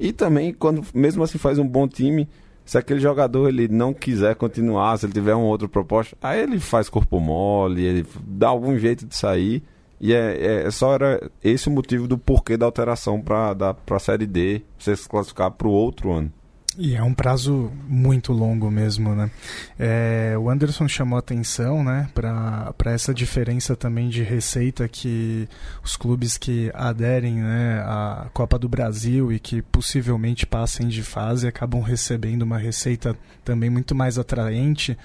e 0.00 0.12
também, 0.12 0.52
quando 0.52 0.84
mesmo 0.94 1.22
assim 1.22 1.38
faz 1.38 1.58
um 1.58 1.66
bom 1.66 1.86
time, 1.86 2.28
se 2.64 2.78
aquele 2.78 3.00
jogador 3.00 3.48
ele 3.48 3.68
não 3.68 3.92
quiser 3.92 4.34
continuar, 4.34 4.96
se 4.96 5.06
ele 5.06 5.12
tiver 5.12 5.34
uma 5.34 5.46
outra 5.46 5.68
proposta, 5.68 6.16
aí 6.22 6.40
ele 6.40 6.58
faz 6.58 6.88
corpo 6.88 7.20
mole, 7.20 7.84
ele 7.84 8.06
dá 8.26 8.48
algum 8.48 8.76
jeito 8.78 9.06
de 9.06 9.14
sair. 9.14 9.62
E 10.02 10.12
é, 10.12 10.36
é, 10.36 10.66
é 10.66 10.70
só 10.72 10.94
era 10.94 11.30
esse 11.44 11.68
o 11.68 11.70
motivo 11.70 12.08
do 12.08 12.18
porquê 12.18 12.56
da 12.56 12.66
alteração 12.66 13.20
para 13.20 13.76
a 13.88 13.98
Série 14.00 14.26
D, 14.26 14.62
você 14.76 14.96
se 14.96 15.08
classificar 15.08 15.52
para 15.52 15.68
o 15.68 15.70
outro 15.70 16.10
ano. 16.10 16.32
E 16.78 16.94
é 16.94 17.02
um 17.02 17.12
prazo 17.12 17.70
muito 17.86 18.32
longo 18.32 18.70
mesmo, 18.70 19.14
né? 19.14 19.30
É, 19.78 20.34
o 20.38 20.48
Anderson 20.48 20.88
chamou 20.88 21.18
atenção, 21.18 21.84
né, 21.84 22.08
para 22.14 22.72
essa 22.86 23.12
diferença 23.12 23.76
também 23.76 24.08
de 24.08 24.22
receita 24.22 24.88
que 24.88 25.46
os 25.84 25.96
clubes 25.96 26.38
que 26.38 26.70
aderem, 26.72 27.34
né, 27.34 27.80
à 27.84 28.28
Copa 28.32 28.58
do 28.58 28.68
Brasil 28.68 29.30
e 29.30 29.38
que 29.38 29.60
possivelmente 29.60 30.46
passem 30.46 30.88
de 30.88 31.02
fase 31.02 31.46
acabam 31.46 31.82
recebendo 31.82 32.42
uma 32.42 32.58
receita 32.58 33.14
também 33.44 33.68
muito 33.68 33.94
mais 33.94 34.18
atraente 34.18 34.96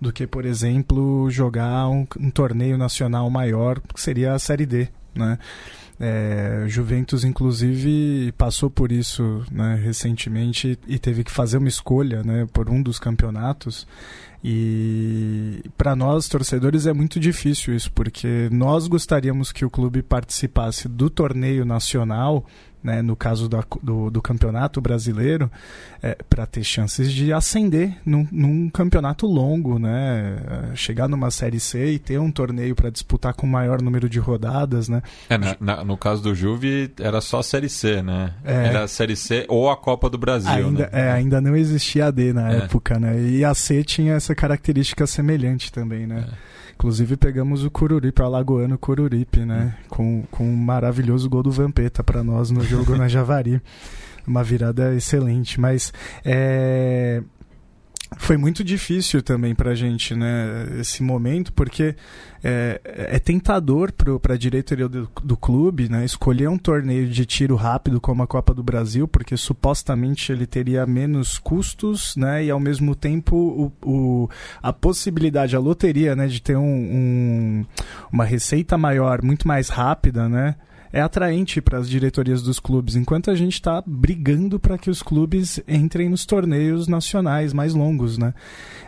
do 0.00 0.12
que, 0.12 0.26
por 0.26 0.44
exemplo, 0.44 1.28
jogar 1.28 1.88
um, 1.88 2.06
um 2.20 2.30
torneio 2.30 2.78
nacional 2.78 3.28
maior, 3.30 3.80
que 3.80 4.00
seria 4.00 4.32
a 4.32 4.38
Série 4.38 4.66
D, 4.66 4.88
né? 5.14 5.38
É, 5.98 6.64
Juventus, 6.68 7.24
inclusive, 7.24 8.32
passou 8.36 8.68
por 8.68 8.92
isso 8.92 9.42
né, 9.50 9.80
recentemente 9.82 10.78
e 10.86 10.98
teve 10.98 11.24
que 11.24 11.30
fazer 11.30 11.56
uma 11.56 11.68
escolha 11.68 12.22
né, 12.22 12.46
por 12.52 12.68
um 12.68 12.82
dos 12.82 12.98
campeonatos. 12.98 13.86
E 14.44 15.64
para 15.76 15.96
nós, 15.96 16.28
torcedores, 16.28 16.86
é 16.86 16.92
muito 16.92 17.18
difícil 17.18 17.74
isso, 17.74 17.90
porque 17.92 18.48
nós 18.52 18.86
gostaríamos 18.86 19.50
que 19.50 19.64
o 19.64 19.70
clube 19.70 20.02
participasse 20.02 20.86
do 20.86 21.08
torneio 21.08 21.64
nacional 21.64 22.44
né, 22.86 23.02
no 23.02 23.16
caso 23.16 23.48
do, 23.48 23.64
do, 23.82 24.10
do 24.10 24.22
campeonato 24.22 24.80
brasileiro, 24.80 25.50
é, 26.00 26.16
para 26.30 26.46
ter 26.46 26.62
chances 26.62 27.12
de 27.12 27.32
ascender 27.32 27.96
num, 28.06 28.26
num, 28.30 28.70
campeonato 28.70 29.26
longo, 29.26 29.76
né, 29.76 30.70
chegar 30.76 31.08
numa 31.08 31.32
Série 31.32 31.58
C 31.58 31.94
e 31.94 31.98
ter 31.98 32.20
um 32.20 32.30
torneio 32.30 32.76
para 32.76 32.88
disputar 32.88 33.34
com 33.34 33.44
maior 33.44 33.82
número 33.82 34.08
de 34.08 34.20
rodadas. 34.20 34.88
Né. 34.88 35.02
É, 35.28 35.36
na, 35.36 35.56
na, 35.60 35.84
no 35.84 35.96
caso 35.96 36.22
do 36.22 36.32
Juve, 36.32 36.92
era 37.00 37.20
só 37.20 37.40
a 37.40 37.42
Série 37.42 37.68
C, 37.68 38.00
né? 38.02 38.32
É, 38.44 38.66
era 38.66 38.84
a 38.84 38.88
Série 38.88 39.16
C 39.16 39.44
ou 39.48 39.68
a 39.68 39.76
Copa 39.76 40.08
do 40.08 40.16
Brasil. 40.16 40.52
Ainda, 40.52 40.84
né? 40.84 40.88
é, 40.92 41.10
ainda 41.10 41.40
não 41.40 41.56
existia 41.56 42.06
a 42.06 42.10
D 42.12 42.32
na 42.32 42.52
é. 42.52 42.58
época, 42.58 43.00
né? 43.00 43.20
E 43.20 43.44
a 43.44 43.52
C 43.52 43.82
tinha 43.82 44.14
essa 44.14 44.32
característica 44.32 45.06
semelhante 45.08 45.72
também, 45.72 46.06
né? 46.06 46.24
Inclusive 46.76 47.16
pegamos 47.16 47.64
o 47.64 47.70
Cururipe, 47.70 48.20
o 48.20 48.24
Alagoano 48.24 48.78
Cururipe, 48.78 49.40
né? 49.40 49.74
Hum. 49.76 49.86
Com, 49.88 50.22
com 50.30 50.44
um 50.44 50.56
maravilhoso 50.56 51.28
gol 51.28 51.42
do 51.42 51.50
Vampeta 51.50 52.04
para 52.04 52.22
nós 52.22 52.50
no 52.50 52.62
jogo 52.62 52.94
na 52.96 53.08
Javari. 53.08 53.60
Uma 54.26 54.44
virada 54.44 54.94
excelente. 54.94 55.58
Mas 55.58 55.92
é, 56.24 57.22
foi 58.18 58.36
muito 58.36 58.64
difícil 58.64 59.22
também 59.22 59.54
para 59.54 59.70
a 59.70 59.74
gente, 59.74 60.14
né, 60.14 60.66
esse 60.80 61.02
momento, 61.02 61.52
porque 61.52 61.94
é, 62.42 62.80
é 62.84 63.18
tentador 63.18 63.92
para 63.92 64.34
a 64.34 64.36
diretoria 64.36 64.88
do, 64.88 65.08
do, 65.22 65.36
clube, 65.36 65.88
né, 65.88 66.04
escolher 66.04 66.48
um 66.48 66.56
torneio 66.56 67.08
de 67.08 67.26
tiro 67.26 67.54
rápido 67.56 68.00
como 68.00 68.22
a 68.22 68.26
Copa 68.26 68.54
do 68.54 68.62
Brasil, 68.62 69.06
porque 69.06 69.36
supostamente 69.36 70.32
ele 70.32 70.46
teria 70.46 70.86
menos 70.86 71.38
custos, 71.38 72.16
né, 72.16 72.44
e 72.44 72.50
ao 72.50 72.58
mesmo 72.58 72.94
tempo 72.94 73.36
o, 73.36 73.72
o 73.84 74.30
a 74.62 74.72
possibilidade, 74.72 75.54
a 75.54 75.60
loteria, 75.60 76.16
né, 76.16 76.26
de 76.26 76.40
ter 76.40 76.56
um, 76.56 76.62
um, 76.62 77.66
uma 78.10 78.24
receita 78.24 78.78
maior, 78.78 79.22
muito 79.22 79.46
mais 79.46 79.68
rápida, 79.68 80.28
né, 80.28 80.56
é 80.96 81.02
atraente 81.02 81.60
para 81.60 81.76
as 81.76 81.90
diretorias 81.90 82.42
dos 82.42 82.58
clubes, 82.58 82.96
enquanto 82.96 83.30
a 83.30 83.34
gente 83.34 83.52
está 83.52 83.82
brigando 83.86 84.58
para 84.58 84.78
que 84.78 84.88
os 84.88 85.02
clubes 85.02 85.60
entrem 85.68 86.08
nos 86.08 86.24
torneios 86.24 86.88
nacionais 86.88 87.52
mais 87.52 87.74
longos, 87.74 88.16
né? 88.16 88.32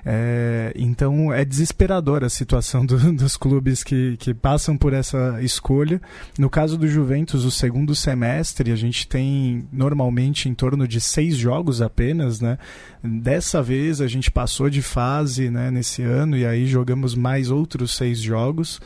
É, 0.06 0.72
então 0.74 1.30
é 1.30 1.44
desesperadora 1.44 2.24
a 2.24 2.30
situação 2.30 2.86
do, 2.86 2.96
dos 3.12 3.36
clubes 3.36 3.84
que, 3.84 4.16
que 4.16 4.32
passam 4.32 4.74
por 4.74 4.94
essa 4.94 5.38
escolha. 5.42 6.00
No 6.38 6.48
caso 6.48 6.78
do 6.78 6.88
Juventus, 6.88 7.44
o 7.44 7.50
segundo 7.50 7.94
semestre, 7.94 8.72
a 8.72 8.76
gente 8.76 9.06
tem 9.06 9.68
normalmente 9.70 10.48
em 10.48 10.54
torno 10.54 10.88
de 10.88 11.02
seis 11.02 11.36
jogos 11.36 11.82
apenas, 11.82 12.40
né? 12.40 12.56
Dessa 13.04 13.62
vez 13.62 14.00
a 14.00 14.06
gente 14.06 14.30
passou 14.30 14.70
de 14.70 14.80
fase 14.80 15.50
né, 15.50 15.70
nesse 15.70 16.02
ano 16.02 16.38
e 16.38 16.46
aí 16.46 16.66
jogamos 16.66 17.14
mais 17.14 17.50
outros 17.50 17.94
seis 17.94 18.18
jogos. 18.18 18.80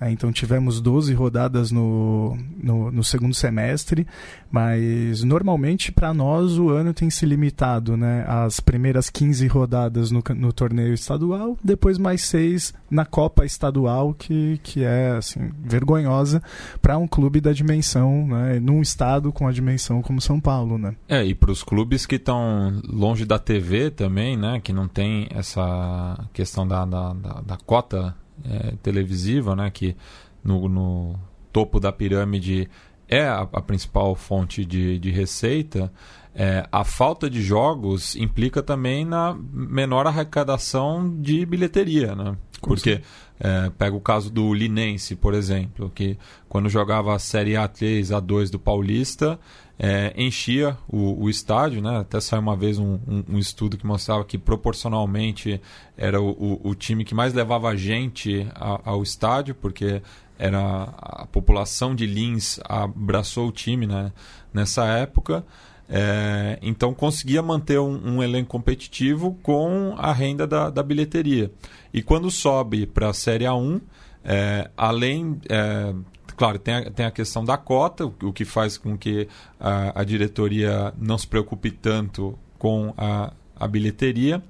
É, 0.00 0.10
então 0.10 0.30
tivemos 0.30 0.80
12 0.80 1.12
rodadas 1.14 1.72
no, 1.72 2.36
no, 2.56 2.90
no 2.90 3.02
segundo 3.02 3.34
semestre, 3.34 4.06
mas 4.50 5.24
normalmente 5.24 5.90
para 5.90 6.14
nós 6.14 6.56
o 6.56 6.70
ano 6.70 6.94
tem 6.94 7.10
se 7.10 7.26
limitado 7.26 7.96
né, 7.96 8.24
às 8.28 8.60
primeiras 8.60 9.10
15 9.10 9.46
rodadas 9.48 10.10
no, 10.10 10.22
no 10.36 10.52
torneio 10.52 10.94
estadual, 10.94 11.56
depois 11.62 11.98
mais 11.98 12.22
seis 12.22 12.72
na 12.90 13.04
Copa 13.04 13.44
Estadual, 13.44 14.14
que, 14.14 14.60
que 14.62 14.84
é 14.84 15.10
assim, 15.16 15.50
vergonhosa 15.62 16.42
para 16.80 16.96
um 16.96 17.08
clube 17.08 17.40
da 17.40 17.52
dimensão, 17.52 18.26
né, 18.28 18.60
num 18.60 18.80
estado 18.80 19.32
com 19.32 19.48
a 19.48 19.52
dimensão 19.52 20.00
como 20.00 20.20
São 20.20 20.40
Paulo. 20.40 20.78
Né? 20.78 20.94
É, 21.08 21.24
e 21.24 21.34
para 21.34 21.50
os 21.50 21.62
clubes 21.64 22.06
que 22.06 22.16
estão 22.16 22.80
longe 22.84 23.24
da 23.24 23.38
TV 23.38 23.90
também, 23.90 24.36
né, 24.36 24.60
que 24.62 24.72
não 24.72 24.86
tem 24.86 25.26
essa 25.30 26.28
questão 26.32 26.66
da, 26.66 26.84
da, 26.84 27.12
da, 27.12 27.40
da 27.40 27.56
cota 27.56 28.14
é, 28.44 28.74
televisiva, 28.82 29.54
né, 29.56 29.70
que 29.70 29.96
no, 30.42 30.68
no, 30.68 31.18
topo 31.52 31.80
da 31.80 31.90
pirâmide 31.90 32.68
é 33.08 33.26
a, 33.26 33.40
a 33.40 33.60
principal 33.60 34.14
fonte 34.14 34.64
de, 34.64 34.98
de 34.98 35.10
receita, 35.10 35.90
é, 36.34 36.68
a 36.70 36.84
falta 36.84 37.28
de 37.28 37.42
jogos 37.42 38.14
implica 38.14 38.62
também 38.62 39.04
na 39.04 39.36
menor 39.52 40.06
arrecadação 40.06 41.20
de 41.20 41.44
bilheteria, 41.44 42.14
né? 42.14 42.36
Porque 42.60 43.00
é, 43.40 43.70
pega 43.76 43.96
o 43.96 44.00
caso 44.00 44.30
do 44.30 44.52
Linense, 44.52 45.16
por 45.16 45.32
exemplo, 45.32 45.90
que 45.94 46.18
quando 46.48 46.68
jogava 46.68 47.14
a 47.14 47.18
Série 47.18 47.52
A3, 47.52 48.02
A2 48.02 48.50
do 48.50 48.58
Paulista, 48.58 49.38
é, 49.78 50.12
enchia 50.16 50.76
o, 50.88 51.24
o, 51.24 51.30
estádio, 51.30 51.80
né? 51.80 51.98
Até 51.98 52.20
saiu 52.20 52.42
uma 52.42 52.56
vez 52.56 52.78
um, 52.78 52.98
um, 53.06 53.24
um, 53.30 53.38
estudo 53.38 53.76
que 53.76 53.86
mostrava 53.86 54.24
que 54.24 54.36
proporcionalmente 54.36 55.60
era 55.96 56.20
o, 56.20 56.30
o, 56.30 56.70
o 56.70 56.74
time 56.74 57.04
que 57.04 57.14
mais 57.14 57.32
levava 57.32 57.76
gente 57.76 58.48
a, 58.54 58.80
ao 58.90 59.02
estádio, 59.04 59.54
porque 59.54 60.02
era 60.36 60.82
a 60.96 61.26
população 61.26 61.94
de 61.94 62.06
Lins 62.06 62.58
abraçou 62.64 63.48
o 63.48 63.52
time 63.52 63.86
né? 63.86 64.12
nessa 64.52 64.84
época. 64.84 65.44
É, 65.88 66.58
então 66.60 66.92
conseguia 66.92 67.40
manter 67.40 67.78
um, 67.78 68.16
um, 68.16 68.22
elenco 68.22 68.50
competitivo 68.50 69.38
com 69.42 69.94
a 69.96 70.12
renda 70.12 70.46
da, 70.46 70.70
da 70.70 70.82
bilheteria. 70.82 71.50
E 71.94 72.02
quando 72.02 72.30
sobe 72.30 72.84
para 72.84 73.08
a 73.08 73.14
Série 73.14 73.44
A1, 73.44 73.80
é, 74.24 74.70
além. 74.76 75.40
É, 75.48 75.94
claro, 76.38 76.58
tem 76.58 76.74
a, 76.74 76.90
tem 76.90 77.04
a 77.04 77.10
questão 77.10 77.44
da 77.44 77.58
cota, 77.58 78.06
o, 78.06 78.14
o 78.22 78.32
que 78.32 78.44
faz 78.44 78.78
com 78.78 78.96
que 78.96 79.28
a, 79.58 80.00
a, 80.00 80.04
diretoria 80.04 80.94
não 80.96 81.18
se 81.18 81.26
preocupe 81.26 81.70
tanto 81.70 82.38
com 82.58 82.94
a, 82.96 83.32
a 83.56 83.68
bilheteria. 83.68 84.42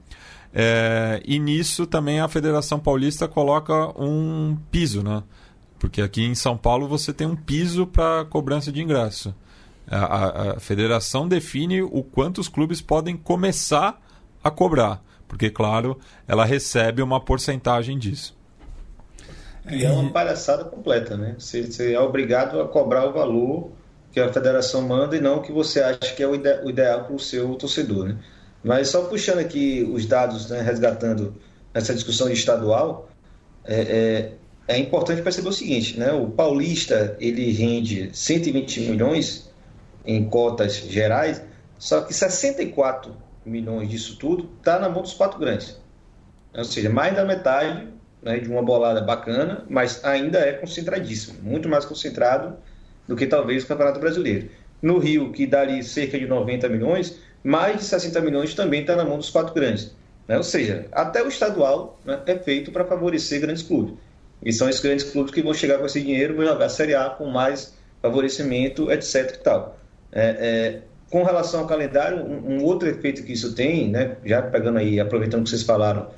É, 0.53 1.23
e 1.25 1.39
nisso 1.39 1.87
também 1.87 2.21
a 2.21 2.29
Federação 2.29 2.79
Paulista 2.79 3.27
coloca 3.27 3.75
um 4.01 4.57
piso, 4.71 5.03
né? 5.03 5.23
Porque 5.79 6.03
aqui 6.03 6.25
em 6.25 6.35
São 6.35 6.57
Paulo 6.57 6.87
você 6.87 7.13
tem 7.13 7.27
um 7.27 7.37
piso 7.37 7.87
para 7.87 8.25
cobrança 8.27 8.71
de 8.71 8.83
ingresso. 8.83 9.35
A, 9.91 9.97
a, 9.97 10.53
a, 10.53 10.61
federação 10.61 11.27
define 11.27 11.81
o 11.83 12.03
quanto 12.03 12.41
os 12.41 12.49
clubes 12.49 12.81
podem 12.81 13.17
começar 13.17 14.01
a 14.45 14.51
cobrar, 14.51 15.03
porque, 15.27 15.49
claro, 15.51 15.99
ela 16.27 16.45
recebe 16.45 17.01
uma 17.01 17.21
porcentagem 17.21 17.99
disso. 17.99 18.38
E 19.71 19.85
é 19.85 19.91
uma 19.91 20.11
palhaçada 20.11 20.65
completa, 20.65 21.17
né? 21.17 21.35
Você, 21.39 21.63
você, 21.63 21.93
é 21.93 22.01
obrigado 22.01 22.61
a 22.61 22.69
cobrar 22.69 23.07
o 23.07 23.13
valor 23.13 23.71
que 24.11 24.21
a 24.21 24.33
federação 24.33 24.83
manda 24.83 25.17
e 25.17 25.21
não 25.21 25.39
o 25.39 25.43
que 25.43 25.53
você 25.53 25.81
acha 25.81 26.15
que 26.15 26.23
é 26.23 26.27
o, 26.27 26.35
ide 26.35 26.61
o 26.65 26.71
ideal 26.71 27.05
para 27.05 27.15
o 27.15 27.19
seu 27.19 27.55
torcedor, 27.55 28.09
né? 28.09 28.17
Mas 28.65 28.89
só 28.89 29.03
puxando 29.05 29.39
aqui 29.39 29.89
os 29.93 30.07
dados, 30.07 30.51
né, 30.51 30.61
resgatando 30.61 31.37
essa 31.73 31.95
discussão 31.95 32.27
de 32.27 32.33
estadual, 32.33 33.09
é, 33.65 34.33
é, 34.69 34.75
é 34.75 34.79
importante 34.79 35.23
perceber 35.23 35.49
o 35.49 35.53
seguinte, 35.53 35.99
né? 35.99 36.13
O 36.13 36.29
Paulista, 36.29 37.17
ele 37.21 37.53
rende 37.53 38.11
120 38.13 38.81
milhões 38.81 39.51
em 40.05 40.25
cotas 40.29 40.77
gerais, 40.77 41.43
só 41.79 42.01
que 42.01 42.15
64 42.15 43.15
milhões 43.45 43.89
disso 43.89 44.17
tudo 44.19 44.49
está 44.59 44.79
na 44.79 44.89
mão 44.89 45.03
dos 45.03 45.15
quatro 45.15 45.39
grandes. 45.39 45.79
Ou 46.55 46.65
seja, 46.65 46.91
mais 46.91 47.15
da 47.15 47.25
metade 47.25 47.87
né, 48.23 48.39
de 48.39 48.49
uma 48.49 48.63
bolada 48.63 49.01
bacana, 49.01 49.65
mas 49.69 50.05
ainda 50.05 50.39
é 50.39 50.53
concentradíssimo, 50.53 51.39
muito 51.43 51.69
mais 51.69 51.85
concentrado 51.85 52.57
do 53.07 53.17
que 53.17 53.27
talvez 53.27 53.65
o 53.65 53.67
Campeonato 53.67 54.01
Brasileiro. 54.01 54.49
No 54.81 54.99
Rio, 54.99 55.33
que 55.33 55.47
dá 55.47 55.63
ali 55.63 55.83
cerca 55.83 56.19
de 56.19 56.27
90 56.27 56.69
milhões, 56.69 57.19
mais 57.43 57.79
de 57.79 57.85
60 57.85 58.21
milhões 58.21 58.55
também 58.55 58.83
está 58.83 58.95
na 58.95 59.05
mão 59.05 59.17
dos 59.17 59.31
quatro 59.31 59.55
grandes. 59.55 59.95
Né? 60.27 60.37
Ou 60.37 60.43
seja, 60.43 60.87
até 60.93 61.23
o 61.23 61.29
estadual 61.29 61.99
né, 62.05 62.21
é 62.27 62.37
feito 62.37 62.71
para 62.71 62.85
favorecer 62.85 63.41
grandes 63.41 63.63
clubes. 63.63 63.95
E 64.45 64.53
são 64.53 64.69
esses 64.69 64.81
grandes 64.81 65.11
clubes 65.11 65.33
que 65.33 65.43
vão 65.43 65.53
chegar 65.55 65.79
com 65.79 65.87
esse 65.87 66.01
dinheiro, 66.01 66.37
vão 66.37 66.47
jogar 66.47 66.67
a 66.67 66.69
Série 66.69 66.95
A 66.95 67.11
com 67.11 67.27
mais 67.27 67.75
favorecimento, 68.01 68.91
etc. 68.93 69.35
E 69.35 69.39
tal. 69.39 69.79
É, 70.13 70.23
é, 70.23 70.83
com 71.11 71.23
relação 71.23 71.61
ao 71.61 71.67
calendário, 71.67 72.25
um, 72.25 72.57
um, 72.57 72.65
outro 72.65 72.89
efeito 72.89 73.23
que 73.25 73.33
isso 73.33 73.55
tem, 73.55 73.91
né, 73.91 74.17
já 74.25 74.43
pegando 74.43 74.79
aí, 74.79 75.01
aproveitando 75.01 75.45
que 75.45 75.51
vocês 75.51 75.63
falaram 75.63 76.09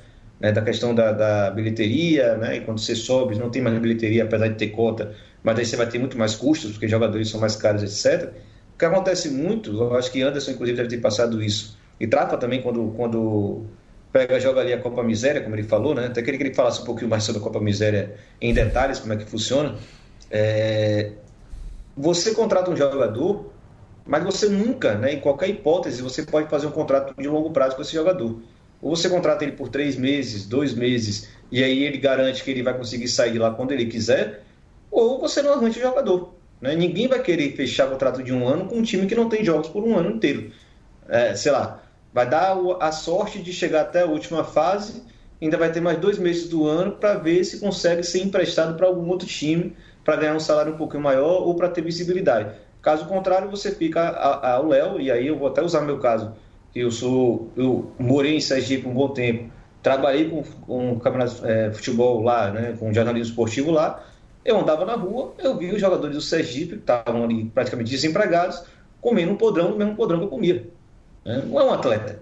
né, 0.41 0.51
da 0.51 0.61
questão 0.61 0.93
da, 0.95 1.11
da, 1.11 1.51
bilheteria, 1.51 2.35
né, 2.35 2.57
e 2.57 2.61
quando 2.61 2.79
você 2.79 2.95
sobe, 2.95 3.37
não 3.37 3.49
tem 3.49 3.61
mais 3.61 3.77
bilheteria, 3.79 4.23
apesar 4.23 4.47
de 4.47 4.55
ter 4.55 4.69
cota, 4.69 5.13
mas 5.43 5.59
aí 5.59 5.65
você 5.65 5.75
vai 5.75 5.87
ter 5.87 5.99
muito 5.99 6.17
mais 6.17 6.35
custos, 6.35 6.71
porque 6.71 6.87
jogadores 6.87 7.29
são 7.29 7.39
mais 7.39 7.55
caros, 7.55 7.83
etc. 7.83 8.29
O 8.73 8.77
que 8.77 8.85
acontece 8.85 9.29
muito, 9.29 9.71
eu 9.71 9.95
acho 9.95 10.11
que 10.11 10.21
Anderson, 10.21 10.51
inclusive, 10.51 10.77
deve 10.77 10.89
ter 10.89 10.97
passado 10.97 11.41
isso, 11.41 11.77
e 11.99 12.07
trata 12.07 12.37
também 12.37 12.61
quando, 12.61 12.91
quando 12.97 13.65
pega 14.11 14.39
joga 14.39 14.61
ali 14.61 14.73
a 14.73 14.79
Copa 14.79 15.03
Miséria, 15.03 15.41
como 15.41 15.55
ele 15.55 15.63
falou, 15.63 15.93
né, 15.93 16.07
até 16.07 16.21
queria 16.21 16.39
que 16.39 16.45
ele 16.47 16.55
falasse 16.55 16.81
um 16.81 16.85
pouquinho 16.85 17.09
mais 17.09 17.23
sobre 17.23 17.39
a 17.39 17.43
Copa 17.43 17.59
Miséria 17.59 18.15
em 18.41 18.53
detalhes, 18.53 18.99
como 18.99 19.13
é 19.13 19.17
que 19.17 19.25
funciona. 19.25 19.75
É, 20.31 21.11
você 21.95 22.33
contrata 22.33 22.71
um 22.71 22.75
jogador 22.75 23.51
mas 24.05 24.23
você 24.23 24.49
nunca, 24.49 24.95
né, 24.95 25.13
em 25.13 25.19
qualquer 25.19 25.49
hipótese, 25.49 26.01
você 26.01 26.23
pode 26.23 26.49
fazer 26.49 26.67
um 26.67 26.71
contrato 26.71 27.13
de 27.17 27.27
longo 27.27 27.51
prazo 27.51 27.75
com 27.75 27.81
esse 27.81 27.93
jogador. 27.93 28.41
Ou 28.81 28.95
você 28.95 29.09
contrata 29.09 29.43
ele 29.43 29.53
por 29.53 29.69
três 29.69 29.95
meses, 29.95 30.45
dois 30.45 30.73
meses, 30.73 31.29
e 31.51 31.63
aí 31.63 31.83
ele 31.83 31.97
garante 31.97 32.43
que 32.43 32.49
ele 32.49 32.63
vai 32.63 32.75
conseguir 32.75 33.07
sair 33.07 33.37
lá 33.37 33.51
quando 33.51 33.71
ele 33.71 33.85
quiser, 33.85 34.43
ou 34.89 35.19
você 35.19 35.41
não 35.41 35.53
arranja 35.53 35.79
o 35.79 35.83
jogador. 35.83 36.33
Né? 36.59 36.75
Ninguém 36.75 37.07
vai 37.07 37.21
querer 37.21 37.55
fechar 37.55 37.89
contrato 37.89 38.23
de 38.23 38.33
um 38.33 38.47
ano 38.47 38.65
com 38.65 38.77
um 38.77 38.83
time 38.83 39.07
que 39.07 39.15
não 39.15 39.29
tem 39.29 39.43
jogos 39.43 39.67
por 39.67 39.83
um 39.83 39.97
ano 39.97 40.11
inteiro. 40.11 40.51
É, 41.07 41.35
sei 41.35 41.51
lá, 41.51 41.83
vai 42.13 42.27
dar 42.27 42.57
a 42.79 42.91
sorte 42.91 43.39
de 43.41 43.53
chegar 43.53 43.81
até 43.81 44.01
a 44.01 44.05
última 44.05 44.43
fase, 44.43 45.03
ainda 45.41 45.57
vai 45.57 45.71
ter 45.71 45.81
mais 45.81 45.97
dois 45.97 46.17
meses 46.17 46.47
do 46.49 46.67
ano 46.67 46.93
para 46.93 47.15
ver 47.15 47.43
se 47.43 47.59
consegue 47.59 48.03
ser 48.03 48.19
emprestado 48.19 48.75
para 48.77 48.87
algum 48.87 49.07
outro 49.09 49.27
time 49.27 49.75
para 50.03 50.15
ganhar 50.15 50.35
um 50.35 50.39
salário 50.39 50.73
um 50.73 50.77
pouquinho 50.77 51.03
maior 51.03 51.41
ou 51.41 51.55
para 51.55 51.69
ter 51.69 51.81
visibilidade. 51.81 52.55
Caso 52.81 53.05
contrário, 53.05 53.49
você 53.49 53.71
fica 53.71 54.09
ao 54.09 54.67
Léo, 54.67 54.99
e 54.99 55.11
aí 55.11 55.27
eu 55.27 55.37
vou 55.37 55.47
até 55.47 55.61
usar 55.61 55.81
meu 55.81 55.99
caso, 55.99 56.33
eu 56.75 56.91
sou, 56.91 57.51
eu 57.55 57.91
morei 57.99 58.35
em 58.35 58.41
Sergipe 58.41 58.87
um 58.87 58.93
bom 58.93 59.09
tempo, 59.09 59.51
trabalhei 59.83 60.29
com, 60.29 60.43
com 60.43 60.99
campeonato 60.99 61.45
é, 61.45 61.71
futebol 61.71 62.21
lá, 62.21 62.51
né, 62.51 62.75
com 62.79 62.93
jornalismo 62.93 63.29
esportivo 63.29 63.71
lá, 63.71 64.03
eu 64.43 64.59
andava 64.59 64.85
na 64.85 64.95
rua, 64.95 65.33
eu 65.37 65.57
vi 65.57 65.71
os 65.71 65.79
jogadores 65.79 66.15
do 66.15 66.21
Sergipe, 66.21 66.75
que 66.75 66.81
estavam 66.81 67.23
ali 67.23 67.45
praticamente 67.45 67.91
desempregados, 67.91 68.63
comendo 68.99 69.31
um 69.31 69.37
podrão 69.37 69.71
no 69.71 69.77
mesmo 69.77 69.95
podrão 69.95 70.19
que 70.19 70.25
eu 70.25 70.29
comia. 70.29 70.67
Né? 71.23 71.43
Não 71.45 71.59
é 71.59 71.63
um 71.63 71.73
atleta, 71.73 72.21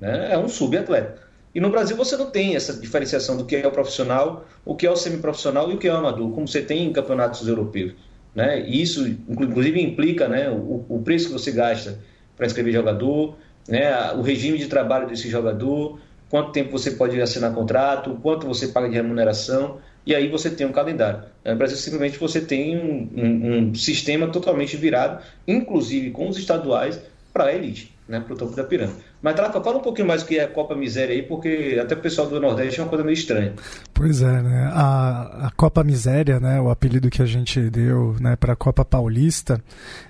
né? 0.00 0.32
é 0.32 0.38
um 0.38 0.48
subatleta. 0.48 1.28
E 1.54 1.60
no 1.60 1.70
Brasil 1.70 1.96
você 1.96 2.16
não 2.16 2.30
tem 2.30 2.56
essa 2.56 2.74
diferenciação 2.74 3.36
do 3.36 3.44
que 3.44 3.56
é 3.56 3.66
o 3.66 3.70
profissional, 3.70 4.46
o 4.64 4.74
que 4.74 4.86
é 4.86 4.90
o 4.90 4.96
semiprofissional 4.96 5.70
e 5.70 5.74
o 5.74 5.78
que 5.78 5.88
é 5.88 5.92
o 5.92 5.96
amador, 5.96 6.30
como 6.32 6.46
você 6.46 6.62
tem 6.62 6.86
em 6.86 6.92
campeonatos 6.92 7.46
europeus. 7.48 7.94
Né? 8.34 8.60
E 8.60 8.80
isso, 8.80 9.06
inclusive, 9.28 9.82
implica 9.82 10.28
né, 10.28 10.48
o, 10.50 10.84
o 10.88 11.02
preço 11.02 11.26
que 11.26 11.32
você 11.32 11.50
gasta 11.50 11.98
para 12.36 12.46
inscrever 12.46 12.72
jogador, 12.72 13.36
né, 13.68 14.12
o 14.12 14.22
regime 14.22 14.58
de 14.58 14.66
trabalho 14.66 15.06
desse 15.06 15.28
jogador, 15.28 16.00
quanto 16.30 16.52
tempo 16.52 16.70
você 16.70 16.92
pode 16.92 17.20
assinar 17.20 17.54
contrato, 17.54 18.18
quanto 18.22 18.46
você 18.46 18.68
paga 18.68 18.88
de 18.88 18.94
remuneração, 18.94 19.78
e 20.06 20.14
aí 20.14 20.28
você 20.28 20.50
tem 20.50 20.66
um 20.66 20.72
calendário. 20.72 21.24
No 21.44 21.56
Brasil, 21.56 21.76
simplesmente, 21.76 22.18
você 22.18 22.40
tem 22.40 22.78
um, 22.78 23.10
um, 23.14 23.58
um 23.58 23.74
sistema 23.74 24.26
totalmente 24.28 24.76
virado, 24.76 25.22
inclusive 25.46 26.10
com 26.10 26.28
os 26.28 26.38
estaduais, 26.38 26.98
para 27.32 27.44
a 27.44 27.54
elite, 27.54 27.94
né, 28.08 28.20
para 28.20 28.32
o 28.32 28.36
topo 28.36 28.56
da 28.56 28.64
pirâmide. 28.64 28.98
Mas 29.20 29.34
Trafa, 29.34 29.60
fala 29.60 29.78
um 29.78 29.82
pouquinho 29.82 30.08
mais 30.08 30.22
o 30.22 30.26
que 30.26 30.38
é 30.38 30.44
a 30.44 30.48
Copa 30.48 30.74
Miséria 30.74 31.14
aí, 31.14 31.22
porque 31.22 31.78
até 31.80 31.94
o 31.94 31.98
pessoal 31.98 32.28
do 32.28 32.40
Nordeste 32.40 32.80
é 32.80 32.82
uma 32.82 32.88
coisa 32.88 33.04
meio 33.04 33.14
estranha. 33.14 33.52
Pois 33.92 34.22
é, 34.22 34.42
né? 34.42 34.70
A, 34.72 35.48
a 35.48 35.50
Copa 35.50 35.84
Miséria, 35.84 36.40
né, 36.40 36.60
o 36.60 36.70
apelido 36.70 37.10
que 37.10 37.20
a 37.20 37.26
gente 37.26 37.60
deu 37.68 38.16
né, 38.20 38.36
para 38.36 38.54
a 38.54 38.56
Copa 38.56 38.84
Paulista, 38.84 39.60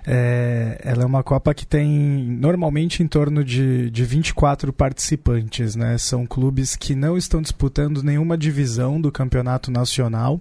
é, 0.06 0.80
ela 0.84 1.02
é 1.02 1.06
uma 1.06 1.22
Copa 1.22 1.52
que 1.52 1.66
tem 1.66 1.88
normalmente 1.88 3.02
em 3.02 3.08
torno 3.08 3.42
de, 3.42 3.90
de 3.90 4.04
24 4.04 4.72
participantes, 4.72 5.74
né? 5.74 5.98
São 5.98 6.26
clubes 6.26 6.76
que 6.76 6.94
não 6.94 7.16
estão 7.16 7.42
disputando 7.42 8.02
nenhuma 8.02 8.36
divisão 8.38 9.00
do 9.00 9.10
campeonato 9.10 9.70
nacional, 9.70 10.40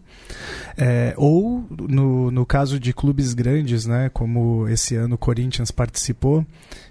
é, 0.78 1.14
ou 1.18 1.66
no, 1.70 2.30
no 2.30 2.46
caso 2.46 2.80
de 2.80 2.94
clubes 2.94 3.34
grandes, 3.34 3.86
né, 3.86 4.10
como 4.14 4.68
esse 4.68 4.96
ano 4.96 5.16
o 5.16 5.18
Corinthians 5.18 5.72
participou, 5.72 6.46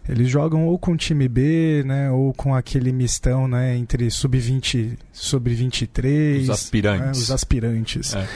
eles 0.09 0.29
jogam 0.29 0.67
ou 0.67 0.79
com 0.79 0.97
time 0.97 1.29
B, 1.29 1.83
né, 1.85 2.11
ou 2.11 2.33
com 2.33 2.55
aquele 2.55 2.93
mistão, 2.93 3.49
né, 3.49 3.77
entre 3.77 4.11
sub-20, 4.11 4.97
sub-23, 5.13 6.43
os 6.43 6.51
aspirantes. 6.51 7.01
Né, 7.05 7.11
os 7.13 7.31
aspirantes. 7.31 8.15
É. 8.15 8.27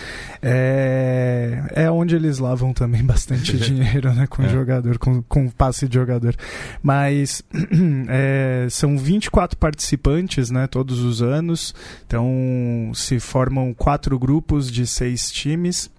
É, 0.43 1.63
é 1.75 1.91
onde 1.91 2.17
eles 2.17 2.39
lavam 2.39 2.73
também 2.73 3.03
bastante 3.05 3.57
dinheiro, 3.59 4.13
né, 4.13 4.27
com 4.27 4.43
é. 4.43 4.49
jogador, 4.49 4.99
com, 4.99 5.23
com 5.23 5.49
passe 5.49 5.87
de 5.87 5.95
jogador. 5.95 6.35
Mas 6.83 7.43
é, 8.09 8.67
são 8.71 8.99
24 8.99 9.57
participantes, 9.59 10.51
né, 10.51 10.67
todos 10.67 11.01
os 11.01 11.23
anos. 11.23 11.75
Então 12.07 12.91
se 12.95 13.21
formam 13.21 13.73
quatro 13.75 14.19
grupos 14.19 14.71
de 14.71 14.87
seis 14.87 15.31
times. 15.31 15.91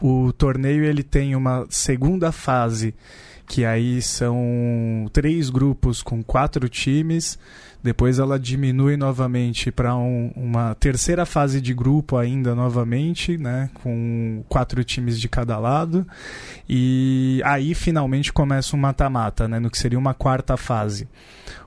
O 0.00 0.32
torneio 0.32 0.84
ele 0.84 1.02
tem 1.02 1.34
uma 1.36 1.66
segunda 1.70 2.32
fase, 2.32 2.94
que 3.46 3.64
aí 3.64 4.00
são 4.00 5.06
três 5.12 5.50
grupos 5.50 6.02
com 6.02 6.22
quatro 6.22 6.68
times. 6.68 7.38
Depois 7.82 8.18
ela 8.18 8.38
diminui 8.38 8.96
novamente 8.96 9.70
para 9.70 9.94
um, 9.94 10.32
uma 10.34 10.74
terceira 10.74 11.26
fase 11.26 11.60
de 11.60 11.74
grupo 11.74 12.16
ainda 12.16 12.54
novamente, 12.54 13.36
né, 13.36 13.68
com 13.82 14.42
quatro 14.48 14.82
times 14.82 15.20
de 15.20 15.28
cada 15.28 15.58
lado. 15.58 16.06
E 16.66 17.42
aí 17.44 17.74
finalmente 17.74 18.32
começa 18.32 18.74
um 18.74 18.78
mata-mata, 18.80 19.46
né, 19.46 19.58
no 19.58 19.70
que 19.70 19.76
seria 19.76 19.98
uma 19.98 20.14
quarta 20.14 20.56
fase. 20.56 21.06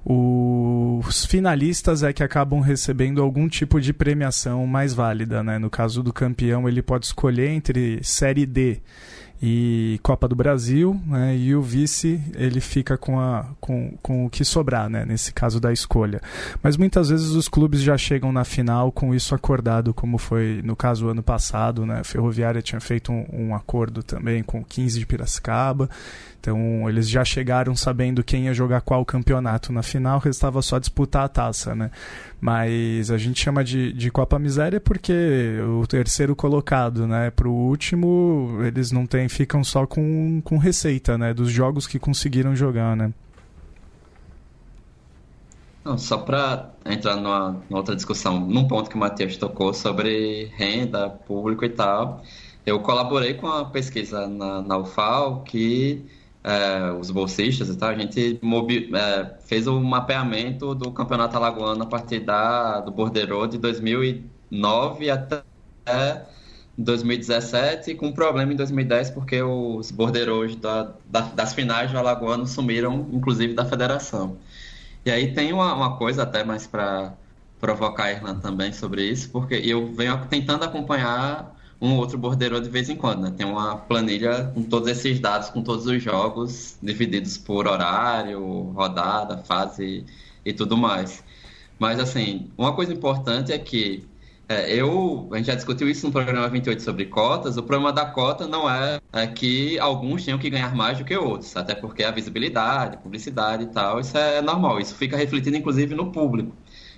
Os 0.03 1.23
finalistas 1.25 2.01
é 2.01 2.11
que 2.11 2.23
acabam 2.23 2.61
recebendo 2.61 3.21
algum 3.21 3.47
tipo 3.47 3.79
de 3.79 3.93
premiação 3.93 4.65
mais 4.65 4.95
válida, 4.95 5.43
né? 5.43 5.59
No 5.59 5.69
caso 5.69 6.01
do 6.01 6.11
campeão, 6.11 6.67
ele 6.67 6.81
pode 6.81 7.05
escolher 7.05 7.49
entre 7.49 7.99
série 8.01 8.45
D 8.45 8.81
e 9.41 9.99
Copa 10.01 10.27
do 10.27 10.35
Brasil, 10.35 10.99
né? 11.05 11.35
E 11.37 11.55
o 11.55 11.61
vice 11.61 12.21
ele 12.35 12.59
fica 12.59 12.97
com, 12.97 13.19
a, 13.19 13.45
com, 13.59 13.97
com 14.01 14.25
o 14.25 14.29
que 14.29 14.43
sobrar, 14.43 14.89
né? 14.89 15.05
Nesse 15.05 15.31
caso 15.31 15.59
da 15.59 15.71
escolha. 15.71 16.21
Mas 16.63 16.75
muitas 16.75 17.09
vezes 17.09 17.29
os 17.29 17.47
clubes 17.47 17.81
já 17.81 17.97
chegam 17.97 18.31
na 18.31 18.43
final 18.43 18.91
com 18.91 19.13
isso 19.13 19.35
acordado, 19.35 19.93
como 19.93 20.17
foi 20.17 20.61
no 20.63 20.75
caso 20.75 21.07
ano 21.07 21.21
passado, 21.21 21.85
né? 21.85 21.99
A 21.99 22.03
Ferroviária 22.03 22.61
tinha 22.61 22.81
feito 22.81 23.11
um, 23.11 23.25
um 23.31 23.55
acordo 23.55 24.01
também 24.01 24.41
com 24.41 24.63
15 24.63 24.99
de 24.99 25.05
Piracicaba. 25.05 25.89
Então 26.47 26.87
eles 26.87 27.09
já 27.09 27.25
chegaram 27.25 27.75
sabendo 27.75 28.23
quem 28.23 28.45
ia 28.45 28.53
jogar 28.53 28.79
qual 28.79 29.03
campeonato 29.03 29.73
na 29.73 29.83
final, 29.83 30.17
restava 30.17 30.61
só 30.61 30.79
disputar 30.79 31.25
a 31.25 31.27
taça, 31.27 31.75
né? 31.75 31.91
Mas 32.39 33.11
a 33.11 33.17
gente 33.17 33.37
chama 33.43 33.65
de, 33.65 33.91
de 33.91 34.09
Copa 34.09 34.39
Miséria 34.39 34.79
porque 34.79 35.59
o 35.81 35.85
terceiro 35.85 36.37
colocado, 36.37 37.05
né, 37.05 37.31
pro 37.31 37.51
último, 37.51 38.59
eles 38.63 38.93
não 38.93 39.05
tem, 39.05 39.27
ficam 39.27 39.61
só 39.61 39.85
com, 39.85 40.39
com 40.41 40.57
receita, 40.57 41.17
né, 41.17 41.33
dos 41.33 41.51
jogos 41.51 41.85
que 41.85 41.99
conseguiram 41.99 42.55
jogar, 42.55 42.95
né? 42.95 43.11
Não, 45.83 45.97
só 45.97 46.19
para 46.19 46.71
entrar 46.85 47.17
numa, 47.17 47.61
numa, 47.69 47.79
outra 47.79 47.93
discussão, 47.95 48.39
num 48.39 48.69
ponto 48.69 48.89
que 48.89 48.95
o 48.95 48.99
Matheus 48.99 49.35
tocou 49.35 49.73
sobre 49.73 50.45
renda, 50.55 51.09
público 51.09 51.65
e 51.65 51.69
tal, 51.69 52.23
eu 52.65 52.79
colaborei 52.79 53.33
com 53.33 53.47
a 53.47 53.65
pesquisa 53.65 54.27
na, 54.27 54.61
na 54.61 54.77
UFAL 54.77 55.41
que 55.41 56.05
é, 56.43 56.91
os 56.91 57.11
bolsistas 57.11 57.69
e 57.69 57.77
tal, 57.77 57.89
a 57.89 57.95
gente 57.95 58.39
mobi, 58.41 58.89
é, 58.95 59.37
fez 59.45 59.67
o 59.67 59.79
mapeamento 59.79 60.73
do 60.73 60.91
campeonato 60.91 61.35
alagoano 61.35 61.83
a 61.83 61.85
partir 61.85 62.19
da, 62.19 62.79
do 62.79 62.91
Bordeiro 62.91 63.47
de 63.47 63.57
2009 63.57 65.09
até 65.09 65.43
2017, 66.77 67.95
com 67.95 68.11
problema 68.11 68.53
em 68.53 68.55
2010 68.55 69.09
porque 69.11 69.41
os 69.41 69.89
borderos 69.91 70.55
da, 70.55 70.93
da, 71.05 71.21
das 71.21 71.53
finais 71.53 71.91
do 71.91 71.97
alagoano 71.97 72.45
sumiram, 72.45 73.07
inclusive 73.11 73.53
da 73.53 73.65
federação. 73.65 74.37
E 75.05 75.11
aí 75.11 75.33
tem 75.33 75.51
uma, 75.53 75.73
uma 75.73 75.97
coisa 75.97 76.23
até 76.23 76.43
mais 76.43 76.67
para 76.67 77.13
provocar 77.59 78.05
a 78.05 78.11
Irlanda 78.11 78.41
também 78.41 78.71
sobre 78.71 79.03
isso, 79.03 79.29
porque 79.31 79.55
eu 79.55 79.91
venho 79.93 80.19
tentando 80.29 80.63
acompanhar 80.63 81.56
um 81.81 81.95
outro 81.97 82.17
bordeiro 82.17 82.59
de 82.59 82.69
vez 82.69 82.89
em 82.89 82.95
quando, 82.95 83.21
né? 83.21 83.33
Tem 83.35 83.45
uma 83.45 83.77
planilha 83.77 84.51
com 84.53 84.63
todos 84.63 84.89
esses 84.89 85.19
dados, 85.19 85.49
com 85.49 85.61
todos 85.61 85.85
os 85.85 86.01
jogos, 86.01 86.77
divididos 86.81 87.37
por 87.37 87.67
horário, 87.67 88.41
rodada, 88.75 89.37
fase 89.37 90.05
e 90.45 90.53
tudo 90.53 90.77
mais. 90.77 91.23
Mas, 91.79 91.99
assim, 91.99 92.49
uma 92.57 92.73
coisa 92.73 92.93
importante 92.93 93.51
é 93.51 93.59
que 93.59 94.07
é, 94.49 94.73
eu, 94.73 95.27
a 95.31 95.37
gente 95.37 95.47
já 95.47 95.55
discutiu 95.55 95.89
isso 95.89 96.05
no 96.05 96.11
programa 96.11 96.47
28 96.47 96.81
sobre 96.81 97.05
cotas. 97.05 97.57
O 97.57 97.63
problema 97.63 97.91
da 97.91 98.05
cota 98.05 98.47
não 98.47 98.69
é, 98.69 98.99
é 99.11 99.27
que 99.27 99.77
alguns 99.77 100.23
tenham 100.23 100.39
que 100.39 100.49
ganhar 100.49 100.73
mais 100.73 100.97
do 100.97 101.03
que 101.03 101.15
outros, 101.17 101.55
até 101.57 101.75
porque 101.75 102.03
a 102.03 102.11
visibilidade, 102.11 102.97
publicidade 102.97 103.63
e 103.63 103.67
tal, 103.67 103.99
isso 103.99 104.17
é 104.17 104.41
normal. 104.41 104.79
Isso 104.79 104.95
fica 104.95 105.17
refletido, 105.17 105.57
inclusive, 105.57 105.93
no 105.95 106.11
público. 106.11 106.55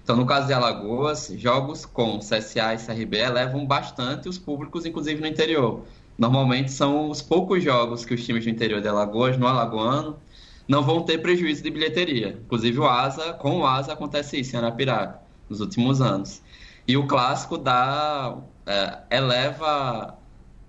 Então, 0.10 0.18
no 0.18 0.26
caso 0.26 0.48
de 0.48 0.54
Alagoas, 0.54 1.32
jogos 1.38 1.86
com 1.86 2.18
CSA 2.18 2.74
e 2.74 2.78
CRB 2.80 3.20
elevam 3.20 3.64
bastante 3.64 4.28
os 4.28 4.40
públicos, 4.40 4.84
inclusive 4.84 5.22
no 5.22 5.28
interior. 5.28 5.84
Normalmente 6.18 6.72
são 6.72 7.12
os 7.12 7.22
poucos 7.22 7.64
jogos 7.64 8.06
que 8.06 8.16
os 8.16 8.26
times 8.26 8.44
do 8.44 8.50
interior 8.50 8.82
de 8.82 8.88
Alagoas, 8.88 9.38
no 9.38 9.46
Alagoano, 9.46 10.18
não 10.68 10.82
vão 10.82 11.04
ter 11.04 11.20
prejuízo 11.20 11.62
de 11.62 11.70
bilheteria. 11.70 12.40
Inclusive 12.44 12.80
o 12.80 12.88
Asa, 12.88 13.34
com 13.34 13.60
o 13.60 13.68
Asa 13.68 13.94
acontece 13.94 14.40
isso 14.40 14.56
em 14.56 14.58
Arapiraca, 14.58 15.20
nos 15.48 15.62
últimos 15.62 16.02
anos. 16.02 16.42
E 16.88 16.98
o 16.98 17.06
clássico 17.06 17.56
dá, 17.56 18.36
é, 18.66 19.16
eleva 19.16 20.18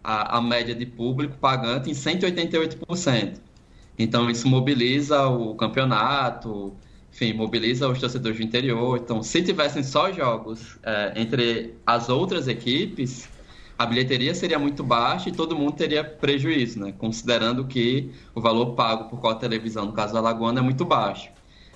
a, 0.05 0.37
a 0.37 0.41
média 0.43 0.75
de 0.75 0.85
público 0.85 1.39
pagante 1.39 1.89
em 1.89 1.95
188%. 1.95 3.41
Então 3.99 4.29
isso 4.29 4.47
mobiliza 4.47 5.29
o 5.29 5.55
campeonato, 5.55 6.77
enfim, 7.13 7.33
mobiliza 7.33 7.89
os 7.89 7.99
torcedores 7.99 8.39
do 8.39 8.45
interior. 8.45 8.99
Então, 8.99 9.23
se 9.23 9.43
tivessem 9.43 9.83
só 9.83 10.13
jogos 10.13 10.79
é, 10.83 11.13
entre 11.17 11.75
as 11.87 12.09
outras 12.09 12.49
equipes, 12.49 13.29
a 13.79 13.87
bilheteria 13.87 14.35
seria 14.35 14.59
muito 14.59 14.85
baixa 14.85 15.29
e 15.29 15.33
todo 15.33 15.57
mundo 15.57 15.73
teria 15.73 16.05
prejuízo, 16.05 16.79
né? 16.79 16.93
Considerando 16.97 17.65
que 17.67 18.13
o 18.35 18.41
valor 18.41 18.75
pago 18.75 19.09
por 19.09 19.19
qual 19.21 19.35
televisão, 19.37 19.87
no 19.87 19.93
caso 19.93 20.13
da 20.13 20.19
Alagoana, 20.19 20.61
é 20.61 20.63
muito 20.63 20.85
baixo. 20.85 21.31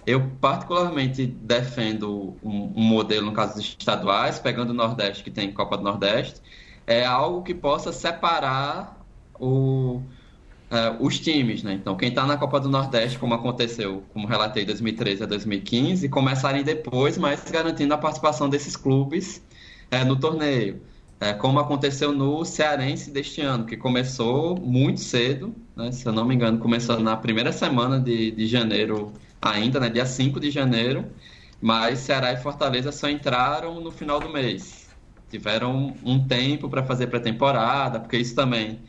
Eu, 0.06 0.30
particularmente, 0.38 1.24
defendo 1.24 2.36
um, 2.42 2.72
um, 2.76 2.82
modelo, 2.82 3.26
no 3.26 3.32
caso 3.32 3.54
dos 3.54 3.64
estaduais, 3.78 4.38
pegando 4.38 4.70
o 4.70 4.74
Nordeste, 4.74 5.24
que 5.24 5.30
tem 5.30 5.50
Copa 5.50 5.78
do 5.78 5.82
Nordeste, 5.82 6.42
é 6.86 7.06
algo 7.06 7.42
que 7.42 7.54
possa 7.54 7.90
separar 7.90 9.02
o, 9.40 10.02
uh, 10.74 11.04
os 11.04 11.18
times, 11.20 11.62
né? 11.62 11.74
Então, 11.74 11.96
quem 11.96 12.08
está 12.08 12.26
na 12.26 12.36
Copa 12.36 12.58
do 12.58 12.68
Nordeste, 12.68 13.18
como 13.18 13.34
aconteceu, 13.34 14.02
como 14.12 14.26
relatei, 14.26 14.64
2013 14.64 15.22
a 15.22 15.26
2015, 15.26 16.08
começarem 16.08 16.64
depois, 16.64 17.16
mas 17.16 17.44
garantindo 17.50 17.94
a 17.94 17.98
participação 17.98 18.48
desses 18.48 18.76
clubes 18.76 19.42
uh, 19.92 20.04
no 20.04 20.16
torneio. 20.16 20.80
Uh, 21.22 21.38
como 21.38 21.60
aconteceu 21.60 22.12
no 22.12 22.44
Cearense 22.44 23.10
deste 23.10 23.40
ano, 23.40 23.64
que 23.64 23.76
começou 23.76 24.56
muito 24.58 25.00
cedo, 25.00 25.54
né? 25.76 25.92
se 25.92 26.06
eu 26.06 26.12
não 26.12 26.24
me 26.24 26.34
engano, 26.34 26.58
começou 26.58 26.98
na 26.98 27.16
primeira 27.16 27.52
semana 27.52 28.00
de, 28.00 28.32
de 28.32 28.46
janeiro 28.46 29.12
ainda, 29.40 29.78
né? 29.78 29.88
dia 29.88 30.04
5 30.04 30.40
de 30.40 30.50
janeiro, 30.50 31.04
mas 31.60 32.00
Ceará 32.00 32.32
e 32.32 32.36
Fortaleza 32.36 32.90
só 32.90 33.08
entraram 33.08 33.80
no 33.80 33.90
final 33.90 34.18
do 34.18 34.28
mês. 34.28 34.88
Tiveram 35.30 35.94
um 36.04 36.26
tempo 36.26 36.68
para 36.68 36.82
fazer 36.84 37.06
pré-temporada, 37.06 38.00
porque 38.00 38.16
isso 38.18 38.34
também 38.34 38.80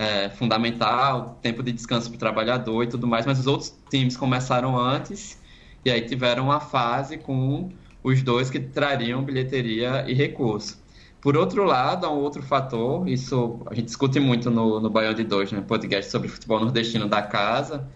é, 0.00 0.30
fundamental, 0.30 1.38
tempo 1.42 1.62
de 1.62 1.72
descanso 1.72 2.08
para 2.08 2.16
o 2.16 2.18
trabalhador 2.18 2.82
e 2.82 2.86
tudo 2.86 3.06
mais, 3.06 3.26
mas 3.26 3.38
os 3.38 3.46
outros 3.46 3.76
times 3.90 4.16
começaram 4.16 4.78
antes 4.78 5.38
e 5.84 5.90
aí 5.90 6.00
tiveram 6.00 6.50
a 6.50 6.58
fase 6.58 7.18
com 7.18 7.68
os 8.02 8.22
dois 8.22 8.48
que 8.48 8.58
trariam 8.58 9.22
bilheteria 9.22 10.06
e 10.08 10.14
recurso. 10.14 10.82
Por 11.20 11.36
outro 11.36 11.64
lado, 11.64 12.06
há 12.06 12.10
um 12.10 12.16
outro 12.16 12.42
fator, 12.42 13.06
isso 13.06 13.60
a 13.66 13.74
gente 13.74 13.84
discute 13.86 14.18
muito 14.18 14.50
no, 14.50 14.80
no 14.80 14.88
Baião 14.88 15.12
de 15.12 15.22
Dois, 15.22 15.52
né, 15.52 15.60
podcast 15.60 16.10
sobre 16.10 16.28
futebol 16.28 16.58
nordestino 16.58 17.06
da 17.06 17.20
casa, 17.20 17.86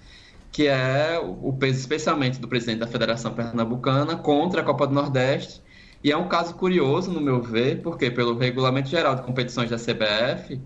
que 0.52 0.66
é 0.66 1.18
o 1.18 1.54
peso 1.54 1.78
especialmente 1.78 2.38
do 2.38 2.46
presidente 2.46 2.80
da 2.80 2.86
Federação 2.86 3.32
Pernambucana 3.32 4.14
contra 4.14 4.60
a 4.60 4.64
Copa 4.64 4.86
do 4.86 4.92
Nordeste. 4.92 5.62
E 6.02 6.12
é 6.12 6.16
um 6.18 6.28
caso 6.28 6.54
curioso, 6.54 7.10
no 7.10 7.20
meu 7.22 7.40
ver, 7.40 7.80
porque 7.80 8.10
pelo 8.10 8.36
Regulamento 8.36 8.90
Geral 8.90 9.14
de 9.14 9.22
Competições 9.22 9.70
da 9.70 9.78
CBF, 9.78 10.60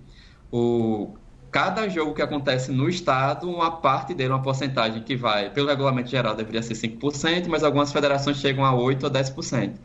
o, 0.51 1.15
cada 1.51 1.89
jogo 1.89 2.15
que 2.15 2.23
acontece 2.23 2.71
no 2.71 2.89
estado, 2.89 3.49
uma 3.51 3.81
parte 3.81 4.15
dele, 4.15 4.31
uma 4.31 4.43
porcentagem 4.43 5.03
que 5.03 5.17
vai, 5.17 5.51
pelo 5.51 5.69
regulamento 5.69 6.11
geral, 6.11 6.35
deveria 6.35 6.63
ser 6.63 6.75
5%, 6.75 7.47
mas 7.49 7.65
algumas 7.65 7.93
federações 7.93 8.39
chegam 8.39 8.65
a 8.65 8.73
8% 8.73 9.05
ou 9.05 9.11
10%. 9.11 9.79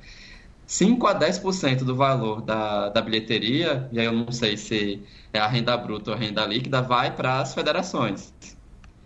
5 0.66 1.08
a 1.08 1.16
10% 1.20 1.84
do 1.84 1.96
valor 1.96 2.42
da, 2.42 2.90
da 2.90 3.02
bilheteria, 3.02 3.88
e 3.92 4.00
aí 4.00 4.06
eu 4.06 4.14
não 4.14 4.32
sei 4.32 4.58
se 4.58 5.04
é 5.32 5.40
a 5.40 5.48
renda 5.48 5.76
bruta 5.78 6.12
ou 6.12 6.18
a 6.18 6.20
renda 6.20 6.46
líquida, 6.46 6.82
vai 6.82 7.16
para 7.16 7.40
as 7.40 7.54
federações. 7.54 8.34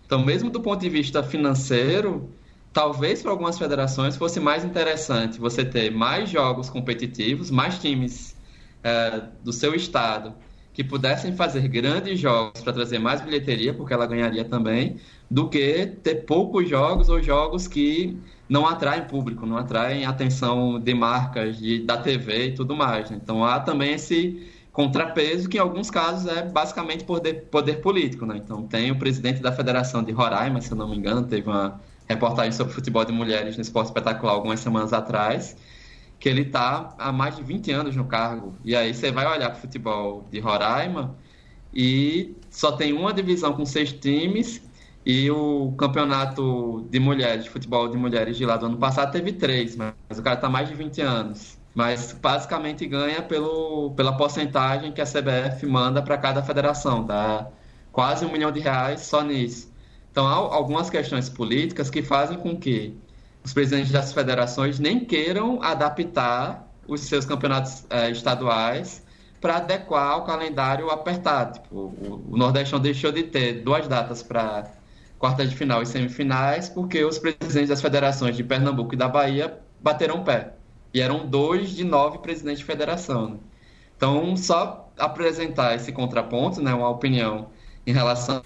Então, 0.06 0.24
mesmo 0.24 0.50
do 0.50 0.62
ponto 0.62 0.80
de 0.80 0.90
vista 0.90 1.22
financeiro, 1.24 2.34
talvez 2.72 3.22
para 3.22 3.32
algumas 3.32 3.58
federações 3.58 4.16
fosse 4.16 4.40
mais 4.40 4.64
interessante 4.64 5.40
você 5.40 5.66
ter 5.66 5.92
mais 5.92 6.30
jogos 6.30 6.70
competitivos, 6.70 7.52
mais 7.52 7.80
times 7.80 8.36
é, 8.84 9.22
do 9.44 9.52
seu 9.52 9.76
estado 9.76 10.34
que 10.78 10.84
pudessem 10.84 11.36
fazer 11.36 11.68
grandes 11.68 12.20
jogos 12.20 12.62
para 12.62 12.72
trazer 12.72 13.00
mais 13.00 13.20
bilheteria, 13.20 13.74
porque 13.74 13.92
ela 13.92 14.06
ganharia 14.06 14.46
também, 14.46 14.98
do 15.28 15.50
que 15.50 15.88
ter 16.04 16.18
poucos 16.18 16.70
jogos 16.70 17.10
ou 17.10 17.20
jogos 17.20 17.68
que 17.68 18.16
não 18.48 18.64
atraem 18.68 19.06
público, 19.06 19.44
não 19.48 19.58
atraem 19.58 20.06
atenção 20.06 20.80
de 20.80 20.94
marcas, 20.94 21.58
de, 21.58 21.80
da 21.80 21.98
TV 21.98 22.50
e 22.50 22.52
tudo 22.52 22.76
mais. 22.76 23.10
Né? 23.10 23.20
Então 23.20 23.44
há 23.44 23.60
também 23.60 23.94
esse 23.94 24.48
contrapeso 24.72 25.50
que 25.50 25.58
em 25.58 25.60
alguns 25.60 25.90
casos 25.90 26.28
é 26.32 26.44
basicamente 26.44 27.04
poder, 27.06 27.48
poder 27.50 27.82
político. 27.82 28.28
Né? 28.28 28.38
Então 28.38 28.62
tem 28.68 28.92
o 28.92 29.00
presidente 29.00 29.42
da 29.42 29.52
Federação 29.52 30.04
de 30.04 30.12
Roraima, 30.12 30.62
se 30.62 30.72
eu 30.72 30.78
não 30.78 30.88
me 30.88 30.96
engano, 30.96 31.24
teve 31.24 31.50
uma 31.50 31.82
reportagem 32.08 32.52
sobre 32.52 32.72
futebol 32.72 33.04
de 33.04 33.12
mulheres 33.12 33.56
no 33.56 33.64
esporte 33.64 33.88
espetacular 33.88 34.34
algumas 34.34 34.60
semanas 34.60 34.94
atrás, 34.94 35.58
que 36.20 36.28
ele 36.28 36.42
está 36.42 36.96
há 36.98 37.12
mais 37.12 37.36
de 37.36 37.44
20 37.44 37.72
anos 37.72 37.96
no 37.96 38.06
cargo. 38.06 38.56
E 38.64 38.76
aí 38.76 38.94
você 38.94 39.12
vai 39.12 39.26
olhar 39.26 39.50
para 39.50 39.58
o 39.58 39.62
futebol 39.62 40.28
de 40.32 40.40
Roraima 40.40 41.16
e 41.74 42.36
só 42.50 42.72
tem 42.72 42.94
uma 42.94 43.14
divisão 43.14 43.54
com 43.54 43.66
seis 43.66 43.94
times 43.94 44.62
e 45.06 45.30
o 45.32 45.74
campeonato 45.78 46.86
de 46.90 47.00
mulheres, 47.00 47.46
de 47.46 47.50
futebol 47.50 47.88
de 47.88 47.98
mulheres 47.98 48.36
de 48.36 48.46
lá 48.46 48.58
do 48.58 48.66
ano 48.66 48.78
passado 48.78 49.12
teve 49.12 49.32
três, 49.32 49.76
mas 49.76 49.94
o 50.18 50.22
cara 50.22 50.36
está 50.36 50.50
mais 50.50 50.68
de 50.68 50.76
20 50.76 51.02
anos. 51.02 51.58
Mas 51.74 52.12
basicamente 52.12 52.86
ganha 52.88 53.22
pelo, 53.22 53.92
pela 53.92 54.18
porcentagem 54.18 54.92
que 54.92 55.00
a 55.00 55.06
CBF 55.06 55.66
manda 55.68 56.02
para 56.02 56.18
cada 56.18 56.42
federação, 56.42 57.06
dá 57.06 57.48
quase 57.92 58.26
um 58.26 58.32
milhão 58.32 58.52
de 58.52 58.60
reais 58.60 59.02
só 59.02 59.22
nisso. 59.24 59.72
Então 60.12 60.28
há 60.28 60.34
algumas 60.34 60.90
questões 60.90 61.30
políticas 61.30 61.90
que 61.92 62.02
fazem 62.02 62.38
com 62.38 62.58
que 62.58 62.98
os 63.48 63.54
presidentes 63.54 63.94
das 63.94 64.12
federações 64.12 64.78
nem 64.78 65.00
queiram 65.00 65.64
adaptar 65.64 66.70
os 66.86 67.00
seus 67.00 67.24
campeonatos 67.24 67.86
é, 67.90 68.12
estaduais 68.12 69.06
para 69.40 69.56
adequar 69.56 70.12
ao 70.12 70.26
calendário 70.26 70.90
apertado. 70.90 71.60
Tipo, 71.60 71.76
o, 71.76 72.26
o 72.32 72.38
Nordestão 72.38 72.78
deixou 72.78 73.10
de 73.10 73.24
ter 73.24 73.64
duas 73.64 73.88
datas 73.88 74.22
para 74.22 74.70
quartas 75.18 75.50
de 75.50 75.56
final 75.56 75.82
e 75.82 75.86
semifinais 75.86 76.68
porque 76.68 77.06
os 77.06 77.18
presidentes 77.18 77.70
das 77.70 77.82
federações 77.82 78.36
de 78.36 78.44
Pernambuco 78.44 78.94
e 78.96 78.98
da 78.98 79.08
Bahia 79.08 79.58
bateram 79.82 80.26
pé. 80.26 80.52
E 80.94 81.00
eram 81.00 81.26
dois 81.26 81.70
de 81.70 81.86
nove 81.86 82.18
presidentes 82.18 82.60
de 82.60 82.66
federação. 82.66 83.30
Né? 83.30 83.38
Então, 83.96 84.36
só 84.36 84.92
apresentar 84.98 85.74
esse 85.74 85.94
contraponto, 85.94 86.62
né, 86.62 86.74
uma 86.74 86.90
opinião 86.90 87.48
em 87.86 87.94
relação 87.94 88.42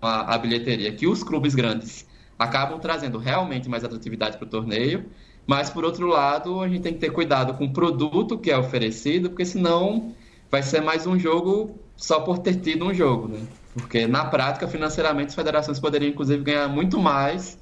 à, 0.00 0.34
à 0.34 0.38
bilheteria, 0.38 0.92
que 0.92 1.06
os 1.06 1.22
clubes 1.22 1.54
grandes 1.54 2.06
acabam 2.38 2.78
trazendo 2.78 3.18
realmente 3.18 3.68
mais 3.68 3.84
atratividade 3.84 4.36
para 4.36 4.46
o 4.46 4.48
torneio, 4.48 5.06
mas, 5.46 5.70
por 5.70 5.84
outro 5.84 6.06
lado, 6.06 6.60
a 6.60 6.68
gente 6.68 6.82
tem 6.82 6.92
que 6.92 6.98
ter 6.98 7.10
cuidado 7.10 7.54
com 7.54 7.66
o 7.66 7.72
produto 7.72 8.36
que 8.36 8.50
é 8.50 8.58
oferecido, 8.58 9.30
porque 9.30 9.44
senão 9.44 10.12
vai 10.50 10.62
ser 10.62 10.80
mais 10.80 11.06
um 11.06 11.18
jogo 11.18 11.78
só 11.96 12.20
por 12.20 12.38
ter 12.38 12.56
tido 12.56 12.84
um 12.84 12.92
jogo, 12.92 13.28
né? 13.28 13.40
Porque 13.74 14.06
na 14.06 14.24
prática, 14.24 14.66
financeiramente, 14.66 15.28
as 15.28 15.34
federações 15.34 15.78
poderiam 15.78 16.10
inclusive 16.10 16.42
ganhar 16.42 16.68
muito 16.68 16.98
mais 16.98 17.58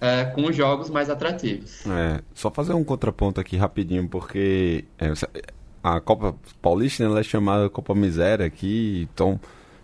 é, 0.00 0.24
com 0.24 0.50
jogos 0.52 0.90
mais 0.90 1.08
atrativos. 1.08 1.86
É, 1.86 2.20
só 2.34 2.50
fazer 2.50 2.74
um 2.74 2.84
contraponto 2.84 3.40
aqui 3.40 3.56
rapidinho, 3.56 4.08
porque 4.08 4.84
é, 4.98 5.12
a 5.82 6.00
Copa 6.00 6.34
Paulista 6.60 7.08
né, 7.08 7.20
é 7.20 7.22
chamada 7.22 7.70
Copa 7.70 7.94
Miséria 7.94 8.44
aqui, 8.44 9.08
então, 9.12 9.40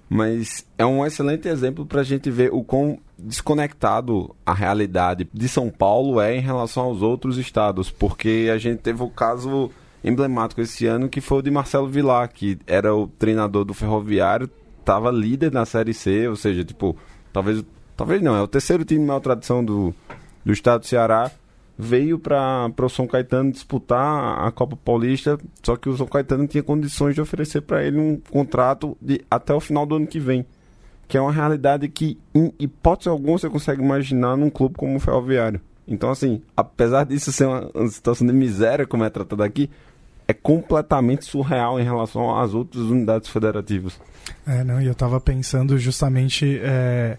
mas 0.09 0.67
é 0.79 0.87
um 0.87 1.05
excelente 1.05 1.49
exemplo 1.49 1.85
para 1.85 2.01
a 2.01 2.05
gente 2.05 2.31
ver 2.31 2.53
o 2.53 2.65
quão 2.65 2.99
desconectado 3.19 4.35
a 4.47 4.55
realidade 4.55 5.29
de 5.33 5.49
São 5.49 5.69
Paulo 5.69 6.21
é 6.21 6.37
em 6.37 6.41
relação 6.41 6.85
aos 6.85 7.03
outros 7.03 7.37
estados, 7.37 7.91
porque 7.91 8.49
a 8.53 8.59
gente 8.59 8.79
teve 8.79 9.03
o 9.03 9.11
caso 9.11 9.71
emblemático 10.03 10.61
esse 10.61 10.87
ano 10.87 11.09
que 11.09 11.21
foi 11.21 11.39
o 11.39 11.43
de 11.43 11.51
Marcelo 11.51 11.89
Vilar, 11.89 12.31
que 12.33 12.59
era 12.67 12.95
o 12.95 13.07
treinador 13.07 13.65
do 13.65 13.75
Ferroviário, 13.75 14.49
estava 14.81 15.11
líder 15.11 15.53
na 15.53 15.67
Série 15.67 15.93
C, 15.93 16.29
ou 16.29 16.37
seja, 16.37 16.65
tipo, 16.65 16.97
talvez, 17.33 17.63
talvez 17.97 18.23
não, 18.23 18.35
é 18.35 18.41
o 18.41 18.49
terceiro 18.49 18.85
time 18.85 19.01
de 19.01 19.07
maior 19.07 19.21
tradição 19.21 19.63
do, 19.63 19.95
do 20.45 20.53
estado 20.53 20.81
do 20.81 20.87
Ceará, 20.87 21.31
veio 21.79 22.19
para 22.19 22.73
o 22.83 22.89
São 22.89 23.07
Caetano 23.07 23.53
disputar 23.53 24.45
a 24.45 24.51
Copa 24.51 24.77
Paulista, 24.77 25.39
só 25.63 25.77
que 25.77 25.89
o 25.89 25.97
São 25.97 26.09
Caetano 26.09 26.49
tinha 26.49 26.63
condições 26.63 27.15
de 27.15 27.21
oferecer 27.21 27.61
para 27.61 27.85
ele 27.85 27.99
um 27.99 28.21
contrato 28.31 28.99
de 29.01 29.21
até 29.31 29.55
o 29.55 29.61
final 29.61 29.87
do 29.87 29.95
ano 29.95 30.07
que 30.07 30.19
vem, 30.19 30.45
que 31.07 31.17
é 31.17 31.21
uma 31.21 31.33
realidade 31.33 31.89
que, 31.89 32.19
em 32.35 32.53
hipótese 32.59 33.09
alguma, 33.09 33.39
você 33.39 33.49
consegue 33.49 33.81
imaginar 33.81 34.37
num 34.37 34.51
clube 34.51 34.75
como 34.77 34.97
o 34.97 35.01
Ferroviário. 35.01 35.61
Então, 35.87 36.11
assim, 36.11 36.43
apesar 36.57 37.05
disso 37.05 37.31
ser 37.31 37.47
uma, 37.47 37.71
uma 37.73 37.89
situação 37.89 38.27
de 38.27 38.33
miséria, 38.33 38.87
como 38.87 39.05
é 39.05 39.09
tratada 39.09 39.45
aqui, 39.45 39.71
é 40.27 40.35
completamente 40.35 41.25
surreal 41.25 41.81
em 41.81 41.85
relação 41.85 42.37
às 42.37 42.53
outras 42.53 42.83
unidades 42.83 43.31
federativas. 43.31 43.99
É, 44.47 44.63
não, 44.63 44.81
e 44.81 44.87
eu 44.87 44.93
estava 44.93 45.19
pensando 45.19 45.79
justamente 45.79 46.61
é, 46.63 47.17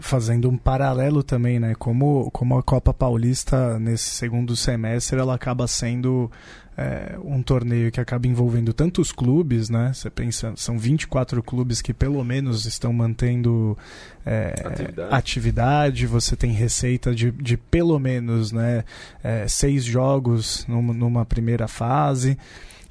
fazendo 0.00 0.48
um 0.48 0.56
paralelo 0.56 1.22
também, 1.22 1.58
né? 1.58 1.74
Como, 1.78 2.30
como 2.30 2.56
a 2.56 2.62
Copa 2.62 2.94
Paulista 2.94 3.78
nesse 3.78 4.10
segundo 4.10 4.54
semestre 4.54 5.18
ela 5.18 5.34
acaba 5.34 5.66
sendo 5.66 6.30
é, 6.76 7.18
um 7.22 7.42
torneio 7.42 7.90
que 7.90 8.00
acaba 8.00 8.26
envolvendo 8.26 8.72
tantos 8.72 9.12
clubes, 9.12 9.68
né? 9.68 9.92
Você 9.92 10.08
pensa, 10.08 10.52
são 10.56 10.78
24 10.78 11.42
clubes 11.42 11.82
que 11.82 11.92
pelo 11.92 12.24
menos 12.24 12.64
estão 12.64 12.92
mantendo 12.92 13.76
é, 14.24 14.54
atividade. 14.64 15.14
atividade. 15.14 16.06
você 16.06 16.36
tem 16.36 16.52
receita 16.52 17.14
de, 17.14 17.30
de 17.32 17.56
pelo 17.56 17.98
menos 17.98 18.52
né, 18.52 18.84
é, 19.22 19.46
seis 19.46 19.84
jogos 19.84 20.64
numa, 20.66 20.94
numa 20.94 21.24
primeira 21.26 21.68
fase. 21.68 22.38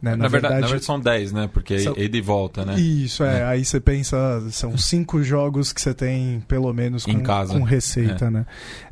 Né? 0.02 0.12
Na, 0.12 0.18
na, 0.18 0.28
verdade, 0.28 0.54
verdade, 0.54 0.62
na 0.62 0.68
verdade 0.68 0.86
são 0.86 1.00
10, 1.00 1.32
né? 1.34 1.50
Porque 1.52 1.80
são... 1.80 1.94
é 1.98 2.08
de 2.08 2.22
volta, 2.22 2.66
né? 2.66 2.80
Isso, 2.80 3.24
é. 3.24 3.40
é. 3.40 3.44
Aí 3.44 3.66
você 3.66 3.80
pensa, 3.80 4.18
são 4.52 4.78
cinco 4.78 5.22
jogos 5.22 5.74
que 5.74 5.82
você 5.82 5.94
tem, 5.94 6.42
pelo 6.48 6.74
menos, 6.74 7.06
com, 7.06 7.22
com 7.22 7.64
receita, 7.64 8.26
é. 8.26 8.30
né? 8.30 8.46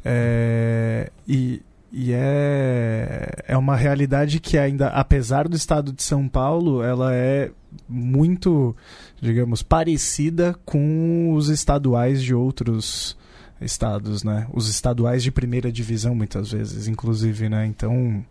É, 0.04 1.12
e, 1.28 1.62
e 1.92 2.12
é, 2.12 3.30
é 3.48 3.58
uma 3.58 3.76
realidade 3.76 4.40
que 4.40 4.58
ainda, 4.58 4.88
apesar 4.90 5.48
do 5.48 5.56
estado 5.56 5.94
de 5.94 6.04
São 6.04 6.28
Paulo, 6.28 6.84
ela 6.84 7.14
é 7.14 7.52
muito, 7.88 8.76
digamos, 9.22 9.62
parecida 9.62 10.56
com 10.66 11.34
os 11.34 11.48
estaduais 11.48 12.22
de 12.22 12.34
outros 12.34 13.18
estados, 13.62 14.24
né? 14.24 14.48
Os 14.54 14.70
estaduais 14.70 15.24
de 15.24 15.32
primeira 15.32 15.72
divisão, 15.72 16.14
muitas 16.14 16.52
vezes, 16.52 16.88
inclusive, 16.88 17.50
né? 17.50 17.66
Então, 17.66 18.24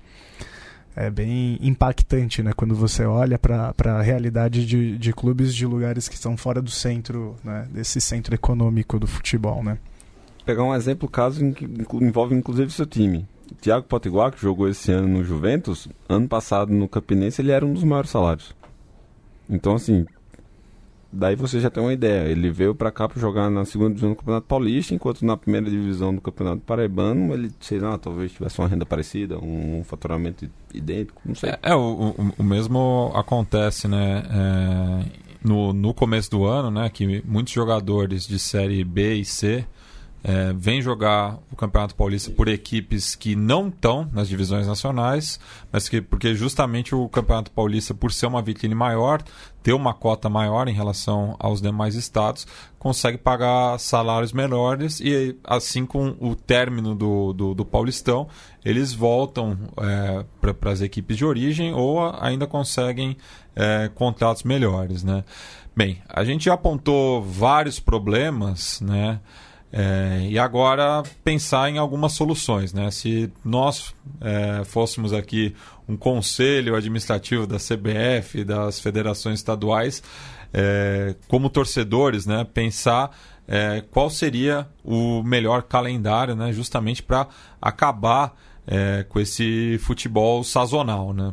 é 0.97 1.11
bem 1.11 1.59
impactante, 1.61 2.43
né? 2.43 2.53
Quando 2.57 2.75
você 2.75 3.05
olha 3.05 3.39
para 3.39 3.75
a 3.85 4.03
realidade 4.03 4.65
de, 4.65 4.97
de 4.97 5.13
clubes 5.13 5.55
de 5.55 5.67
lugares 5.67 6.09
que 6.09 6.15
estão 6.15 6.37
fora 6.39 6.63
do 6.63 6.71
centro, 6.71 7.37
né? 7.45 7.69
Desse 7.71 8.01
centro 8.01 8.35
econômico 8.35 8.99
do 8.99 9.07
futebol, 9.07 9.63
né? 9.63 9.79
Pegar 10.47 10.65
um 10.65 10.75
exemplo, 10.75 11.09
caso 11.09 11.53
que 11.53 11.69
envolve 12.01 12.35
inclusive 12.35 12.71
seu 12.71 12.87
time. 12.87 13.29
Thiago 13.61 13.87
Potiguar, 13.87 14.33
que 14.33 14.41
jogou 14.41 14.69
esse 14.69 14.91
ano 14.91 15.07
no 15.07 15.25
Juventus, 15.25 15.87
ano 16.09 16.27
passado 16.27 16.73
no 16.73 16.89
Campinense 16.89 17.43
ele 17.43 17.53
era 17.53 17.65
um 17.65 17.75
dos 17.75 17.85
maiores 17.85 18.11
salários. 18.11 18.55
Então, 19.49 19.75
assim, 19.75 20.07
daí 21.17 21.35
você 21.35 21.59
já 21.61 21.71
tem 21.71 21.83
uma 21.83 21.93
ideia. 21.93 22.29
Ele 22.29 22.51
veio 22.51 22.75
para 22.75 22.91
cá 22.91 23.09
para 23.09 23.21
jogar 23.21 23.51
na 23.51 23.65
segunda 23.65 23.91
divisão 23.91 24.11
do 24.11 24.17
Campeonato 24.17 24.47
Paulista, 24.47 24.95
enquanto 24.95 25.25
na 25.25 25.37
primeira 25.37 25.69
divisão 25.69 26.15
do 26.15 26.21
Campeonato 26.21 26.63
Paraibano 26.63 27.33
ele, 27.33 27.51
sei 27.61 27.79
lá, 27.79 27.97
talvez 27.99 28.33
tivesse 28.33 28.59
uma 28.59 28.69
renda 28.69 28.87
parecida, 28.87 29.39
um, 29.39 29.81
um 29.81 29.85
faturamento 29.85 30.49
idêntico, 30.73 31.21
não 31.25 31.35
sei. 31.35 31.51
É, 31.51 31.59
é 31.63 31.75
o, 31.75 32.15
o, 32.19 32.33
o, 32.39 32.45
mesmo 32.45 33.11
acontece, 33.15 33.89
né? 33.89 34.23
É, 34.31 35.27
no, 35.43 35.73
no 35.73 35.95
começo 35.95 36.31
do 36.31 36.45
ano, 36.45 36.71
né? 36.71 36.91
Que 36.91 37.23
muitos 37.25 37.53
jogadores 37.53 38.27
de 38.27 38.39
série 38.39 38.85
B 38.85 39.15
e 39.15 39.25
C 39.25 39.67
é, 40.29 40.53
vem 40.53 40.83
jogar 40.83 41.39
o 41.53 41.55
Campeonato 41.55 41.95
Paulista 41.95 42.33
por 42.33 42.49
equipes 42.49 43.15
que 43.15 43.37
não 43.37 43.69
estão 43.69 44.11
nas 44.13 44.29
divisões 44.29 44.67
nacionais, 44.67 45.39
mas 45.71 45.89
que 45.89 46.01
porque 46.03 46.35
justamente 46.35 46.97
o 46.97 47.09
Campeonato 47.09 47.53
Paulista, 47.53 47.95
por 47.95 48.13
ser 48.13 48.27
uma 48.27 48.43
vitrine 48.43 48.75
maior, 48.75 49.23
ter 49.63 49.73
uma 49.73 49.95
cota 49.95 50.29
maior 50.29 50.67
em 50.67 50.73
relação 50.73 51.37
aos 51.39 51.63
demais 51.63 51.95
estados, 51.95 52.45
consegue 52.77 53.17
pagar 53.17 53.79
salários 53.79 54.33
menores 54.33 54.99
e 54.99 55.39
assim 55.45 55.87
com 55.87 56.17
o 56.21 56.35
término 56.35 56.97
do, 56.97 57.33
do, 57.33 57.55
do 57.55 57.65
Paulistão, 57.65 58.27
eles 58.65 58.93
voltam 58.93 59.57
é, 59.77 60.25
para 60.41 60.73
as 60.73 60.81
equipes 60.81 61.17
de 61.17 61.25
origem 61.25 61.73
ou 61.73 62.01
ainda 62.21 62.49
conseguem 62.49 63.17
é, 63.55 63.89
contratos 63.95 64.43
melhores, 64.43 65.05
né? 65.05 65.23
Bem, 65.77 66.03
a 66.09 66.25
gente 66.25 66.47
já 66.47 66.55
apontou 66.55 67.23
vários 67.23 67.79
problemas, 67.79 68.81
né? 68.81 69.21
É, 69.73 70.27
e 70.29 70.39
agora 70.39 71.03
pensar 71.25 71.69
em 71.69 71.79
algumas 71.79 72.13
soluções. 72.13 72.73
Né? 72.73 72.91
Se 72.91 73.31
nós 73.45 73.95
é, 74.21 74.65
fôssemos 74.65 75.13
aqui 75.13 75.55
um 75.89 75.97
conselho 75.97 76.75
administrativo 76.75 77.47
da 77.47 77.57
CBF, 77.57 78.45
das 78.45 78.81
federações 78.81 79.41
estaduais, 79.41 80.03
é, 80.53 81.15
como 81.29 81.51
torcedores, 81.51 82.27
né, 82.27 82.47
pensar 82.53 83.11
é, 83.47 83.83
qual 83.91 84.09
seria 84.09 84.67
o 84.85 85.23
melhor 85.23 85.63
calendário 85.63 86.35
né, 86.35 86.53
justamente 86.53 87.03
para 87.03 87.29
acabar 87.61 88.35
é, 88.67 89.05
com 89.09 89.21
esse 89.21 89.79
futebol 89.79 90.43
sazonal. 90.43 91.13
Né? 91.13 91.33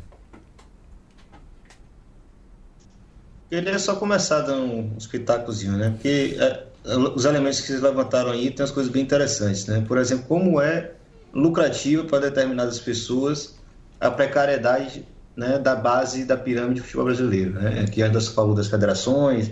Queria 3.49 3.77
só 3.79 3.95
começar 3.95 4.41
dando 4.41 4.65
um 4.65 4.95
espetáculozinho, 4.97 5.73
né? 5.73 5.91
Porque 5.91 6.35
é, 6.39 6.63
os 6.85 7.25
elementos 7.25 7.61
que 7.61 7.67
vocês 7.67 7.81
levantaram 7.81 8.31
aí 8.31 8.49
tem 8.51 8.61
umas 8.63 8.71
coisas 8.71 8.91
bem 8.91 9.01
interessantes, 9.01 9.65
né? 9.67 9.83
Por 9.87 9.97
exemplo, 9.97 10.25
como 10.27 10.61
é 10.61 10.91
lucrativo 11.33 12.05
para 12.05 12.19
determinadas 12.19 12.79
pessoas 12.79 13.55
a 13.99 14.11
precariedade 14.11 15.05
né, 15.35 15.57
da 15.57 15.75
base 15.75 16.25
da 16.25 16.37
pirâmide 16.37 16.81
do 16.81 16.83
futebol 16.83 17.05
brasileiro, 17.05 17.53
né? 17.53 17.85
Que 17.91 18.03
ainda 18.03 18.19
se 18.19 18.31
falou 18.31 18.53
das 18.53 18.67
federações, 18.67 19.51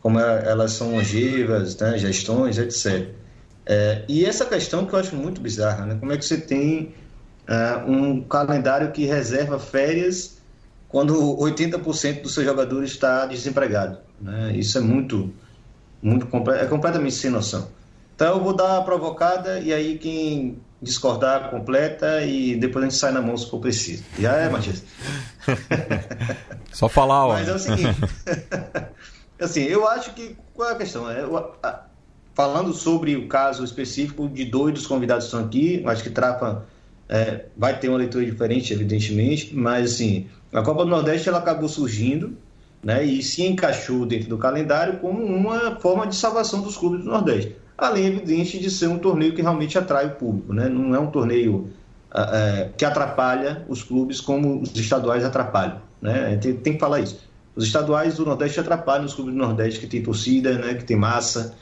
como 0.00 0.20
é, 0.20 0.48
elas 0.48 0.72
são 0.72 0.92
longevas, 0.92 1.76
né, 1.78 1.98
gestões, 1.98 2.58
etc. 2.58 3.08
É, 3.66 4.04
e 4.08 4.24
essa 4.24 4.46
questão 4.46 4.86
que 4.86 4.94
eu 4.94 4.98
acho 4.98 5.14
muito 5.14 5.40
bizarra, 5.40 5.84
né? 5.84 5.96
Como 5.98 6.12
é 6.12 6.16
que 6.16 6.24
você 6.24 6.38
tem 6.38 6.94
uh, 7.48 7.90
um 7.90 8.22
calendário 8.22 8.92
que 8.92 9.04
reserva 9.04 9.58
férias 9.58 10.38
quando 10.88 11.14
80% 11.36 12.22
dos 12.22 12.32
seus 12.32 12.46
jogadores 12.46 12.92
está 12.92 13.26
desempregado? 13.26 13.98
Né? 14.20 14.52
Isso 14.56 14.78
é 14.78 14.80
muito 14.80 15.30
muito 16.02 16.26
é 16.52 16.66
completamente 16.66 17.14
sem 17.14 17.30
noção. 17.30 17.68
Então 18.14 18.36
eu 18.36 18.42
vou 18.42 18.54
dar 18.54 18.78
a 18.78 18.82
provocada 18.82 19.60
e 19.60 19.72
aí 19.72 19.98
quem 19.98 20.58
discordar 20.80 21.50
completa 21.50 22.22
e 22.22 22.56
depois 22.56 22.84
a 22.84 22.88
gente 22.88 22.98
sai 22.98 23.12
na 23.12 23.20
mão 23.20 23.36
se 23.36 23.48
for 23.48 23.60
preciso. 23.60 24.04
Já 24.18 24.32
é, 24.36 24.48
Matias? 24.48 24.82
Só 26.72 26.88
falar, 26.88 27.26
ó. 27.26 27.32
Mas 27.34 27.48
é 27.48 27.54
o 27.54 27.58
seguinte. 27.58 27.98
assim, 29.40 29.62
eu 29.62 29.86
acho 29.88 30.12
que. 30.14 30.36
Qual 30.54 30.68
é 30.68 30.72
a 30.72 30.76
questão? 30.76 31.10
É, 31.10 31.24
falando 32.34 32.72
sobre 32.72 33.16
o 33.16 33.26
caso 33.26 33.64
específico 33.64 34.28
de 34.28 34.44
dois 34.44 34.74
dos 34.74 34.86
convidados 34.86 35.24
que 35.24 35.34
estão 35.34 35.44
aqui, 35.44 35.82
acho 35.86 36.02
que 36.02 36.10
Trapa 36.10 36.66
é, 37.08 37.46
vai 37.56 37.78
ter 37.78 37.88
uma 37.88 37.98
leitura 37.98 38.24
diferente, 38.24 38.72
evidentemente, 38.72 39.54
mas 39.54 39.94
assim, 39.94 40.28
a 40.52 40.62
Copa 40.62 40.84
do 40.84 40.90
Nordeste 40.90 41.28
ela 41.28 41.38
acabou 41.38 41.68
surgindo 41.68 42.36
né, 42.82 43.04
e 43.04 43.22
se 43.22 43.44
encaixou 43.44 44.06
dentro 44.06 44.28
do 44.28 44.38
calendário 44.38 44.98
como 44.98 45.24
uma 45.24 45.76
forma 45.76 46.06
de 46.06 46.14
salvação 46.14 46.60
dos 46.60 46.76
clubes 46.76 47.04
do 47.04 47.10
Nordeste. 47.10 47.56
Além, 47.76 48.06
evidente, 48.06 48.58
de 48.58 48.70
ser 48.70 48.88
um 48.88 48.98
torneio 48.98 49.34
que 49.34 49.42
realmente 49.42 49.78
atrai 49.78 50.06
o 50.06 50.10
público, 50.10 50.52
né? 50.52 50.68
não 50.68 50.94
é 50.94 50.98
um 50.98 51.10
torneio 51.10 51.68
é, 52.12 52.70
que 52.76 52.84
atrapalha 52.84 53.64
os 53.68 53.82
clubes 53.82 54.20
como 54.20 54.62
os 54.62 54.76
estaduais 54.76 55.24
atrapalham. 55.24 55.80
Né? 56.02 56.36
Tem, 56.36 56.54
tem, 56.54 56.72
que 56.72 56.78
falar 56.80 57.00
isso. 57.00 57.20
Os 57.54 57.64
estaduais 57.64 58.16
do 58.16 58.24
Nordeste 58.24 58.58
atrapalham 58.58 59.04
os 59.04 59.14
clubes 59.14 59.32
do 59.32 59.38
Nordeste 59.38 59.80
que 59.80 59.86
tem 59.86 60.02
torcida, 60.02 60.58
né, 60.58 60.74
que 60.74 60.84
tem 60.84 60.96
massa, 60.96 61.54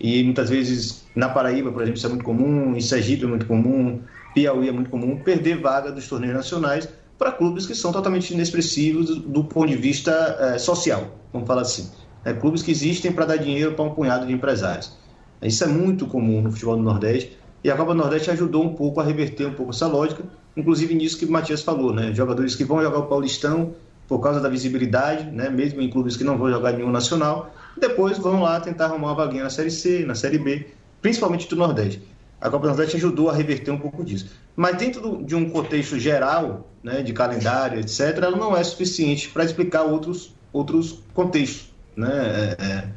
e 0.00 0.22
muitas 0.22 0.48
vezes 0.48 1.04
na 1.14 1.28
Paraíba, 1.28 1.72
por 1.72 1.82
exemplo, 1.82 1.98
isso 1.98 2.06
é 2.06 2.10
muito 2.10 2.24
comum, 2.24 2.76
em 2.76 2.80
Sergipe 2.80 3.24
é 3.24 3.26
muito 3.26 3.46
comum, 3.46 4.00
Piauí 4.34 4.68
é 4.68 4.72
muito 4.72 4.90
comum, 4.90 5.16
perder 5.16 5.60
vaga 5.60 5.90
dos 5.90 6.06
torneios 6.06 6.36
nacionais 6.36 6.88
para 7.18 7.32
clubes 7.32 7.66
que 7.66 7.74
são 7.74 7.90
totalmente 7.90 8.32
inexpressivos 8.32 9.18
do 9.18 9.44
ponto 9.44 9.68
de 9.68 9.76
vista 9.76 10.12
é, 10.38 10.58
social, 10.58 11.08
vamos 11.32 11.48
falar 11.48 11.62
assim. 11.62 11.90
É, 12.24 12.32
clubes 12.32 12.62
que 12.62 12.70
existem 12.70 13.10
para 13.10 13.24
dar 13.24 13.36
dinheiro 13.36 13.72
para 13.72 13.84
um 13.84 13.90
punhado 13.90 14.26
de 14.26 14.32
empresários. 14.32 14.96
Isso 15.42 15.64
é 15.64 15.66
muito 15.66 16.06
comum 16.06 16.40
no 16.42 16.52
futebol 16.52 16.76
do 16.76 16.82
Nordeste 16.82 17.36
e 17.62 17.70
a 17.70 17.76
Copa 17.76 17.92
do 17.92 17.98
Nordeste 17.98 18.30
ajudou 18.30 18.64
um 18.64 18.74
pouco 18.74 19.00
a 19.00 19.04
reverter 19.04 19.46
um 19.46 19.54
pouco 19.54 19.72
essa 19.72 19.86
lógica, 19.86 20.22
inclusive 20.56 20.94
nisso 20.94 21.18
que 21.18 21.24
o 21.24 21.30
Matias 21.30 21.62
falou, 21.62 21.92
né? 21.92 22.12
Jogadores 22.14 22.54
que 22.54 22.64
vão 22.64 22.80
jogar 22.82 22.98
o 22.98 23.06
Paulistão 23.06 23.74
por 24.08 24.20
causa 24.20 24.40
da 24.40 24.48
visibilidade, 24.48 25.30
né? 25.30 25.50
mesmo 25.50 25.82
em 25.82 25.90
clubes 25.90 26.16
que 26.16 26.24
não 26.24 26.38
vão 26.38 26.50
jogar 26.50 26.72
nenhum 26.72 26.90
nacional, 26.90 27.54
depois 27.76 28.16
vão 28.16 28.40
lá 28.40 28.58
tentar 28.58 28.86
arrumar 28.86 29.08
uma 29.08 29.14
vaguinha 29.14 29.44
na 29.44 29.50
Série 29.50 29.70
C, 29.70 30.04
na 30.04 30.14
Série 30.14 30.38
B, 30.38 30.66
principalmente 31.02 31.46
do 31.46 31.56
Nordeste. 31.56 32.02
A 32.40 32.48
Copa 32.48 32.62
do 32.62 32.68
Nordeste 32.68 32.96
ajudou 32.96 33.28
a 33.28 33.34
reverter 33.34 33.70
um 33.70 33.78
pouco 33.78 34.04
disso. 34.04 34.30
Mas 34.54 34.76
dentro 34.76 35.22
de 35.24 35.34
um 35.34 35.50
contexto 35.50 35.98
geral, 35.98 36.68
né, 36.82 37.02
de 37.02 37.12
calendário, 37.12 37.80
etc., 37.80 38.18
ela 38.18 38.36
não 38.36 38.56
é 38.56 38.62
suficiente 38.62 39.28
para 39.28 39.44
explicar 39.44 39.82
outros, 39.82 40.34
outros 40.52 41.00
contextos. 41.14 41.72
Né? 41.96 42.10
É, 42.10 42.64
é, 42.64 42.88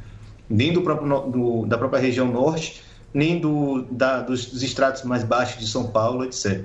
nem 0.49 0.71
do 0.71 0.81
próprio, 0.81 1.21
do, 1.21 1.65
da 1.65 1.77
própria 1.77 1.99
região 1.99 2.27
norte, 2.27 2.83
nem 3.13 3.39
do, 3.39 3.83
da, 3.89 4.21
dos, 4.21 4.45
dos 4.45 4.61
estratos 4.61 5.03
mais 5.03 5.23
baixos 5.23 5.59
de 5.59 5.67
São 5.67 5.87
Paulo, 5.87 6.23
etc. 6.23 6.63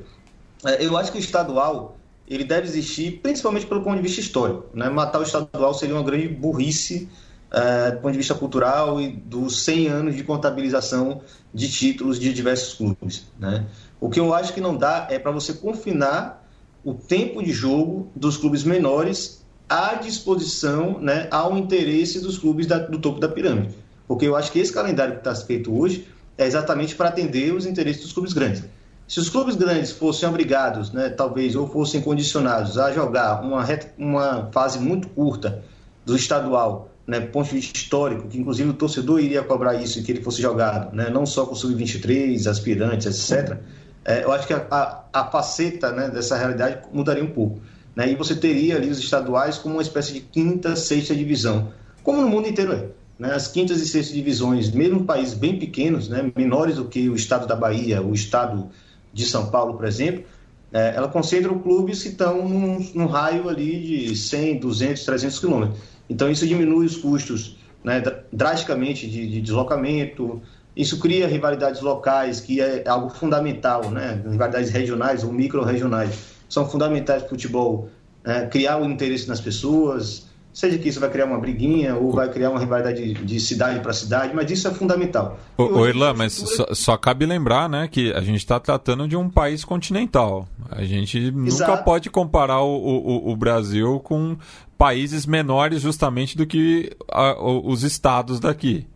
É, 0.64 0.84
eu 0.84 0.96
acho 0.96 1.12
que 1.12 1.18
o 1.18 1.20
estadual 1.20 1.96
ele 2.28 2.44
deve 2.44 2.66
existir 2.66 3.20
principalmente 3.22 3.66
pelo 3.66 3.82
ponto 3.82 3.96
de 3.96 4.02
vista 4.02 4.20
histórico. 4.20 4.66
Né? 4.74 4.88
Matar 4.88 5.20
o 5.20 5.22
estadual 5.22 5.72
seria 5.74 5.94
uma 5.94 6.02
grande 6.02 6.28
burrice 6.28 7.08
é, 7.56 7.90
do 7.90 8.00
ponto 8.00 8.12
de 8.12 8.18
vista 8.18 8.34
cultural 8.34 9.00
e 9.00 9.08
dos 9.08 9.64
100 9.64 9.88
anos 9.88 10.14
de 10.14 10.22
contabilização 10.22 11.22
de 11.54 11.70
títulos 11.72 12.20
de 12.20 12.30
diversos 12.30 12.74
clubes. 12.74 13.24
Né? 13.38 13.64
O 13.98 14.10
que 14.10 14.20
eu 14.20 14.34
acho 14.34 14.52
que 14.52 14.60
não 14.60 14.76
dá 14.76 15.06
é 15.10 15.18
para 15.18 15.30
você 15.30 15.54
confinar 15.54 16.46
o 16.84 16.92
tempo 16.92 17.42
de 17.42 17.52
jogo 17.52 18.12
dos 18.14 18.36
clubes 18.36 18.62
menores 18.62 19.42
à 19.66 19.94
disposição, 19.94 21.00
né, 21.00 21.26
ao 21.30 21.56
interesse 21.56 22.20
dos 22.20 22.38
clubes 22.38 22.66
da, 22.66 22.78
do 22.78 22.98
topo 22.98 23.18
da 23.18 23.28
pirâmide. 23.28 23.74
Porque 24.06 24.26
eu 24.26 24.36
acho 24.36 24.52
que 24.52 24.58
esse 24.58 24.72
calendário 24.72 25.14
que 25.14 25.20
está 25.20 25.34
feito 25.34 25.76
hoje 25.76 26.06
é 26.36 26.46
exatamente 26.46 26.94
para 26.94 27.08
atender 27.08 27.54
os 27.54 27.64
interesses 27.64 28.02
dos 28.02 28.12
clubes 28.12 28.34
grandes. 28.34 28.62
Se 29.08 29.18
os 29.18 29.30
clubes 29.30 29.56
grandes 29.56 29.92
fossem 29.92 30.28
obrigados, 30.28 30.92
né, 30.92 31.08
talvez, 31.08 31.56
ou 31.56 31.66
fossem 31.66 32.02
condicionados 32.02 32.76
a 32.76 32.92
jogar 32.92 33.40
uma, 33.42 33.64
uma 33.96 34.50
fase 34.52 34.78
muito 34.78 35.08
curta 35.08 35.64
do 36.04 36.14
estadual 36.14 36.90
né, 37.06 37.20
ponto 37.20 37.56
histórico, 37.56 38.26
que 38.28 38.38
inclusive 38.38 38.70
o 38.70 38.74
torcedor 38.74 39.20
iria 39.20 39.42
cobrar 39.42 39.74
isso, 39.74 40.02
que 40.02 40.10
ele 40.10 40.22
fosse 40.22 40.42
jogado, 40.42 40.94
né, 40.94 41.08
não 41.08 41.24
só 41.24 41.46
com 41.46 41.52
o 41.52 41.56
sub-23, 41.56 42.46
aspirantes, 42.46 43.06
etc., 43.06 43.58
é, 44.04 44.22
eu 44.22 44.30
acho 44.32 44.46
que 44.46 44.52
a, 44.52 44.64
a, 44.70 45.04
a 45.12 45.24
faceta 45.30 45.90
né, 45.90 46.08
dessa 46.08 46.36
realidade 46.36 46.78
mudaria 46.92 47.24
um 47.24 47.30
pouco. 47.30 47.60
Né, 47.94 48.10
e 48.12 48.14
você 48.14 48.34
teria 48.34 48.76
ali 48.76 48.88
os 48.88 48.98
estaduais 48.98 49.58
como 49.58 49.76
uma 49.76 49.82
espécie 49.82 50.12
de 50.12 50.20
quinta, 50.20 50.76
sexta 50.76 51.14
divisão, 51.14 51.72
como 52.02 52.20
no 52.20 52.28
mundo 52.28 52.48
inteiro 52.48 52.72
é. 52.72 52.86
Né, 53.18 53.32
as 53.32 53.48
quintas 53.48 53.80
e 53.80 53.86
sextas 53.86 54.14
divisões, 54.14 54.70
mesmo 54.70 55.00
em 55.00 55.04
países 55.04 55.34
bem 55.34 55.58
pequenos, 55.58 56.08
né, 56.08 56.30
menores 56.36 56.76
do 56.76 56.84
que 56.84 57.08
o 57.08 57.14
estado 57.14 57.46
da 57.46 57.56
Bahia, 57.56 58.02
o 58.02 58.14
estado 58.14 58.68
de 59.12 59.24
São 59.24 59.46
Paulo, 59.46 59.74
por 59.74 59.86
exemplo, 59.86 60.24
é, 60.72 60.94
ela 60.94 61.08
concentra 61.08 61.52
clubes 61.54 62.02
que 62.02 62.10
estão 62.10 62.46
num, 62.46 62.86
num 62.94 63.06
raio 63.06 63.48
ali 63.48 64.08
de 64.08 64.16
100, 64.16 64.58
200, 64.58 65.04
300 65.04 65.38
quilômetros. 65.38 65.80
Então, 66.08 66.30
isso 66.30 66.46
diminui 66.46 66.86
os 66.86 66.96
custos 66.96 67.56
né, 67.84 68.02
drasticamente 68.32 69.08
de, 69.08 69.28
de, 69.28 69.40
deslocamento. 69.40 70.42
Isso 70.74 70.98
cria 70.98 71.26
rivalidades 71.26 71.80
locais, 71.80 72.40
que 72.40 72.60
é 72.60 72.86
algo 72.86 73.10
fundamental, 73.10 73.90
né? 73.90 74.22
rivalidades 74.28 74.70
regionais 74.70 75.24
ou 75.24 75.32
micro-regionais. 75.32 76.36
São 76.48 76.68
fundamentais 76.68 77.22
para 77.22 77.26
o 77.26 77.30
futebol 77.30 77.88
né? 78.24 78.46
criar 78.46 78.78
o 78.78 78.84
interesse 78.84 79.28
nas 79.28 79.40
pessoas, 79.40 80.26
seja 80.56 80.78
que 80.78 80.88
isso 80.88 80.98
vai 80.98 81.10
criar 81.10 81.26
uma 81.26 81.38
briguinha 81.38 81.94
ou 81.96 82.10
vai 82.10 82.32
criar 82.32 82.48
uma 82.48 82.58
rivalidade 82.58 83.12
de, 83.12 83.12
de 83.12 83.38
cidade 83.38 83.78
para 83.80 83.92
cidade, 83.92 84.34
mas 84.34 84.50
isso 84.50 84.66
é 84.66 84.70
fundamental. 84.70 85.38
Ô, 85.54 85.86
Irlan, 85.86 86.14
mas 86.14 86.32
só, 86.32 86.66
só, 86.72 86.96
cabe 86.96 87.26
lembrar 87.26 87.68
né, 87.68 87.86
que 87.88 88.10
a 88.14 88.22
gente 88.22 88.38
está 88.38 88.58
tratando 88.58 89.06
de 89.06 89.14
um 89.14 89.28
país 89.28 89.66
continental. 89.66 90.48
A 90.70 90.82
gente 90.82 91.18
Exato. 91.18 91.70
nunca 91.70 91.82
pode 91.82 92.08
comparar 92.08 92.62
o, 92.62 92.74
o, 92.74 93.32
o 93.32 93.36
Brasil 93.36 94.00
com 94.00 94.38
países 94.78 95.26
menores 95.26 95.82
justamente 95.82 96.38
do 96.38 96.46
que 96.46 96.90
a, 97.12 97.36
os 97.38 97.82
estados 97.82 98.40
daqui. 98.40 98.86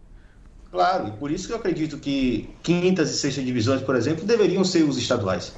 Claro, 0.73 1.09
e 1.09 1.11
por 1.11 1.31
isso 1.31 1.47
que 1.47 1.53
eu 1.53 1.59
acredito 1.59 1.99
que 1.99 2.49
quintas 2.63 3.11
e 3.11 3.19
sextas 3.19 3.45
divisões, 3.45 3.83
por 3.83 3.97
exemplo, 3.97 4.25
deveriam 4.25 4.65
ser 4.65 4.85
os 4.85 4.97
estaduais. 4.97 5.53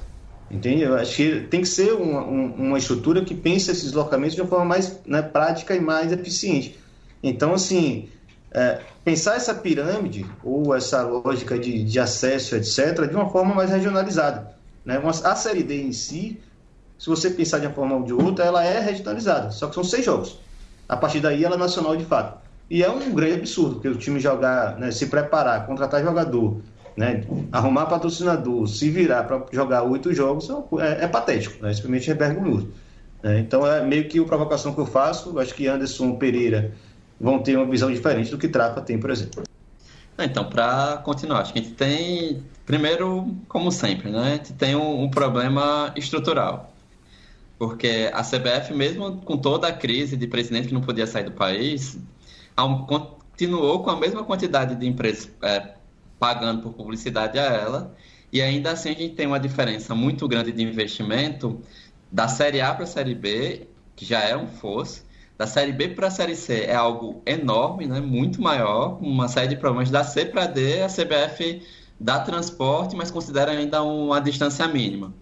Entende? 0.53 0.83
Eu 0.83 0.97
acho 0.97 1.17
que 1.17 1.41
tem 1.51 1.63
que 1.63 1.69
ser 1.69 1.95
uma, 1.95 2.21
uma 2.21 2.79
estrutura 2.79 3.25
que 3.25 3.35
pense 3.35 3.71
esses 3.71 3.85
deslocamentos 3.85 4.35
de 4.35 4.43
uma 4.43 4.49
forma 4.49 4.67
mais 4.67 5.01
né, 5.07 5.23
prática 5.23 5.75
e 5.75 5.81
mais 5.81 6.13
eficiente. 6.13 6.79
Então, 7.23 7.55
assim, 7.55 8.11
é, 8.53 8.81
pensar 9.03 9.37
essa 9.37 9.55
pirâmide 9.55 10.27
ou 10.45 10.75
essa 10.75 11.03
lógica 11.03 11.59
de, 11.59 11.83
de 11.83 11.99
acesso, 11.99 12.55
etc., 12.55 13.09
de 13.09 13.17
uma 13.17 13.31
forma 13.31 13.55
mais 13.55 13.71
regionalizada. 13.71 14.55
Né? 14.85 15.01
A 15.25 15.35
Série 15.35 15.63
D 15.63 15.83
em 15.83 15.93
si, 15.93 16.39
se 16.99 17.09
você 17.09 17.31
pensar 17.31 17.59
de 17.59 17.67
uma 17.67 17.75
forma 17.75 17.97
ou 17.97 18.03
de 18.03 18.13
outra, 18.13 18.45
ela 18.45 18.63
é 18.63 18.79
regionalizada, 18.79 19.51
só 19.51 19.69
que 19.69 19.75
são 19.75 19.83
seis 19.83 20.05
jogos. 20.05 20.39
A 20.87 20.97
partir 20.97 21.21
daí 21.21 21.45
ela 21.45 21.55
é 21.55 21.59
nacional 21.59 21.97
de 21.97 22.05
fato. 22.05 22.43
E 22.69 22.83
é 22.83 22.91
um 22.91 23.15
grande 23.15 23.35
absurdo, 23.35 23.75
porque 23.75 23.89
o 23.89 23.97
time 23.97 24.21
jogar, 24.21 24.79
né, 24.79 24.91
se 24.91 25.07
preparar, 25.07 25.67
contratar 25.67 26.03
jogador, 26.03 26.61
né, 26.97 27.25
arrumar 27.51 27.87
patrocinador, 27.87 28.67
se 28.67 28.91
virar 28.91 29.25
para 29.25 29.45
jogar 29.53 29.83
oito 29.83 30.13
jogos, 30.13 30.49
é, 30.81 31.05
é 31.05 31.09
patético, 31.09 31.63
né, 31.63 31.73
simplesmente 31.73 32.11
é 32.11 32.15
vergonhoso. 32.15 32.69
Né? 33.23 33.41
Então 33.41 33.67
é 33.67 33.85
meio 33.85 34.09
que 34.09 34.19
a 34.19 34.25
provocação 34.25 34.75
que 34.75 34.81
eu 34.81 34.87
faço, 34.87 35.39
acho 35.39 35.55
que 35.55 35.67
Anderson 35.67 36.17
Pereira 36.17 36.73
vão 37.21 37.39
ter 37.39 37.57
uma 37.57 37.67
visão 37.67 37.91
diferente 37.91 38.31
do 38.31 38.39
que 38.39 38.49
Trapa 38.49 38.81
tem, 38.81 38.99
por 38.99 39.11
exemplo. 39.11 39.43
Então, 40.19 40.45
para 40.45 40.99
continuar, 40.99 41.41
acho 41.41 41.53
que 41.53 41.59
a 41.59 41.63
gente 41.63 41.75
tem, 41.75 42.43
primeiro, 42.67 43.35
como 43.49 43.73
sempre, 43.73 44.11
né, 44.11 44.23
a 44.23 44.31
gente 44.37 44.53
tem 44.53 44.77
um, 44.77 45.05
um 45.05 45.11
problema 45.11 45.93
estrutural 45.97 46.73
porque 47.63 48.11
a 48.13 48.25
CBF, 48.25 48.75
mesmo 48.75 49.19
com 49.19 49.37
toda 49.37 49.69
a 49.69 49.73
crise 49.73 50.17
de 50.17 50.27
presidente 50.27 50.67
que 50.67 50.75
não 50.75 50.81
podia 50.81 51.07
sair 51.07 51.23
do 51.23 51.31
país, 51.31 51.97
continuou 52.89 53.85
com 53.85 53.91
a 53.91 53.97
mesma 53.97 54.25
quantidade 54.25 54.75
de 54.75 54.85
empresas 54.85 55.31
é, 55.41 55.75
pagando 56.23 56.63
por 56.63 56.73
publicidade 56.75 57.37
a 57.37 57.43
ela, 57.43 57.97
e 58.33 58.41
ainda 58.41 58.71
assim 58.71 58.91
a 58.91 58.95
gente 58.95 59.17
tem 59.17 59.27
uma 59.27 59.41
diferença 59.41 59.93
muito 59.93 60.29
grande 60.29 60.53
de 60.53 60.63
investimento 60.63 61.61
da 62.13 62.29
Série 62.29 62.61
A 62.61 62.73
para 62.73 62.85
a 62.85 62.87
Série 62.87 63.13
B, 63.13 63.67
que 63.97 64.05
já 64.05 64.21
é 64.21 64.37
um 64.37 64.47
fosso, 64.47 65.05
da 65.37 65.49
Série 65.49 65.73
B 65.73 65.89
para 65.89 66.07
a 66.07 66.11
Série 66.13 66.37
C 66.37 66.61
é 66.61 66.77
algo 66.77 67.21
enorme, 67.27 67.89
né, 67.89 67.99
muito 68.01 68.41
maior, 68.41 69.03
uma 69.03 69.27
série 69.27 69.49
de 69.49 69.57
problemas. 69.57 69.91
Da 69.91 70.05
C 70.05 70.25
para 70.25 70.47
D, 70.47 70.83
a 70.83 70.87
CBF 70.87 71.61
dá 71.99 72.21
transporte, 72.21 72.95
mas 72.95 73.11
considera 73.11 73.51
ainda 73.51 73.83
uma 73.83 74.21
distância 74.21 74.69
mínima. 74.69 75.13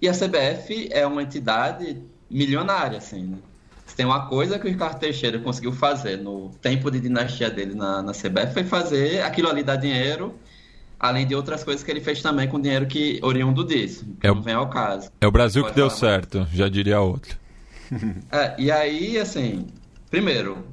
E 0.00 0.08
a 0.08 0.12
CBF 0.14 0.88
é 0.90 1.06
uma 1.06 1.22
entidade 1.22 2.02
milionária, 2.30 2.96
assim, 2.96 3.24
né? 3.24 3.36
Tem 3.96 4.04
uma 4.04 4.26
coisa 4.26 4.58
que 4.58 4.66
o 4.66 4.70
Ricardo 4.70 4.98
Teixeira 4.98 5.38
conseguiu 5.38 5.72
fazer 5.72 6.18
no 6.18 6.50
tempo 6.60 6.90
de 6.90 7.00
dinastia 7.00 7.50
dele 7.50 7.74
na, 7.74 8.02
na 8.02 8.12
CBF 8.12 8.52
foi 8.52 8.64
fazer 8.64 9.22
aquilo 9.22 9.48
ali 9.48 9.62
dar 9.62 9.76
dinheiro, 9.76 10.34
além 11.00 11.26
de 11.26 11.34
outras 11.34 11.64
coisas 11.64 11.82
que 11.82 11.90
ele 11.90 12.00
fez 12.00 12.20
também 12.20 12.46
com 12.46 12.60
dinheiro 12.60 12.86
que 12.86 13.18
oriundo 13.22 13.64
disso, 13.64 14.06
que 14.20 14.26
é 14.26 14.30
não 14.30 14.42
vem 14.42 14.54
ao 14.54 14.68
caso. 14.68 15.10
É 15.18 15.26
o 15.26 15.30
Brasil 15.30 15.62
Pode 15.62 15.74
que 15.74 15.80
deu 15.80 15.88
certo, 15.88 16.46
já 16.52 16.68
diria 16.68 17.00
outro. 17.00 17.38
É, 18.32 18.54
e 18.58 18.70
aí, 18.70 19.16
assim, 19.16 19.68
primeiro, 20.10 20.66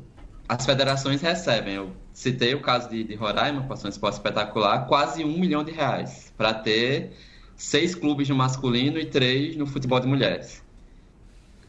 as 0.50 0.66
federações 0.66 1.22
recebem 1.22 1.92
citei 2.12 2.54
o 2.54 2.60
caso 2.62 2.90
de, 2.90 3.04
de 3.04 3.16
Roraima, 3.16 3.64
passou 3.64 3.88
um 3.88 3.90
esporte 3.90 4.16
espetacular, 4.16 4.86
quase 4.88 5.24
um 5.24 5.40
milhão 5.40 5.64
de 5.64 5.72
reais 5.72 6.34
para 6.38 6.54
ter 6.54 7.12
seis 7.56 7.96
clubes 7.96 8.30
no 8.30 8.36
masculino 8.36 9.00
e 9.00 9.06
três 9.06 9.56
no 9.56 9.66
futebol 9.66 10.00
de 10.00 10.08
mulheres. 10.08 10.64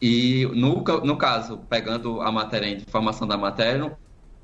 E 0.01 0.45
no, 0.53 0.83
no 1.03 1.17
caso, 1.17 1.57
pegando 1.69 2.21
a 2.21 2.31
matéria, 2.31 2.67
a 2.67 2.71
informação 2.71 3.27
da 3.27 3.37
matéria, 3.37 3.77
no 3.79 3.97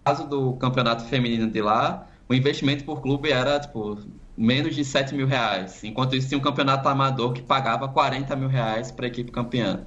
caso 0.03 0.27
do 0.27 0.53
campeonato 0.53 1.03
feminino 1.05 1.49
de 1.49 1.61
lá, 1.61 2.07
o 2.27 2.33
investimento 2.33 2.83
por 2.83 3.01
clube 3.01 3.31
era 3.31 3.59
tipo 3.59 3.99
menos 4.37 4.75
de 4.75 4.83
7 4.83 5.13
mil 5.13 5.27
reais. 5.27 5.83
Enquanto 5.83 6.15
isso, 6.15 6.27
tinha 6.29 6.37
um 6.37 6.41
campeonato 6.41 6.87
amador 6.87 7.33
que 7.33 7.41
pagava 7.41 7.87
40 7.87 8.35
mil 8.35 8.47
reais 8.47 8.91
para 8.91 9.05
a 9.05 9.07
equipe 9.07 9.31
campeã. 9.31 9.85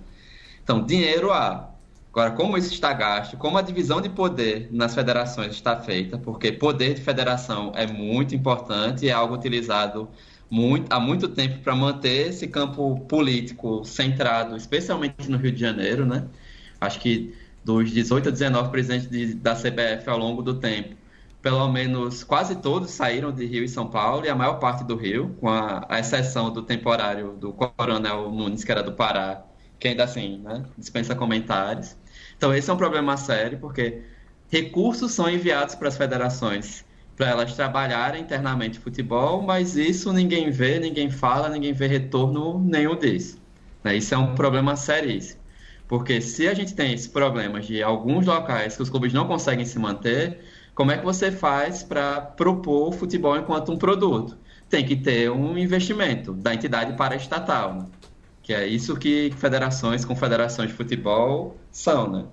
Então, 0.62 0.85
dinheiro 0.85 1.33
há. 1.33 1.71
Agora, 2.12 2.31
como 2.31 2.57
isso 2.57 2.73
está 2.73 2.93
gasto, 2.93 3.37
como 3.37 3.59
a 3.59 3.62
divisão 3.62 4.01
de 4.01 4.09
poder 4.09 4.69
nas 4.71 4.95
federações 4.95 5.53
está 5.53 5.77
feita, 5.81 6.17
porque 6.17 6.53
poder 6.53 6.95
de 6.95 7.01
federação 7.01 7.73
é 7.75 7.89
muito 7.89 8.37
importante 8.37 9.05
e 9.05 9.09
é 9.09 9.12
algo 9.12 9.35
utilizado 9.35 10.09
muito, 10.51 10.93
há 10.93 11.01
muito 11.01 11.29
tempo 11.29 11.59
para 11.61 11.75
manter 11.75 12.29
esse 12.29 12.47
campo 12.47 13.01
político 13.09 13.85
centrado, 13.85 14.57
especialmente 14.57 15.29
no 15.31 15.37
Rio 15.37 15.53
de 15.53 15.61
Janeiro, 15.61 16.07
né? 16.07 16.27
Acho 16.81 17.01
que 17.01 17.35
dos 17.65 17.91
18 17.91 18.29
a 18.29 18.33
19 18.33 18.71
presidentes 18.71 19.09
de, 19.09 19.35
da 19.35 19.55
CBF 19.55 20.09
ao 20.09 20.19
longo 20.19 20.43
do 20.43 20.55
tempo, 20.55 20.95
pelo 21.41 21.67
menos 21.69 22.23
quase 22.23 22.57
todos 22.57 22.91
saíram 22.91 23.33
de 23.33 23.47
Rio 23.47 23.65
e 23.65 23.69
São 23.69 23.89
Paulo, 23.89 24.25
e 24.25 24.29
a 24.29 24.35
maior 24.35 24.59
parte 24.59 24.85
do 24.85 24.97
Rio, 24.97 25.37
com 25.41 25.49
a, 25.49 25.85
a 25.89 25.99
exceção 25.99 26.53
do 26.53 26.63
temporário 26.63 27.33
do 27.33 27.53
Coronel 27.53 28.31
Nunes, 28.31 28.65
que 28.65 28.73
era 28.73 28.83
do 28.83 28.93
Pará, 28.93 29.45
que 29.79 29.89
ainda 29.89 30.05
assim 30.05 30.39
né, 30.39 30.65
dispensa 30.77 31.15
comentários. 31.15 31.97
Então, 32.37 32.55
esse 32.55 32.71
é 32.71 32.73
um 32.73 32.77
problema 32.77 33.17
sério, 33.17 33.59
porque 33.59 34.03
recursos 34.51 35.13
são 35.13 35.29
enviados 35.29 35.75
para 35.75 35.89
as 35.89 35.97
federações 35.97 36.85
para 37.17 37.29
elas 37.29 37.55
trabalharem 37.55 38.23
internamente 38.23 38.79
futebol, 38.79 39.43
mas 39.43 39.77
isso 39.77 40.12
ninguém 40.12 40.51
vê, 40.51 40.79
ninguém 40.79 41.11
fala, 41.11 41.49
ninguém 41.49 41.73
vê 41.73 41.87
retorno 41.87 42.59
nenhum 42.59 42.97
disso. 42.97 43.41
Né? 43.83 43.97
Isso 43.97 44.15
é 44.15 44.19
um 44.19 44.35
problema 44.35 44.77
seríssimo. 44.77 45.41
Porque 45.87 46.21
se 46.21 46.49
a 46.49 46.55
gente 46.55 46.75
tem 46.75 46.93
esse 46.93 47.09
problema 47.09 47.61
de 47.61 47.83
alguns 47.83 48.27
locais 48.27 48.77
que 48.77 48.83
os 48.83 48.91
clubes 48.91 49.12
não 49.12 49.27
conseguem 49.27 49.65
se 49.65 49.79
manter, 49.79 50.41
como 50.75 50.91
é 50.91 50.99
que 50.99 51.05
você 51.05 51.31
faz 51.31 51.83
para 51.83 52.21
propor 52.21 52.89
o 52.89 52.93
futebol 52.93 53.37
enquanto 53.37 53.71
um 53.71 53.77
produto? 53.77 54.37
Tem 54.69 54.85
que 54.85 54.97
ter 54.97 55.31
um 55.31 55.57
investimento 55.57 56.33
da 56.33 56.55
entidade 56.55 56.97
para 56.97 57.15
estatal, 57.15 57.75
né? 57.75 57.87
que 58.43 58.53
é 58.53 58.67
isso 58.67 58.97
que 58.97 59.33
federações, 59.39 60.05
confederações 60.05 60.71
de 60.71 60.75
futebol 60.75 61.57
são, 61.71 62.11
né? 62.11 62.25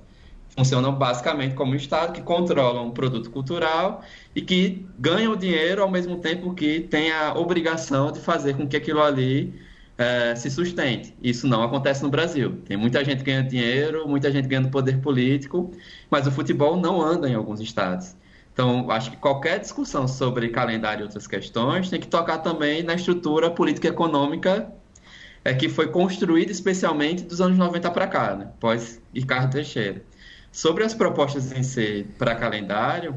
Funcionam 0.56 0.94
basicamente 0.94 1.56
como 1.56 1.76
Estado 1.76 2.14
que 2.14 2.22
controla 2.22 2.82
um 2.82 2.92
produto 2.92 3.30
cultural 3.30 4.04
e 4.36 4.42
que 4.42 4.86
ganham 5.00 5.36
dinheiro 5.36 5.82
ao 5.82 5.90
mesmo 5.90 6.18
tempo 6.18 6.54
que 6.54 6.82
tem 6.82 7.12
a 7.12 7.34
obrigação 7.34 8.12
de 8.12 8.20
fazer 8.20 8.56
com 8.56 8.68
que 8.68 8.76
aquilo 8.76 9.02
ali 9.02 9.54
é, 9.98 10.36
se 10.36 10.50
sustente. 10.50 11.14
Isso 11.22 11.48
não 11.48 11.64
acontece 11.64 12.04
no 12.04 12.10
Brasil. 12.10 12.58
Tem 12.66 12.76
muita 12.76 13.04
gente 13.04 13.24
ganhando 13.24 13.50
dinheiro, 13.50 14.08
muita 14.08 14.32
gente 14.32 14.48
ganhando 14.48 14.70
poder 14.70 15.00
político, 15.00 15.72
mas 16.10 16.28
o 16.28 16.32
futebol 16.32 16.76
não 16.76 17.02
anda 17.02 17.30
em 17.30 17.36
alguns 17.36 17.62
estados. 17.62 18.16
Então, 18.54 18.92
acho 18.92 19.12
que 19.12 19.18
qualquer 19.18 19.60
discussão 19.60 20.08
sobre 20.08 20.50
calendário 20.50 21.02
e 21.02 21.04
outras 21.04 21.26
questões 21.26 21.90
tem 21.90 22.00
que 22.00 22.08
tocar 22.08 22.40
também 22.40 22.84
na 22.84 22.96
estrutura 22.96 23.50
política 23.50 23.88
e 23.88 23.92
econômica 23.92 24.72
é, 25.44 25.54
que 25.54 25.70
foi 25.70 25.88
construída 25.88 26.52
especialmente 26.52 27.24
dos 27.24 27.42
anos 27.42 27.58
90 27.58 27.90
para 27.92 28.08
cá, 28.08 28.36
né? 28.36 28.52
pós 28.60 29.02
Ricardo 29.14 29.54
Teixeira. 29.54 30.04
Sobre 30.52 30.84
as 30.84 30.94
propostas 30.94 31.52
em 31.52 31.64
si 31.64 32.06
para 32.18 32.36
calendário, 32.36 33.16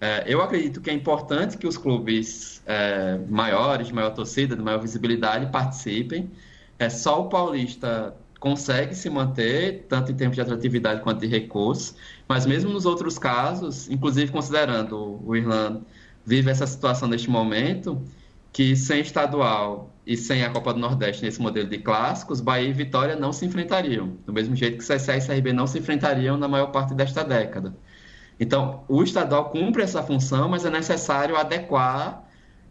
é, 0.00 0.24
eu 0.26 0.42
acredito 0.42 0.80
que 0.80 0.90
é 0.90 0.92
importante 0.92 1.56
que 1.56 1.66
os 1.66 1.78
clubes 1.78 2.62
é, 2.66 3.18
maiores, 3.28 3.86
de 3.86 3.94
maior 3.94 4.10
torcida, 4.10 4.54
de 4.54 4.62
maior 4.62 4.80
visibilidade, 4.80 5.50
participem. 5.50 6.30
É, 6.78 6.90
só 6.90 7.22
o 7.22 7.28
Paulista 7.28 8.14
consegue 8.38 8.94
se 8.94 9.08
manter, 9.08 9.86
tanto 9.88 10.12
em 10.12 10.14
termos 10.14 10.34
de 10.34 10.42
atratividade 10.42 11.00
quanto 11.00 11.20
de 11.20 11.26
recursos, 11.26 11.94
mas 12.28 12.44
mesmo 12.44 12.70
nos 12.70 12.84
outros 12.84 13.18
casos, 13.18 13.88
inclusive 13.88 14.30
considerando 14.30 15.18
o 15.24 15.34
Irlanda 15.34 15.80
vive 16.26 16.50
essa 16.50 16.66
situação 16.66 17.08
neste 17.08 17.30
momento, 17.30 18.02
que 18.52 18.76
sem 18.76 19.00
estadual 19.00 19.93
e 20.06 20.16
sem 20.16 20.44
a 20.44 20.50
Copa 20.50 20.72
do 20.74 20.80
Nordeste 20.80 21.24
nesse 21.24 21.40
modelo 21.40 21.68
de 21.68 21.78
clássicos, 21.78 22.40
Bahia 22.40 22.68
e 22.68 22.72
Vitória 22.72 23.16
não 23.16 23.32
se 23.32 23.46
enfrentariam, 23.46 24.18
do 24.26 24.32
mesmo 24.32 24.54
jeito 24.54 24.78
que 24.78 24.84
CSA 24.84 25.16
e 25.16 25.26
CRB 25.26 25.52
não 25.52 25.66
se 25.66 25.78
enfrentariam 25.78 26.36
na 26.36 26.46
maior 26.46 26.66
parte 26.66 26.94
desta 26.94 27.24
década. 27.24 27.74
Então, 28.38 28.84
o 28.88 29.02
estadual 29.02 29.50
cumpre 29.50 29.82
essa 29.82 30.02
função, 30.02 30.48
mas 30.48 30.64
é 30.64 30.70
necessário 30.70 31.36
adequar 31.36 32.24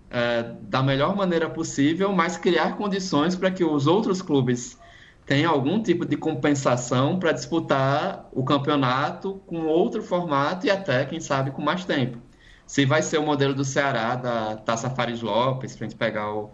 é, 0.10 0.44
da 0.62 0.84
melhor 0.84 1.16
maneira 1.16 1.50
possível, 1.50 2.12
mas 2.12 2.38
criar 2.38 2.78
condições 2.78 3.36
para 3.36 3.50
que 3.50 3.64
os 3.64 3.88
outros 3.88 4.22
clubes 4.22 4.78
tenham 5.26 5.52
algum 5.52 5.82
tipo 5.82 6.06
de 6.06 6.18
compensação 6.18 7.18
para 7.18 7.32
disputar 7.32 8.28
o 8.32 8.44
campeonato 8.44 9.42
com 9.48 9.66
outro 9.66 10.04
formato 10.04 10.68
e 10.68 10.70
até, 10.70 11.06
quem 11.06 11.20
sabe, 11.20 11.52
com 11.52 11.62
mais 11.62 11.86
tempo 11.86 12.20
se 12.66 12.86
vai 12.86 13.02
ser 13.02 13.18
o 13.18 13.24
modelo 13.24 13.54
do 13.54 13.64
Ceará, 13.64 14.16
da 14.16 14.56
Taça 14.58 14.90
Fares 14.90 15.22
Lopes, 15.22 15.76
para 15.76 15.86
a 15.86 15.90
gente 15.90 15.98
pegar 15.98 16.34
o, 16.34 16.52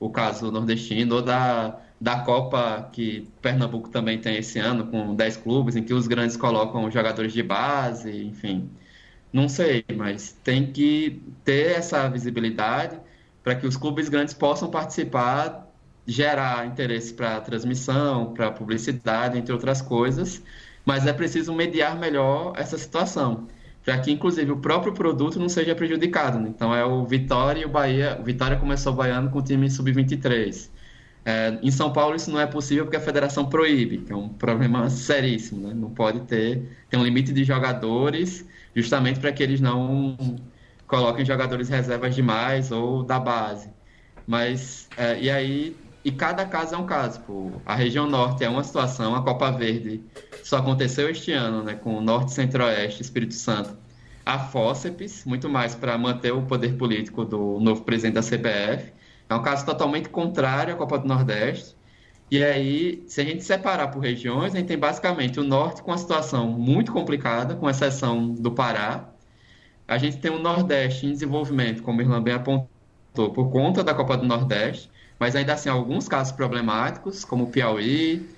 o 0.00 0.10
caso 0.10 0.50
nordestino, 0.50 1.16
ou 1.16 1.22
da, 1.22 1.78
da 2.00 2.20
Copa 2.20 2.88
que 2.92 3.28
Pernambuco 3.42 3.90
também 3.90 4.18
tem 4.18 4.38
esse 4.38 4.58
ano, 4.58 4.86
com 4.86 5.14
10 5.14 5.36
clubes, 5.36 5.76
em 5.76 5.82
que 5.84 5.94
os 5.94 6.08
grandes 6.08 6.36
colocam 6.36 6.90
jogadores 6.90 7.32
de 7.32 7.42
base, 7.42 8.10
enfim. 8.24 8.70
Não 9.32 9.48
sei, 9.48 9.84
mas 9.96 10.32
tem 10.42 10.72
que 10.72 11.22
ter 11.44 11.76
essa 11.76 12.08
visibilidade 12.08 12.98
para 13.44 13.54
que 13.54 13.66
os 13.66 13.76
clubes 13.76 14.08
grandes 14.08 14.34
possam 14.34 14.70
participar, 14.70 15.68
gerar 16.06 16.66
interesse 16.66 17.12
para 17.14 17.40
transmissão, 17.40 18.32
para 18.32 18.50
publicidade, 18.50 19.38
entre 19.38 19.52
outras 19.52 19.82
coisas, 19.82 20.42
mas 20.84 21.06
é 21.06 21.12
preciso 21.12 21.52
mediar 21.54 21.96
melhor 21.98 22.54
essa 22.56 22.76
situação 22.78 23.46
para 23.84 23.98
que 23.98 24.10
inclusive 24.10 24.50
o 24.52 24.56
próprio 24.56 24.92
produto 24.92 25.38
não 25.38 25.48
seja 25.48 25.74
prejudicado. 25.74 26.38
Né? 26.38 26.48
Então 26.48 26.74
é 26.74 26.84
o 26.84 27.04
Vitória 27.04 27.62
e 27.62 27.64
o 27.64 27.68
Bahia. 27.68 28.18
O 28.20 28.24
Vitória 28.24 28.56
começou 28.56 28.92
baiano 28.92 29.30
com 29.30 29.38
o 29.38 29.42
time 29.42 29.70
sub-23. 29.70 30.68
É, 31.24 31.58
em 31.62 31.70
São 31.70 31.92
Paulo 31.92 32.16
isso 32.16 32.30
não 32.30 32.40
é 32.40 32.46
possível 32.46 32.84
porque 32.84 32.96
a 32.96 33.00
federação 33.00 33.46
proíbe, 33.46 33.98
que 33.98 34.12
é 34.12 34.16
um 34.16 34.28
problema 34.28 34.88
seríssimo. 34.90 35.68
Né? 35.68 35.74
Não 35.74 35.90
pode 35.90 36.20
ter, 36.20 36.62
tem 36.88 36.98
um 36.98 37.04
limite 37.04 37.32
de 37.32 37.44
jogadores, 37.44 38.46
justamente 38.74 39.20
para 39.20 39.32
que 39.32 39.42
eles 39.42 39.60
não 39.60 40.16
coloquem 40.86 41.24
jogadores 41.24 41.68
reservas 41.68 42.14
demais 42.14 42.72
ou 42.72 43.02
da 43.02 43.18
base. 43.18 43.70
Mas 44.26 44.88
é, 44.96 45.20
e 45.20 45.30
aí 45.30 45.76
e 46.04 46.10
cada 46.10 46.46
caso 46.46 46.74
é 46.74 46.78
um 46.78 46.86
caso. 46.86 47.20
Pô. 47.20 47.52
A 47.66 47.74
região 47.74 48.08
norte 48.08 48.44
é 48.44 48.48
uma 48.48 48.64
situação, 48.64 49.14
a 49.14 49.22
Copa 49.22 49.50
Verde 49.50 50.02
só 50.44 50.58
aconteceu 50.58 51.08
este 51.10 51.32
ano, 51.32 51.62
né, 51.62 51.74
com 51.74 51.96
o 51.96 52.00
Norte, 52.00 52.32
Centro-Oeste, 52.32 53.02
Espírito 53.02 53.34
Santo. 53.34 53.76
A 54.24 54.38
FOSEPS, 54.38 55.24
muito 55.24 55.48
mais 55.48 55.74
para 55.74 55.96
manter 55.98 56.32
o 56.32 56.42
poder 56.42 56.76
político 56.76 57.24
do 57.24 57.58
novo 57.60 57.82
presidente 57.82 58.14
da 58.14 58.22
CBF. 58.22 58.92
É 59.28 59.34
um 59.34 59.42
caso 59.42 59.64
totalmente 59.64 60.08
contrário 60.08 60.74
à 60.74 60.76
Copa 60.76 60.98
do 60.98 61.08
Nordeste. 61.08 61.76
E 62.30 62.44
aí, 62.44 63.02
se 63.08 63.20
a 63.20 63.24
gente 63.24 63.42
separar 63.42 63.88
por 63.88 64.00
regiões, 64.00 64.54
a 64.54 64.58
gente 64.58 64.68
tem 64.68 64.78
basicamente 64.78 65.40
o 65.40 65.42
Norte 65.42 65.82
com 65.82 65.90
uma 65.90 65.98
situação 65.98 66.46
muito 66.48 66.92
complicada, 66.92 67.56
com 67.56 67.68
exceção 67.68 68.28
do 68.28 68.52
Pará. 68.52 69.08
A 69.88 69.98
gente 69.98 70.18
tem 70.18 70.30
o 70.30 70.38
Nordeste 70.38 71.06
em 71.06 71.12
desenvolvimento, 71.12 71.82
como 71.82 71.98
o 71.98 72.02
Irlan 72.02 72.22
bem 72.22 72.34
apontou, 72.34 72.68
por 73.34 73.50
conta 73.50 73.82
da 73.82 73.92
Copa 73.92 74.16
do 74.16 74.24
Nordeste, 74.24 74.88
mas 75.18 75.34
ainda 75.34 75.54
assim 75.54 75.68
alguns 75.68 76.06
casos 76.06 76.32
problemáticos, 76.32 77.24
como 77.24 77.44
o 77.44 77.46
Piauí, 77.48 78.28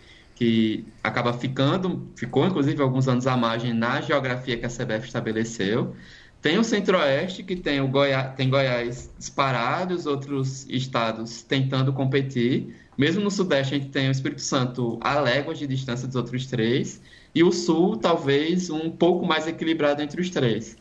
que 0.43 0.85
acaba 1.05 1.33
ficando, 1.33 2.11
ficou 2.17 2.45
inclusive 2.45 2.83
alguns 2.83 3.07
anos 3.07 3.29
à 3.29 3.37
margem 3.37 3.73
na 3.73 4.01
geografia 4.01 4.57
que 4.57 4.67
a 4.67 4.69
CBF 4.69 5.07
estabeleceu. 5.07 5.95
Tem 6.41 6.59
o 6.59 6.65
Centro-Oeste, 6.65 7.45
que 7.45 7.55
tem, 7.55 7.81
o 7.81 7.87
Goiás, 7.87 8.35
tem 8.35 8.51
Goiás 8.51 9.09
disparado, 9.17 9.95
os 9.95 10.05
outros 10.05 10.69
estados 10.69 11.43
tentando 11.43 11.93
competir. 11.93 12.75
Mesmo 12.99 13.23
no 13.23 13.31
Sudeste, 13.31 13.77
a 13.77 13.79
gente 13.79 13.91
tem 13.91 14.09
o 14.09 14.11
Espírito 14.11 14.43
Santo 14.43 14.99
a 15.01 15.21
léguas 15.21 15.61
de 15.61 15.67
distância 15.69 16.09
dos 16.09 16.17
outros 16.17 16.47
três. 16.47 17.01
E 17.33 17.45
o 17.45 17.53
Sul, 17.53 17.97
talvez, 17.97 18.69
um 18.69 18.91
pouco 18.91 19.25
mais 19.25 19.47
equilibrado 19.47 20.03
entre 20.03 20.21
os 20.21 20.29
três. 20.29 20.77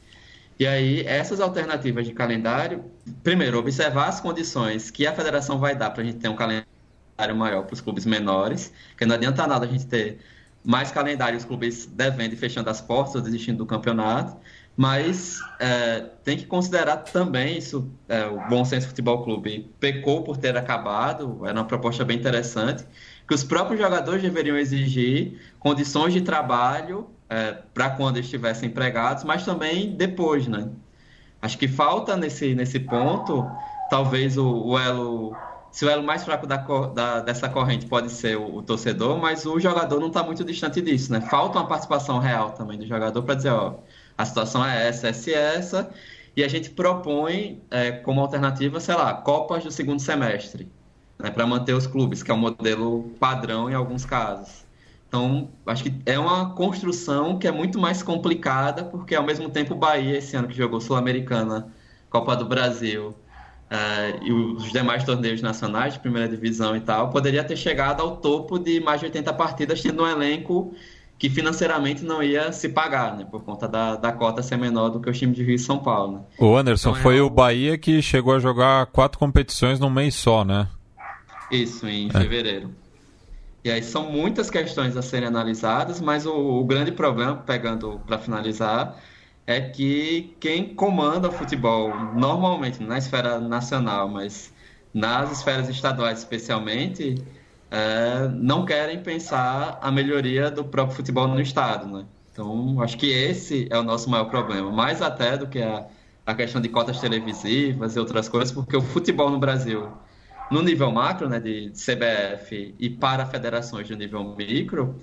E 0.60 0.66
aí, 0.66 1.06
essas 1.06 1.40
alternativas 1.40 2.08
de 2.08 2.14
calendário, 2.14 2.84
primeiro, 3.22 3.60
observar 3.60 4.08
as 4.08 4.20
condições 4.20 4.90
que 4.90 5.06
a 5.06 5.14
federação 5.14 5.60
vai 5.60 5.76
dar 5.76 5.92
para 5.92 6.02
a 6.02 6.06
gente 6.08 6.18
ter 6.18 6.30
um 6.30 6.36
calendário 6.36 6.71
maior 7.30 7.64
para 7.64 7.74
os 7.74 7.82
clubes 7.82 8.06
menores, 8.06 8.72
que 8.98 9.06
não 9.06 9.16
adianta 9.16 9.46
nada 9.48 9.66
a 9.66 9.70
gente 9.70 9.86
ter 9.86 10.20
mais 10.64 10.92
calendário, 10.92 11.38
os 11.38 11.46
clubes 11.46 11.86
devendo 11.86 12.34
e 12.34 12.36
fechando 12.36 12.70
as 12.70 12.82
portas 12.82 13.22
desistindo 13.24 13.58
do 13.58 13.66
campeonato, 13.66 14.38
mas 14.78 15.40
é, 15.60 16.02
tem 16.24 16.38
que 16.38 16.46
considerar 16.46 16.98
também 16.98 17.58
isso, 17.58 17.90
é, 18.08 18.26
o 18.26 18.48
Bom 18.48 18.64
Senso 18.64 18.88
Futebol 18.88 19.24
Clube 19.24 19.72
pecou 19.80 20.24
por 20.24 20.38
ter 20.38 20.56
acabado, 20.56 21.46
era 21.46 21.54
uma 21.54 21.66
proposta 21.66 22.06
bem 22.06 22.18
interessante, 22.18 22.86
que 23.28 23.34
os 23.34 23.44
próprios 23.44 23.80
jogadores 23.80 24.22
deveriam 24.22 24.58
exigir 24.58 25.40
condições 25.60 26.14
de 26.14 26.22
trabalho 26.22 27.10
é, 27.30 27.58
para 27.74 27.90
quando 27.92 28.18
estivessem 28.18 28.70
empregados, 28.70 29.24
mas 29.24 29.44
também 29.46 29.96
depois, 29.96 30.48
né? 30.48 30.70
Acho 31.42 31.58
que 31.58 31.68
falta 31.68 32.16
nesse, 32.16 32.54
nesse 32.54 32.80
ponto, 32.80 33.50
talvez 33.90 34.38
o, 34.38 34.68
o 34.68 34.78
elo 34.78 35.36
se 35.72 35.86
o 35.86 35.90
elo 35.90 36.04
mais 36.04 36.24
fraco 36.24 36.46
da, 36.46 36.58
da, 36.58 37.20
dessa 37.22 37.48
corrente 37.48 37.86
pode 37.86 38.12
ser 38.12 38.38
o, 38.38 38.58
o, 38.58 38.62
torcedor, 38.62 39.18
mas 39.18 39.46
o 39.46 39.60
jogador 39.60 40.00
não 40.00 40.08
está 40.08 40.22
muito 40.22 40.44
distante 40.44 40.82
disso, 40.82 41.12
né? 41.12 41.22
Falta 41.22 41.60
uma 41.60 41.68
participação 41.68 42.20
real 42.20 42.52
também 42.52 42.78
do 42.78 42.86
jogador 42.86 43.24
para 43.24 43.36
dizer, 43.36 43.52
ó, 43.52 43.76
a 44.18 44.26
situação 44.26 44.66
é 44.66 44.88
essa, 44.88 45.08
essa 45.08 45.30
e 45.30 45.34
essa, 45.34 45.92
e 46.36 46.44
a 46.44 46.48
gente 46.48 46.70
propõe 46.70 47.62
é, 47.72 47.92
como 47.92 48.20
alternativa, 48.20 48.80
sei 48.80 48.96
lá, 48.96 49.14
Copas 49.14 49.64
do 49.64 49.72
segundo 49.72 50.00
semestre, 50.02 50.68
né, 51.18 51.32
para 51.32 51.48
manter 51.48 51.74
os 51.74 51.88
clubes, 51.88 52.22
que 52.22 52.32
é 52.32 52.34
um 52.34 52.38
modelo 52.38 53.12
padrão 53.20 53.70
em 53.70 53.74
alguns 53.74 54.06
casos. 54.06 54.66
Então, 55.08 55.50
acho 55.66 55.84
que 55.84 55.94
é 56.06 56.18
uma 56.18 56.54
construção 56.54 57.38
que 57.38 57.48
é 57.48 57.52
muito 57.52 57.80
mais 57.80 58.02
complicada, 58.02 58.84
porque 58.84 59.14
ao 59.16 59.24
mesmo 59.24 59.50
tempo 59.50 59.74
o 59.74 59.78
Bahia, 59.78 60.18
esse 60.18 60.36
ano 60.36 60.48
que 60.48 60.54
jogou 60.54 60.80
Sul-Americana, 60.80 61.68
Copa 62.10 62.36
do 62.36 62.46
Brasil, 62.46 63.14
uh, 63.72 64.24
e 64.24 64.32
os 64.32 64.72
demais 64.72 65.04
torneios 65.04 65.42
nacionais 65.42 65.94
de 65.94 66.00
primeira 66.00 66.28
divisão 66.28 66.76
e 66.76 66.82
tal, 66.82 67.10
poderia 67.10 67.44
ter 67.44 67.56
chegado 67.56 68.02
ao 68.02 68.18
topo 68.18 68.60
de 68.60 68.80
mais 68.82 69.00
de 69.00 69.06
80 69.06 69.34
partidas, 69.34 69.82
tendo 69.82 70.04
um 70.04 70.08
elenco 70.08 70.76
que 71.18 71.30
financeiramente 71.30 72.04
não 72.04 72.22
ia 72.22 72.52
se 72.52 72.68
pagar, 72.70 73.16
né? 73.16 73.28
Por 73.30 73.44
conta 73.44 73.68
da, 73.68 73.96
da 73.96 74.12
cota 74.12 74.42
ser 74.42 74.58
menor 74.58 74.90
do 74.90 75.00
que 75.00 75.08
o 75.08 75.14
time 75.14 75.34
de 75.34 75.44
Rio 75.44 75.56
e 75.56 75.60
São 75.60 75.78
Paulo. 75.78 76.14
Né? 76.14 76.22
O 76.40 76.56
Anderson, 76.58 76.90
então, 76.90 77.02
foi 77.02 77.20
é 77.20 77.22
o 77.22 77.30
Bahia 77.30 77.78
que 77.78 78.02
chegou 78.02 78.34
a 78.34 78.40
jogar 78.40 78.88
quatro 78.88 79.20
competições 79.20 79.80
num 79.80 79.90
mês 79.90 80.16
só, 80.16 80.44
né? 80.44 80.68
Isso, 81.52 81.88
em 81.88 82.08
é. 82.08 82.12
fevereiro. 82.12 82.72
E 83.64 83.70
aí 83.70 83.84
são 83.84 84.12
muitas 84.12 84.50
questões 84.50 84.98
a 84.98 85.04
serem 85.04 85.28
analisadas, 85.28 86.02
mas 86.02 86.26
o, 86.26 86.34
o 86.34 86.66
grande 86.66 86.92
problema, 86.92 87.36
pegando 87.36 88.02
para 88.08 88.18
finalizar, 88.18 88.98
é 89.46 89.62
que 89.62 90.36
quem 90.40 90.74
comanda 90.74 91.30
o 91.30 91.32
futebol 91.32 91.94
normalmente 92.14 92.82
na 92.84 92.98
esfera 92.98 93.40
nacional, 93.40 94.08
mas 94.08 94.54
nas 94.94 95.32
esferas 95.32 95.70
estaduais 95.70 96.20
especialmente, 96.20 97.16
é, 97.70 98.28
não 98.34 98.66
querem 98.66 99.02
pensar 99.02 99.80
a 99.82 99.92
melhoria 99.92 100.52
do 100.52 100.64
próprio 100.64 100.96
futebol 100.96 101.28
no 101.28 101.40
estado, 101.40 101.88
né? 101.88 102.06
Então, 102.32 102.82
acho 102.82 102.98
que 102.98 103.08
esse 103.12 103.68
é 103.70 103.78
o 103.78 103.84
nosso 103.84 104.10
maior 104.10 104.26
problema, 104.26 104.72
mais 104.72 105.02
até 105.02 105.38
do 105.38 105.48
que 105.48 105.62
a, 105.62 105.86
a 106.26 106.34
questão 106.34 106.62
de 106.62 106.70
cotas 106.70 107.00
televisivas 107.00 107.96
e 107.96 108.00
outras 108.00 108.30
coisas, 108.30 108.52
porque 108.52 108.76
o 108.76 108.82
futebol 108.82 109.30
no 109.30 109.40
Brasil, 109.40 109.90
no 110.50 110.62
nível 110.62 110.92
macro, 110.92 111.28
né, 111.30 111.40
de 111.40 111.72
CBF 111.72 112.76
e 112.80 112.90
para 112.90 113.26
federações 113.26 113.88
de 113.88 113.96
nível 113.96 114.36
micro, 114.36 114.96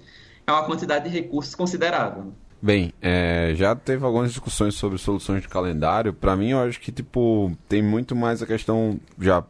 é 0.47 0.53
uma 0.53 0.65
quantidade 0.65 1.09
de 1.09 1.15
recursos 1.15 1.55
considerável. 1.55 2.33
Bem, 2.61 2.93
é, 3.01 3.53
já 3.55 3.77
teve 3.77 4.05
algumas 4.05 4.31
discussões 4.31 4.75
sobre 4.75 4.99
soluções 4.99 5.43
de 5.43 5.49
calendário. 5.49 6.13
Para 6.13 6.35
mim, 6.35 6.51
eu 6.51 6.59
acho 6.61 6.81
que 6.81 6.91
tipo 6.91 7.53
tem 7.69 7.81
muito 7.81 8.17
mais 8.17 8.43
a 8.43 8.47
questão 8.47 8.99
já 9.21 9.45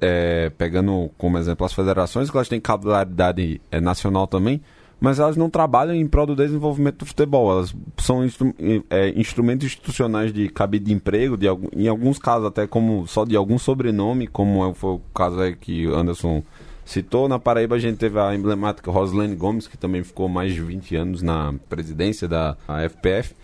é, 0.00 0.50
pegando 0.50 1.10
como 1.18 1.36
exemplo 1.36 1.66
as 1.66 1.72
federações, 1.72 2.30
que 2.30 2.36
elas 2.36 2.48
têm 2.48 2.60
capilaridade 2.60 3.60
é, 3.72 3.80
nacional 3.80 4.28
também, 4.28 4.60
mas 5.00 5.18
elas 5.18 5.36
não 5.36 5.50
trabalham 5.50 5.94
em 5.94 6.06
prol 6.06 6.26
do 6.26 6.36
desenvolvimento 6.36 6.98
do 6.98 7.06
futebol. 7.06 7.50
Elas 7.50 7.74
são 7.98 8.24
instru 8.24 8.54
é, 8.88 9.08
instrumentos 9.18 9.66
institucionais 9.66 10.32
de 10.32 10.48
cabide 10.48 10.86
de 10.86 10.92
emprego, 10.92 11.36
de, 11.36 11.46
em 11.76 11.88
alguns 11.88 12.18
casos 12.18 12.46
até 12.46 12.68
como 12.68 13.04
só 13.08 13.24
de 13.24 13.34
algum 13.34 13.58
sobrenome, 13.58 14.28
como 14.28 14.64
é, 14.64 14.72
foi 14.74 14.90
o 14.92 15.00
caso 15.12 15.38
que 15.60 15.86
Anderson 15.86 16.42
citou. 16.84 17.28
Na 17.28 17.38
Paraíba 17.38 17.76
a 17.76 17.78
gente 17.78 17.98
teve 17.98 18.18
a 18.18 18.34
emblemática 18.34 18.90
Roslane 18.90 19.34
Gomes, 19.34 19.66
que 19.66 19.76
também 19.76 20.02
ficou 20.02 20.28
mais 20.28 20.52
de 20.52 20.60
20 20.60 20.96
anos 20.96 21.22
na 21.22 21.54
presidência 21.68 22.28
da 22.28 22.56
FPF. 22.88 23.34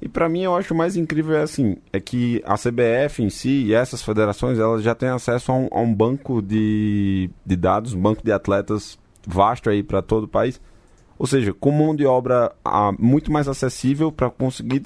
E 0.00 0.08
para 0.08 0.28
mim 0.28 0.42
eu 0.42 0.54
acho 0.54 0.74
mais 0.74 0.96
incrível 0.96 1.36
é 1.36 1.42
assim, 1.42 1.76
é 1.92 1.98
que 1.98 2.42
a 2.44 2.56
CBF 2.58 3.22
em 3.22 3.30
si 3.30 3.64
e 3.64 3.74
essas 3.74 4.02
federações, 4.02 4.58
elas 4.58 4.82
já 4.82 4.94
têm 4.94 5.08
acesso 5.08 5.50
a 5.50 5.54
um, 5.54 5.68
a 5.70 5.80
um 5.80 5.94
banco 5.94 6.42
de, 6.42 7.30
de 7.44 7.56
dados, 7.56 7.94
um 7.94 8.00
banco 8.00 8.22
de 8.22 8.30
atletas 8.30 8.98
vasto 9.26 9.70
aí 9.70 9.82
para 9.82 10.02
todo 10.02 10.24
o 10.24 10.28
país. 10.28 10.60
Ou 11.18 11.26
seja, 11.26 11.54
com 11.54 11.70
mão 11.70 11.94
de 11.94 12.04
obra 12.04 12.52
a, 12.64 12.92
muito 12.98 13.32
mais 13.32 13.48
acessível 13.48 14.12
para 14.12 14.28
conseguir 14.28 14.82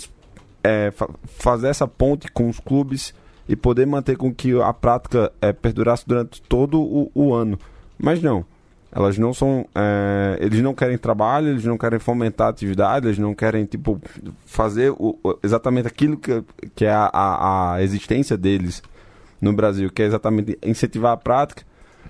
é, 0.63 0.91
fa 0.91 1.09
fazer 1.25 1.69
essa 1.69 1.89
ponte 1.89 2.31
com 2.31 2.49
os 2.49 2.61
clubes 2.61 3.15
e 3.49 3.57
poder 3.57 3.87
manter 3.87 4.17
com 4.17 4.33
que 4.33 4.61
a 4.61 4.73
prática 4.73 5.33
é, 5.41 5.53
perdurasse 5.53 6.07
durante 6.07 6.43
todo 6.43 6.81
o, 6.81 7.11
o 7.15 7.35
ano. 7.35 7.59
Mas 7.99 8.23
não. 8.23 8.45
Elas 8.91 9.19
não 9.19 9.35
são. 9.35 9.67
É, 9.75 10.39
eles 10.41 10.63
não 10.63 10.75
querem 10.75 10.97
trabalho, 10.97 11.49
eles 11.49 11.65
não 11.65 11.77
querem 11.77 11.99
fomentar 11.99 12.47
a 12.47 12.51
atividade, 12.51 13.07
eles 13.07 13.19
não 13.19 13.35
querem, 13.35 13.67
tipo, 13.67 14.01
fazer 14.47 14.91
o, 14.93 15.19
exatamente 15.43 15.87
aquilo 15.87 16.17
que, 16.17 16.43
que 16.75 16.87
é 16.87 16.91
a, 16.91 17.11
a, 17.13 17.75
a 17.75 17.83
existência 17.83 18.37
deles 18.37 18.83
no 19.41 19.53
Brasil, 19.53 19.91
que 19.91 20.03
é 20.03 20.07
exatamente 20.07 20.59
incentivar 20.65 21.13
a 21.13 21.17
prática. 21.17 21.65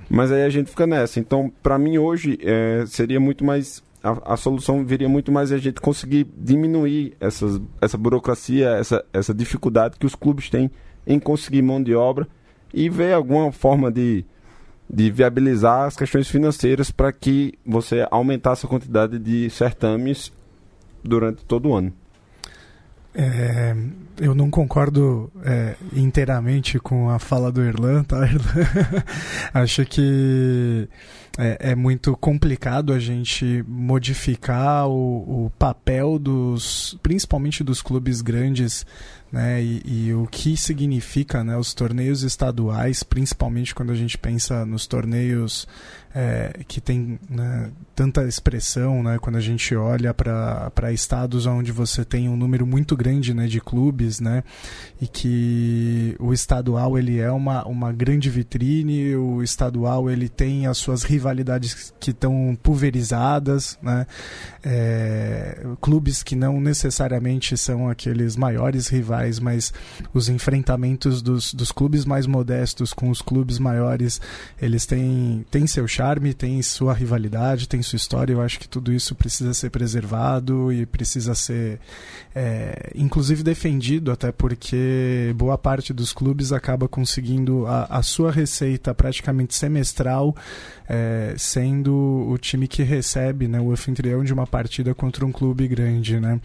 Mas 0.08 0.30
aí 0.30 0.44
a 0.44 0.48
gente 0.48 0.70
fica 0.70 0.86
nessa. 0.86 1.18
Então, 1.18 1.52
para 1.62 1.78
mim, 1.78 1.98
hoje, 1.98 2.38
é, 2.42 2.84
seria 2.86 3.18
muito 3.18 3.44
mais. 3.44 3.82
A, 4.02 4.34
a, 4.34 4.36
solução 4.36 4.84
viria 4.84 5.08
muito 5.08 5.32
mais 5.32 5.50
a 5.50 5.58
gente 5.58 5.80
conseguir 5.80 6.28
diminuir 6.36 7.16
essas, 7.18 7.60
essa 7.80 7.98
burocracia, 7.98 8.68
essa, 8.70 9.04
essa 9.12 9.34
dificuldade 9.34 9.96
que 9.98 10.06
os 10.06 10.14
clubes 10.14 10.48
têm 10.48 10.70
em 11.04 11.18
conseguir 11.18 11.62
mão 11.62 11.82
de 11.82 11.94
obra 11.96 12.28
e 12.72 12.88
ver 12.88 13.12
alguma 13.12 13.50
forma 13.50 13.90
de 13.90 14.24
de 14.90 15.10
viabilizar 15.10 15.86
as 15.86 15.96
questões 15.96 16.28
financeiras 16.28 16.90
para 16.90 17.12
que 17.12 17.58
você 17.64 18.06
aumentasse 18.10 18.64
a 18.64 18.68
quantidade 18.68 19.18
de 19.18 19.50
certames 19.50 20.32
durante 21.04 21.44
todo 21.44 21.68
o 21.68 21.74
ano. 21.74 21.92
É, 23.20 23.74
eu 24.20 24.32
não 24.32 24.48
concordo 24.48 25.28
é, 25.44 25.74
inteiramente 25.92 26.78
com 26.78 27.10
a 27.10 27.18
fala 27.18 27.50
do 27.50 27.60
Erlan, 27.60 28.04
tá? 28.04 28.20
Acho 29.52 29.84
que 29.84 30.88
é, 31.36 31.70
é, 31.70 31.74
muito 31.74 32.16
complicado 32.16 32.92
a 32.92 33.00
gente 33.00 33.64
modificar 33.66 34.86
o, 34.86 35.46
o 35.46 35.52
papel 35.58 36.16
dos, 36.16 36.96
principalmente 37.02 37.64
dos 37.64 37.82
clubes 37.82 38.20
grandes 38.20 38.86
né, 39.32 39.60
e, 39.62 39.82
e, 39.84 40.14
o 40.14 40.26
que 40.26 40.56
significa 40.56 41.42
né, 41.42 41.56
os 41.56 41.74
torneios 41.74 42.22
estaduais, 42.22 43.02
principalmente 43.02 43.74
quando 43.74 43.90
a 43.90 43.96
gente 43.96 44.16
pensa 44.16 44.64
nos 44.64 44.86
torneios 44.86 45.66
é, 46.14 46.60
que 46.66 46.80
tem 46.80 47.18
né, 47.28 47.70
tanta 47.94 48.24
expressão, 48.24 49.02
né, 49.02 49.18
quando 49.20 49.36
a 49.36 49.40
gente 49.40 49.74
olha 49.74 50.14
para 50.14 50.92
estados 50.92 51.46
onde 51.46 51.72
você 51.72 52.04
tem 52.04 52.28
um 52.28 52.36
número 52.36 52.66
muito 52.66 52.96
grande 52.96 53.34
né, 53.34 53.46
de 53.46 53.60
clubes, 53.60 54.20
né, 54.20 54.42
e 55.00 55.06
que 55.06 56.16
o 56.18 56.32
estadual 56.32 56.98
ele 56.98 57.18
é 57.18 57.30
uma, 57.30 57.66
uma 57.66 57.92
grande 57.92 58.30
vitrine, 58.30 59.16
o 59.16 59.42
estadual 59.42 60.10
ele 60.10 60.28
tem 60.28 60.66
as 60.66 60.78
suas 60.78 61.02
rivalidades 61.02 61.92
que 62.00 62.10
estão 62.10 62.56
pulverizadas, 62.62 63.78
né, 63.82 64.06
é, 64.64 65.66
clubes 65.80 66.22
que 66.22 66.36
não 66.36 66.60
necessariamente 66.60 67.56
são 67.56 67.88
aqueles 67.88 68.36
maiores 68.36 68.88
rivais, 68.88 69.38
mas 69.38 69.72
os 70.14 70.28
enfrentamentos 70.28 71.20
dos, 71.20 71.52
dos 71.52 71.72
clubes 71.72 72.04
mais 72.04 72.26
modestos 72.26 72.92
com 72.92 73.10
os 73.10 73.20
clubes 73.20 73.58
maiores, 73.58 74.20
eles 74.60 74.86
têm, 74.86 75.44
têm 75.50 75.66
seu 75.66 75.86
charme, 75.98 76.32
tem 76.32 76.62
sua 76.62 76.94
rivalidade, 76.94 77.68
tem 77.68 77.82
sua 77.82 77.96
história. 77.96 78.32
Eu 78.32 78.40
acho 78.40 78.60
que 78.60 78.68
tudo 78.68 78.92
isso 78.92 79.16
precisa 79.16 79.52
ser 79.52 79.70
preservado 79.70 80.72
e 80.72 80.86
precisa 80.86 81.34
ser, 81.34 81.80
é, 82.32 82.92
inclusive, 82.94 83.42
defendido, 83.42 84.12
até 84.12 84.30
porque 84.30 85.34
boa 85.34 85.58
parte 85.58 85.92
dos 85.92 86.12
clubes 86.12 86.52
acaba 86.52 86.86
conseguindo 86.86 87.66
a, 87.66 87.84
a 87.98 88.02
sua 88.02 88.30
receita 88.30 88.94
praticamente 88.94 89.56
semestral, 89.56 90.36
é, 90.88 91.34
sendo 91.36 92.28
o 92.28 92.38
time 92.38 92.68
que 92.68 92.84
recebe 92.84 93.48
né, 93.48 93.60
o 93.60 93.72
anfitrião 93.72 94.22
de 94.22 94.32
uma 94.32 94.46
partida 94.46 94.94
contra 94.94 95.26
um 95.26 95.32
clube 95.32 95.66
grande. 95.66 96.20
Né? 96.20 96.40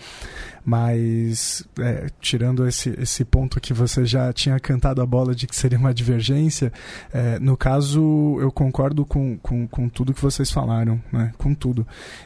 Mas, 0.66 1.68
é, 1.78 2.08
tirando 2.22 2.66
esse, 2.66 2.90
esse 2.98 3.26
ponto 3.26 3.60
que 3.60 3.74
você 3.74 4.06
já 4.06 4.32
tinha 4.32 4.58
cantado 4.60 5.02
a 5.02 5.06
bola 5.06 5.36
de 5.36 5.46
que 5.46 5.56
seria 5.56 5.78
uma 5.78 5.94
divergência, 5.94 6.72
é, 7.14 7.38
no 7.40 7.58
caso, 7.58 8.38
eu 8.40 8.52
concordo 8.52 9.06
com, 9.06 9.38
com, 9.38 9.68
com 9.68 9.90
tudo 9.90 10.14
que 10.14 10.22
vocês 10.22 10.50
falaram, 10.52 11.02
né? 11.12 11.34
com 11.38 11.54
tudo. 11.54 11.86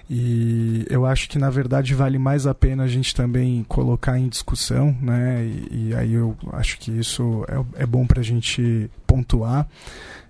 E 0.09 0.85
eu 0.89 1.05
acho 1.05 1.27
que, 1.29 1.39
na 1.39 1.49
verdade, 1.49 1.95
vale 1.95 2.19
mais 2.19 2.45
a 2.45 2.53
pena 2.53 2.83
a 2.83 2.87
gente 2.87 3.15
também 3.15 3.65
colocar 3.67 4.19
em 4.19 4.27
discussão, 4.27 4.95
né? 5.01 5.43
e, 5.43 5.87
e 5.89 5.95
aí 5.95 6.13
eu 6.13 6.37
acho 6.53 6.77
que 6.77 6.91
isso 6.91 7.43
é, 7.47 7.83
é 7.83 7.85
bom 7.85 8.05
para 8.05 8.19
a 8.19 8.23
gente 8.23 8.89
pontuar. 9.07 9.67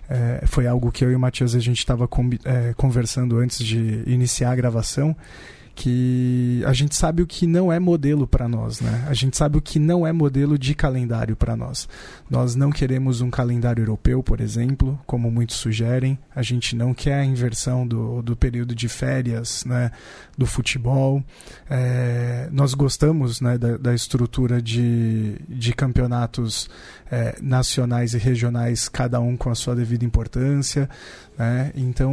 É, 0.08 0.44
foi 0.46 0.66
algo 0.66 0.90
que 0.90 1.04
eu 1.04 1.12
e 1.12 1.14
o 1.14 1.20
Matheus 1.20 1.54
a 1.54 1.60
gente 1.60 1.78
estava 1.78 2.08
é, 2.44 2.72
conversando 2.74 3.36
antes 3.36 3.58
de 3.58 4.02
iniciar 4.06 4.52
a 4.52 4.56
gravação 4.56 5.14
que 5.78 6.60
a 6.66 6.72
gente 6.72 6.96
sabe 6.96 7.22
o 7.22 7.26
que 7.26 7.46
não 7.46 7.72
é 7.72 7.78
modelo 7.78 8.26
para 8.26 8.48
nós, 8.48 8.80
né? 8.80 9.06
A 9.06 9.14
gente 9.14 9.36
sabe 9.36 9.58
o 9.58 9.60
que 9.60 9.78
não 9.78 10.04
é 10.04 10.12
modelo 10.12 10.58
de 10.58 10.74
calendário 10.74 11.36
para 11.36 11.56
nós. 11.56 11.88
Nós 12.28 12.56
não 12.56 12.72
queremos 12.72 13.20
um 13.20 13.30
calendário 13.30 13.82
europeu, 13.82 14.20
por 14.20 14.40
exemplo, 14.40 14.98
como 15.06 15.30
muitos 15.30 15.54
sugerem. 15.54 16.18
A 16.34 16.42
gente 16.42 16.74
não 16.74 16.92
quer 16.92 17.20
a 17.20 17.24
inversão 17.24 17.86
do, 17.86 18.20
do 18.22 18.34
período 18.34 18.74
de 18.74 18.88
férias, 18.88 19.64
né? 19.64 19.92
Do 20.36 20.46
futebol. 20.46 21.22
É, 21.70 22.48
nós 22.50 22.74
gostamos, 22.74 23.40
né? 23.40 23.56
Da, 23.56 23.76
da 23.76 23.94
estrutura 23.94 24.60
de, 24.60 25.36
de 25.48 25.72
campeonatos 25.72 26.68
é, 27.10 27.36
nacionais 27.40 28.14
e 28.14 28.18
regionais, 28.18 28.88
cada 28.88 29.20
um 29.20 29.36
com 29.36 29.48
a 29.48 29.54
sua 29.54 29.76
devida 29.76 30.04
importância. 30.04 30.88
Né? 31.38 31.70
Então, 31.76 32.12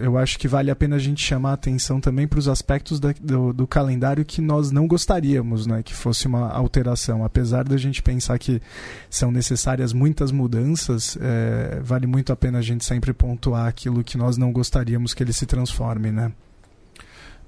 eu 0.00 0.18
acho 0.18 0.36
que 0.38 0.48
vale 0.48 0.70
a 0.70 0.76
pena 0.76 0.96
a 0.96 0.98
gente 0.98 1.24
chamar 1.24 1.52
atenção 1.52 2.00
também 2.00 2.26
para 2.26 2.40
os 2.40 2.48
aspectos 2.48 2.71
da, 3.00 3.12
do, 3.20 3.52
do, 3.52 3.66
calendário 3.66 4.24
que 4.24 4.40
nós 4.40 4.70
não 4.70 4.86
gostaríamos 4.86 5.66
né? 5.66 5.82
que 5.82 5.94
fosse 5.94 6.26
uma 6.26 6.50
alteração. 6.50 7.24
Apesar 7.24 7.64
da 7.64 7.76
gente 7.76 8.02
pensar 8.02 8.38
que 8.38 8.60
são 9.08 9.30
necessárias 9.30 9.92
muitas 9.92 10.32
mudanças, 10.32 11.16
é, 11.20 11.80
vale 11.82 12.06
muito 12.06 12.32
a 12.32 12.36
pena 12.36 12.58
a 12.58 12.62
gente 12.62 12.84
sempre 12.84 13.12
pontuar 13.12 13.66
aquilo 13.66 14.04
que 14.04 14.16
nós 14.16 14.36
não 14.36 14.52
gostaríamos 14.52 15.14
que 15.14 15.22
ele 15.22 15.32
se 15.32 15.46
transforme. 15.46 16.10
Né? 16.10 16.32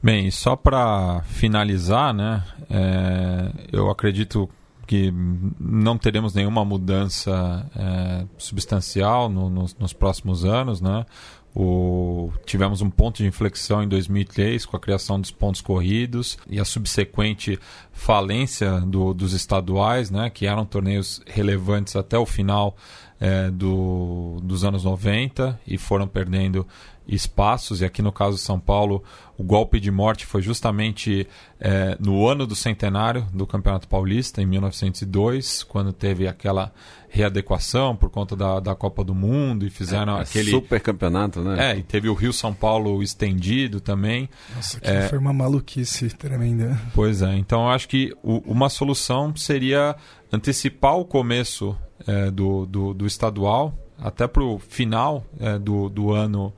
Bem, 0.02 0.30
só 0.30 0.54
para 0.54 1.22
finalizar, 1.22 2.12
né, 2.12 2.44
é, 2.68 3.50
eu 3.72 3.90
acredito 3.90 4.48
que 4.86 5.12
não 5.58 5.96
teremos 5.96 6.34
nenhuma 6.34 6.64
mudança 6.64 7.66
é, 7.74 8.26
substancial 8.36 9.28
no, 9.28 9.48
nos, 9.48 9.74
nos, 9.76 9.92
próximos 9.92 10.44
anos, 10.44 10.80
né? 10.80 11.06
O, 11.54 12.32
tivemos 12.44 12.80
um 12.80 12.90
ponto 12.90 13.18
de 13.18 13.26
inflexão 13.26 13.82
em 13.82 13.88
2003 13.88 14.66
com 14.66 14.76
a 14.76 14.80
criação 14.80 15.20
dos 15.20 15.30
pontos 15.30 15.60
corridos 15.60 16.36
e 16.48 16.58
a 16.58 16.64
subsequente 16.64 17.60
falência 17.92 18.80
do, 18.80 19.14
dos 19.14 19.32
estaduais, 19.32 20.10
né, 20.10 20.28
que 20.30 20.46
eram 20.46 20.66
torneios 20.66 21.22
relevantes 21.26 21.94
até 21.94 22.18
o 22.18 22.26
final 22.26 22.76
é, 23.20 23.50
do, 23.52 24.40
dos 24.42 24.64
anos 24.64 24.82
90 24.82 25.60
e 25.64 25.78
foram 25.78 26.08
perdendo 26.08 26.66
espaços. 27.06 27.80
E 27.80 27.84
aqui 27.84 28.02
no 28.02 28.12
caso 28.12 28.36
de 28.36 28.42
São 28.42 28.58
Paulo, 28.58 29.02
o 29.36 29.42
golpe 29.42 29.80
de 29.80 29.90
morte 29.90 30.26
foi 30.26 30.42
justamente 30.42 31.26
é, 31.60 31.96
no 32.00 32.26
ano 32.26 32.46
do 32.46 32.54
centenário 32.54 33.26
do 33.32 33.46
Campeonato 33.46 33.88
Paulista, 33.88 34.40
em 34.40 34.46
1902, 34.46 35.62
quando 35.64 35.92
teve 35.92 36.28
aquela 36.28 36.72
readequação 37.08 37.94
por 37.94 38.10
conta 38.10 38.34
da, 38.34 38.58
da 38.58 38.74
Copa 38.74 39.04
do 39.04 39.14
Mundo 39.14 39.64
e 39.64 39.70
fizeram 39.70 40.18
é, 40.18 40.22
aquele. 40.22 40.50
Super 40.50 40.80
campeonato, 40.80 41.42
né? 41.42 41.72
É, 41.72 41.78
e 41.78 41.82
teve 41.82 42.08
o 42.08 42.14
Rio 42.14 42.32
São 42.32 42.52
Paulo 42.52 43.02
estendido 43.02 43.80
também. 43.80 44.28
Nossa, 44.54 44.80
que 44.80 44.90
é... 44.90 45.08
foi 45.08 45.18
uma 45.18 45.32
maluquice 45.32 46.08
tremenda. 46.08 46.80
Pois 46.92 47.22
é, 47.22 47.34
então 47.36 47.62
eu 47.62 47.68
acho 47.68 47.88
que 47.88 48.12
o, 48.22 48.38
uma 48.44 48.68
solução 48.68 49.34
seria 49.36 49.94
antecipar 50.32 50.96
o 50.96 51.04
começo 51.04 51.76
é, 52.06 52.30
do, 52.30 52.66
do, 52.66 52.92
do, 52.92 53.06
estadual 53.06 53.72
até 53.98 54.26
para 54.26 54.42
o 54.42 54.58
final 54.58 55.24
é, 55.38 55.58
do, 55.58 55.88
do 55.88 56.12
ano 56.12 56.52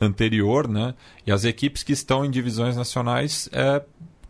anterior, 0.00 0.68
né? 0.68 0.94
E 1.26 1.32
as 1.32 1.44
equipes 1.44 1.82
que 1.82 1.92
estão 1.92 2.24
em 2.24 2.30
divisões 2.30 2.76
nacionais 2.76 3.48
é, 3.52 3.82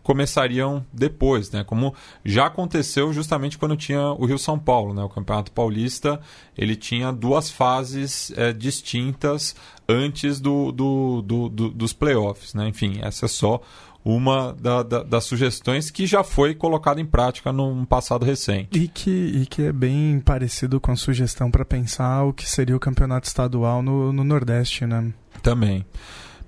começariam 0.06 0.86
depois, 0.92 1.50
né? 1.50 1.64
Como 1.64 1.92
já 2.24 2.46
aconteceu 2.46 3.12
justamente 3.12 3.58
quando 3.58 3.76
tinha 3.76 4.12
o 4.12 4.24
Rio 4.24 4.38
São 4.38 4.56
Paulo, 4.56 4.94
né? 4.94 5.02
O 5.02 5.08
Campeonato 5.08 5.50
Paulista 5.50 6.20
ele 6.56 6.76
tinha 6.76 7.12
duas 7.12 7.50
fases 7.50 8.32
é, 8.36 8.52
distintas 8.52 9.56
antes 9.88 10.40
do, 10.40 10.70
do, 10.70 11.22
do, 11.22 11.48
do, 11.48 11.70
dos 11.70 11.92
playoffs, 11.92 12.54
né? 12.54 12.68
Enfim, 12.68 13.00
essa 13.02 13.26
é 13.26 13.28
só 13.28 13.60
uma 14.06 14.52
da, 14.52 14.84
da, 14.84 15.02
das 15.02 15.24
sugestões 15.24 15.90
que 15.90 16.06
já 16.06 16.22
foi 16.22 16.54
colocada 16.54 17.00
em 17.00 17.04
prática 17.04 17.52
num 17.52 17.84
passado 17.84 18.24
recente. 18.24 18.68
E 18.78 18.86
que, 18.86 19.10
e 19.10 19.46
que 19.46 19.62
é 19.62 19.72
bem 19.72 20.20
parecido 20.20 20.78
com 20.78 20.92
a 20.92 20.96
sugestão 20.96 21.50
para 21.50 21.64
pensar 21.64 22.22
o 22.22 22.32
que 22.32 22.48
seria 22.48 22.76
o 22.76 22.78
campeonato 22.78 23.26
estadual 23.26 23.82
no, 23.82 24.12
no 24.12 24.22
Nordeste, 24.22 24.86
né? 24.86 25.12
Também. 25.42 25.84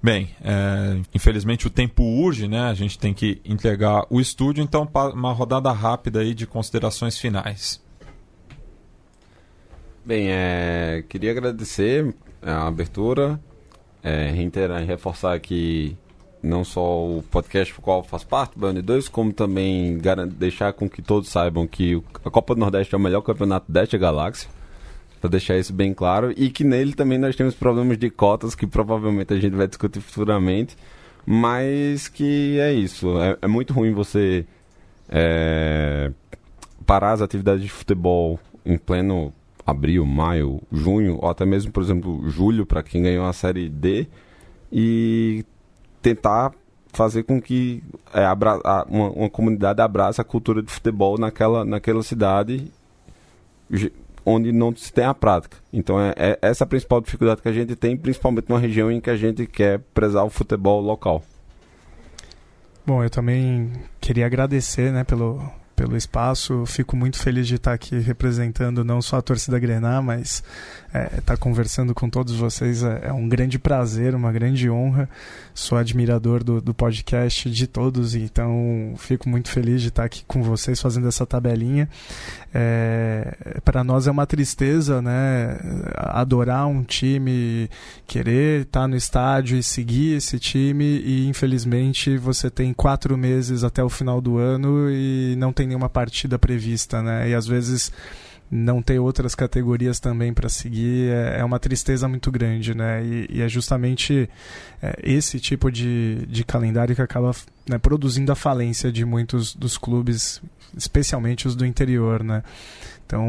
Bem, 0.01 0.31
é, 0.41 1.01
infelizmente 1.13 1.67
o 1.67 1.71
tempo 1.71 2.05
urge, 2.05 2.47
né? 2.47 2.61
A 2.61 2.75
gente 2.75 2.97
tem 2.97 3.13
que 3.13 3.43
entregar 3.45 4.07
o 4.09 4.21
estúdio, 4.21 4.63
então 4.63 4.89
uma 5.13 5.33
rodada 5.33 5.73
rápida 5.73 6.21
aí 6.21 6.35
de 6.35 6.47
considerações 6.47 7.19
finais. 7.19 7.83
Bem, 10.07 10.29
é, 10.31 11.05
queria 11.09 11.33
agradecer 11.33 12.15
a 12.41 12.69
abertura, 12.69 13.41
é, 14.01 14.31
reiterar 14.31 14.81
e 14.81 14.87
reforçar 14.87 15.35
aqui 15.35 15.99
não 16.43 16.65
só 16.65 17.05
o 17.05 17.23
podcast 17.31 17.75
do 17.75 17.81
qual 17.81 18.03
faz 18.03 18.25
parte, 18.25 18.57
o 18.57 18.61
Band 18.61 18.75
2, 18.75 19.09
como 19.09 19.33
também 19.33 19.99
deixar 20.37 20.73
com 20.73 20.89
que 20.89 21.03
todos 21.03 21.29
saibam 21.29 21.67
que 21.67 22.03
a 22.25 22.31
Copa 22.31 22.55
do 22.55 22.61
Nordeste 22.61 22.95
é 22.95 22.99
o 22.99 23.01
melhor 23.01 23.23
campeonato 23.23 23.71
desta 23.71 23.99
galáxia 23.99 24.49
para 25.21 25.31
deixar 25.31 25.59
isso 25.59 25.73
bem 25.73 25.93
claro. 25.93 26.33
E 26.37 26.51
que 26.51 26.65
nele 26.65 26.93
também 26.93 27.19
nós 27.19 27.37
temos 27.37 27.55
problemas 27.55 27.99
de 27.99 28.11
cotas 28.11 28.55
que 28.55 28.67
provavelmente 28.67 29.33
a 29.33 29.39
gente 29.39 29.55
vai 29.55 29.67
discutir 29.67 30.01
futuramente. 30.01 30.77
Mas 31.27 32.09
que 32.09 32.59
é 32.59 32.73
isso. 32.73 33.19
É, 33.21 33.37
é 33.43 33.47
muito 33.47 33.75
ruim 33.75 33.93
você 33.93 34.47
é, 35.09 36.11
parar 36.87 37.13
as 37.13 37.21
atividades 37.21 37.63
de 37.63 37.69
futebol 37.69 38.39
em 38.65 38.79
pleno 38.79 39.33
abril, 39.67 40.07
maio, 40.07 40.63
junho, 40.73 41.19
ou 41.21 41.29
até 41.29 41.45
mesmo, 41.45 41.71
por 41.71 41.83
exemplo, 41.83 42.29
julho, 42.31 42.65
para 42.65 42.83
quem 42.83 43.03
ganhou 43.03 43.27
a 43.27 43.33
Série 43.35 43.69
D, 43.69 44.07
e 44.73 45.45
tentar 46.09 46.53
fazer 46.93 47.23
com 47.23 47.41
que 47.41 47.83
é, 48.15 48.25
abra, 48.25 48.59
uma, 48.89 49.11
uma, 49.11 49.31
comunidade 49.31 49.81
abrace 49.81 50.21
a 50.21 50.25
cultura 50.25 50.63
de 50.63 50.73
futebol 50.73 51.19
naquela, 51.19 51.65
naquela 51.65 52.03
cidade 52.03 52.73
onde 54.25 54.53
não 54.53 54.75
se 54.75 54.93
tem 54.93 55.05
a 55.05 55.15
prática. 55.15 55.59
Então 55.73 56.01
é, 56.01 56.15
é 56.17 56.39
essa 56.43 56.65
a 56.65 56.67
principal 56.67 57.01
dificuldade 57.01 57.43
que 57.43 57.49
a 57.49 57.53
gente 57.53 57.77
tem, 57.77 57.97
principalmente 57.97 58.49
numa 58.49 58.59
região 58.59 58.91
em 58.91 59.01
que 59.01 59.11
a 59.11 59.17
gente 59.17 59.47
quer 59.47 59.81
prezar 59.95 60.25
o 60.25 60.31
futebol 60.31 60.81
local. 60.81 61.23
Bom, 62.87 63.05
eu 63.05 63.11
também 63.11 63.71
queria 64.01 64.25
agradecer 64.25 64.91
né, 64.91 65.05
pelo, 65.05 65.43
pelo 65.79 65.97
espaço. 65.97 66.67
Fico 66.67 66.97
muito 66.97 67.21
feliz 67.21 67.47
de 67.47 67.55
estar 67.55 67.73
aqui 67.73 68.01
representando 68.01 68.85
não 68.85 69.01
só 69.01 69.19
a 69.19 69.23
torcida 69.23 69.61
Grená, 69.61 70.03
mas 70.03 70.43
é, 70.93 71.19
estar 71.19 71.37
conversando 71.37 71.95
com 71.95 72.11
todos 72.11 72.35
vocês. 72.35 72.83
É, 72.83 73.03
é, 73.05 73.13
um 73.13 73.29
grande 73.29 73.61
prazer, 73.61 74.13
uma 74.13 74.33
grande 74.33 74.69
honra. 74.69 75.09
Sou 75.55 75.79
admirador 75.79 76.43
do, 76.43 76.61
do 76.61 76.75
podcast 76.75 77.49
de 77.49 77.67
todos, 77.69 78.17
então 78.17 78.95
fico 78.99 79.29
muito 79.29 79.51
feliz 79.51 79.81
de 79.81 79.89
estar 79.89 80.05
aqui 80.05 80.25
com 80.27 80.43
vocês 80.43 80.81
fazendo 80.81 81.07
essa 81.07 81.25
tabelinha. 81.25 81.89
É, 82.55 83.61
Para 83.65 83.85
nós 83.85 84.07
é 84.07 84.11
uma 84.11 84.27
tristeza, 84.27 85.03
né? 85.03 85.59
Adorar 85.95 86.67
um 86.67 86.83
time, 86.83 87.69
querer 88.07 88.63
estar 88.63 88.89
no 88.89 88.97
estádio 88.97 89.59
e 89.59 89.63
seguir 89.63 90.17
esse 90.17 90.39
time, 90.39 90.85
e 90.85 91.27
infelizmente 91.29 92.17
você 92.17 92.51
tem 92.51 92.73
quatro 92.73 93.17
meses 93.17 93.65
até 93.65 93.83
o 93.83 93.89
final 93.89 94.21
do 94.21 94.39
ano 94.39 94.91
e 94.91 95.35
não 95.39 95.53
tem 95.53 95.67
nenhuma 95.67 95.89
partida 95.89 96.39
prevista, 96.39 97.03
né? 97.03 97.29
E 97.29 97.35
às 97.35 97.47
vezes 97.47 97.93
não 98.51 98.81
ter 98.81 98.99
outras 98.99 99.35
categorias 99.35 100.01
também 100.01 100.33
para 100.33 100.49
seguir 100.49 101.11
é, 101.11 101.41
é, 101.41 101.45
uma 101.45 101.59
tristeza 101.59 102.09
muito 102.09 102.31
grande, 102.31 102.75
né? 102.75 103.05
E, 103.05 103.27
e 103.31 103.43
é 103.43 103.49
justamente 103.49 104.29
é, 104.83 104.99
esse 105.03 105.39
tipo 105.39 105.71
de, 105.71 106.27
de 106.27 106.45
calendário 106.45 106.95
que 106.95 107.03
acaba 107.03 107.33
né, 107.69 107.79
produzindo 107.79 108.33
a 108.33 108.35
falência 108.35 108.91
de 108.91 109.05
muitos 109.05 109.55
dos 109.55 109.77
clubes, 109.77 110.41
especialmente 110.77 111.47
os 111.47 111.55
do 111.57 111.65
interior, 111.65 112.23
né? 112.23 112.43
Então, 113.09 113.25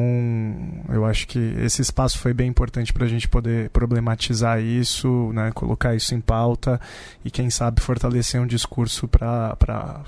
eu 0.89 1.05
acho 1.05 1.25
que 1.25 1.39
esse 1.61 1.81
espaço 1.81 2.19
foi 2.19 2.33
bem 2.33 2.49
importante 2.49 2.91
para 2.91 3.05
a 3.05 3.07
gente 3.07 3.29
poder 3.29 3.69
problematizar 3.69 4.59
isso, 4.59 5.31
né, 5.31 5.51
colocar 5.53 5.95
isso 5.95 6.13
em 6.13 6.19
pauta 6.19 6.81
e, 7.23 7.31
quem 7.31 7.49
sabe, 7.49 7.79
fortalecer 7.79 8.41
um 8.41 8.45
discurso 8.45 9.07
para 9.07 10.03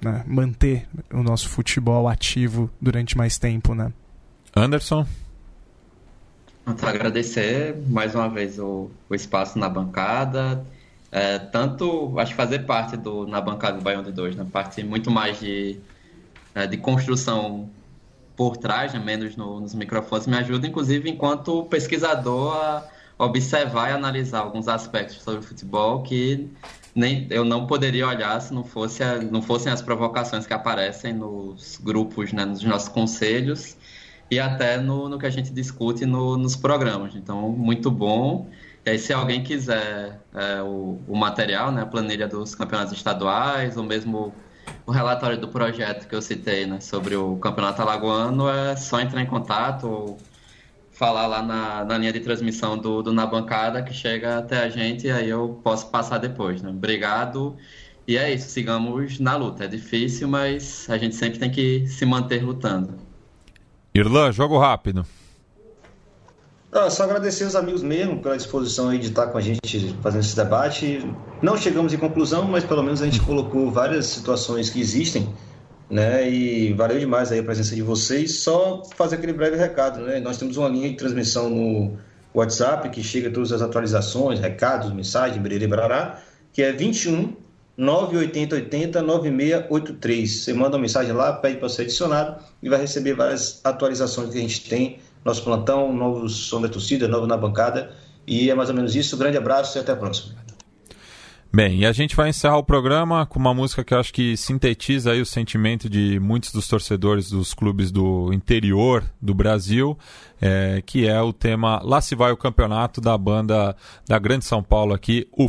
né, 0.00 0.22
manter 0.28 0.86
o 1.12 1.24
nosso 1.24 1.48
futebol 1.48 2.06
ativo 2.06 2.70
durante 2.80 3.16
mais 3.16 3.36
tempo, 3.36 3.74
né? 3.74 3.92
Anderson? 4.54 5.04
Então, 6.64 6.88
agradecer 6.88 7.74
mais 7.88 8.14
uma 8.14 8.28
vez 8.28 8.60
o, 8.60 8.90
o 9.10 9.14
espaço 9.14 9.58
na 9.58 9.68
bancada. 9.68 10.64
É, 11.10 11.38
tanto, 11.38 12.16
acho 12.20 12.30
que 12.30 12.36
fazer 12.36 12.60
parte 12.60 12.96
do, 12.96 13.26
na 13.26 13.40
bancada 13.40 13.78
do 13.78 13.82
Baião 13.82 14.04
de 14.04 14.12
Dois, 14.12 14.36
né? 14.36 14.46
parte 14.52 14.84
muito 14.84 15.10
mais 15.10 15.40
de, 15.40 15.80
é, 16.56 16.66
de 16.66 16.78
construção 16.78 17.68
por 18.34 18.56
trás, 18.56 18.94
né? 18.94 18.98
menos 18.98 19.36
no, 19.36 19.60
nos 19.60 19.74
microfones, 19.74 20.26
me 20.26 20.36
ajuda, 20.36 20.66
inclusive, 20.66 21.10
enquanto 21.10 21.64
pesquisador, 21.66 22.56
a 22.56 22.88
observar 23.18 23.90
e 23.90 23.92
analisar 23.92 24.40
alguns 24.40 24.66
aspectos 24.66 25.22
sobre 25.22 25.40
o 25.40 25.42
futebol 25.42 26.02
que 26.02 26.50
nem 26.94 27.26
eu 27.30 27.44
não 27.44 27.66
poderia 27.66 28.08
olhar 28.08 28.40
se 28.40 28.54
não, 28.54 28.64
fosse 28.64 29.02
a, 29.02 29.18
não 29.18 29.42
fossem 29.42 29.70
as 29.70 29.82
provocações 29.82 30.46
que 30.46 30.54
aparecem 30.54 31.12
nos 31.12 31.78
grupos, 31.82 32.32
né, 32.32 32.46
nos 32.46 32.62
nossos 32.62 32.88
conselhos 32.88 33.76
e 34.30 34.40
até 34.40 34.78
no, 34.78 35.10
no 35.10 35.18
que 35.18 35.26
a 35.26 35.30
gente 35.30 35.52
discute 35.52 36.06
no, 36.06 36.38
nos 36.38 36.56
programas. 36.56 37.14
Então, 37.14 37.50
muito 37.50 37.90
bom. 37.90 38.48
E 38.84 38.90
aí, 38.90 38.98
se 38.98 39.12
alguém 39.12 39.42
quiser 39.42 40.20
é, 40.34 40.62
o, 40.62 40.98
o, 41.06 41.16
material, 41.16 41.70
né, 41.70 41.82
a 41.82 41.86
planilha 41.86 42.26
dos 42.26 42.54
campeonatos 42.54 42.94
estaduais, 42.94 43.76
ou 43.76 43.84
mesmo 43.84 44.32
o 44.86 44.92
relatório 44.92 45.38
do 45.38 45.48
projeto 45.48 46.08
que 46.08 46.14
eu 46.14 46.22
citei 46.22 46.66
né, 46.66 46.80
sobre 46.80 47.16
o 47.16 47.36
campeonato 47.36 47.82
alagoano, 47.82 48.48
é 48.48 48.76
só 48.76 49.00
entrar 49.00 49.20
em 49.20 49.26
contato 49.26 49.88
ou 49.88 50.18
falar 50.92 51.26
lá 51.26 51.42
na, 51.42 51.84
na 51.84 51.98
linha 51.98 52.12
de 52.12 52.20
transmissão 52.20 52.78
do, 52.78 53.02
do 53.02 53.12
Na 53.12 53.26
Bancada, 53.26 53.82
que 53.82 53.92
chega 53.92 54.38
até 54.38 54.64
a 54.64 54.68
gente 54.68 55.06
e 55.06 55.10
aí 55.10 55.28
eu 55.28 55.60
posso 55.62 55.90
passar 55.90 56.18
depois. 56.18 56.62
Né? 56.62 56.70
Obrigado. 56.70 57.56
E 58.08 58.16
é 58.16 58.32
isso, 58.32 58.48
sigamos 58.48 59.18
na 59.18 59.36
luta. 59.36 59.64
É 59.64 59.68
difícil, 59.68 60.28
mas 60.28 60.88
a 60.88 60.96
gente 60.96 61.16
sempre 61.16 61.38
tem 61.38 61.50
que 61.50 61.86
se 61.86 62.06
manter 62.06 62.42
lutando. 62.42 62.94
Irlan, 63.94 64.30
jogo 64.30 64.56
rápido. 64.58 65.04
Ah, 66.78 66.90
só 66.90 67.04
agradecer 67.04 67.44
os 67.44 67.56
amigos 67.56 67.82
mesmo 67.82 68.20
pela 68.20 68.36
disposição 68.36 68.90
aí 68.90 68.98
de 68.98 69.08
estar 69.08 69.28
com 69.28 69.38
a 69.38 69.40
gente 69.40 69.96
fazendo 70.02 70.20
esse 70.20 70.36
debate. 70.36 71.10
Não 71.40 71.56
chegamos 71.56 71.94
em 71.94 71.96
conclusão, 71.96 72.44
mas 72.44 72.64
pelo 72.64 72.82
menos 72.82 73.00
a 73.00 73.06
gente 73.06 73.18
colocou 73.22 73.70
várias 73.70 74.04
situações 74.08 74.68
que 74.68 74.78
existem, 74.78 75.26
né? 75.88 76.28
E 76.28 76.74
valeu 76.74 76.98
demais 76.98 77.32
aí 77.32 77.38
a 77.38 77.42
presença 77.42 77.74
de 77.74 77.80
vocês. 77.80 78.40
Só 78.40 78.82
fazer 78.94 79.16
aquele 79.16 79.32
breve 79.32 79.56
recado, 79.56 80.02
né? 80.02 80.20
Nós 80.20 80.36
temos 80.36 80.58
uma 80.58 80.68
linha 80.68 80.90
de 80.90 80.96
transmissão 80.96 81.48
no 81.48 81.96
WhatsApp 82.34 82.90
que 82.90 83.02
chega 83.02 83.30
todas 83.30 83.52
as 83.52 83.62
atualizações, 83.62 84.38
recados, 84.38 84.92
mensagens, 84.92 85.40
bererê, 85.40 85.66
barará, 85.66 86.20
que 86.52 86.60
é 86.60 86.72
21 86.72 87.34
98080 87.74 89.00
9683. 89.00 90.30
Você 90.30 90.52
manda 90.52 90.76
uma 90.76 90.82
mensagem 90.82 91.14
lá, 91.14 91.32
pede 91.32 91.56
para 91.56 91.70
ser 91.70 91.82
adicionado 91.82 92.36
e 92.62 92.68
vai 92.68 92.78
receber 92.78 93.14
várias 93.14 93.62
atualizações 93.64 94.28
que 94.28 94.36
a 94.36 94.42
gente 94.42 94.68
tem 94.68 94.98
nosso 95.26 95.42
plantão, 95.42 95.92
novo 95.92 96.28
som 96.28 96.60
da 96.60 96.68
torcida, 96.68 97.08
novo 97.08 97.26
na 97.26 97.36
bancada. 97.36 97.90
E 98.26 98.48
é 98.48 98.54
mais 98.54 98.70
ou 98.70 98.74
menos 98.74 98.94
isso. 98.94 99.16
Grande 99.16 99.36
abraço 99.36 99.76
e 99.76 99.80
até 99.80 99.92
a 99.92 99.96
próxima. 99.96 100.36
Bem, 101.52 101.78
e 101.78 101.86
a 101.86 101.92
gente 101.92 102.14
vai 102.14 102.28
encerrar 102.28 102.58
o 102.58 102.62
programa 102.62 103.24
com 103.24 103.38
uma 103.38 103.54
música 103.54 103.82
que 103.82 103.94
eu 103.94 103.98
acho 103.98 104.12
que 104.12 104.36
sintetiza 104.36 105.12
aí 105.12 105.20
o 105.20 105.26
sentimento 105.26 105.88
de 105.88 106.20
muitos 106.20 106.52
dos 106.52 106.68
torcedores 106.68 107.30
dos 107.30 107.54
clubes 107.54 107.90
do 107.90 108.30
interior 108.32 109.02
do 109.22 109.32
Brasil, 109.32 109.98
é, 110.40 110.82
que 110.84 111.08
é 111.08 111.20
o 111.20 111.32
tema 111.32 111.80
Lá 111.82 112.00
se 112.00 112.14
vai 112.14 112.30
o 112.30 112.36
campeonato 112.36 113.00
da 113.00 113.16
banda 113.16 113.74
da 114.06 114.18
Grande 114.18 114.44
São 114.44 114.62
Paulo 114.62 114.92
aqui, 114.92 115.26
o 115.32 115.48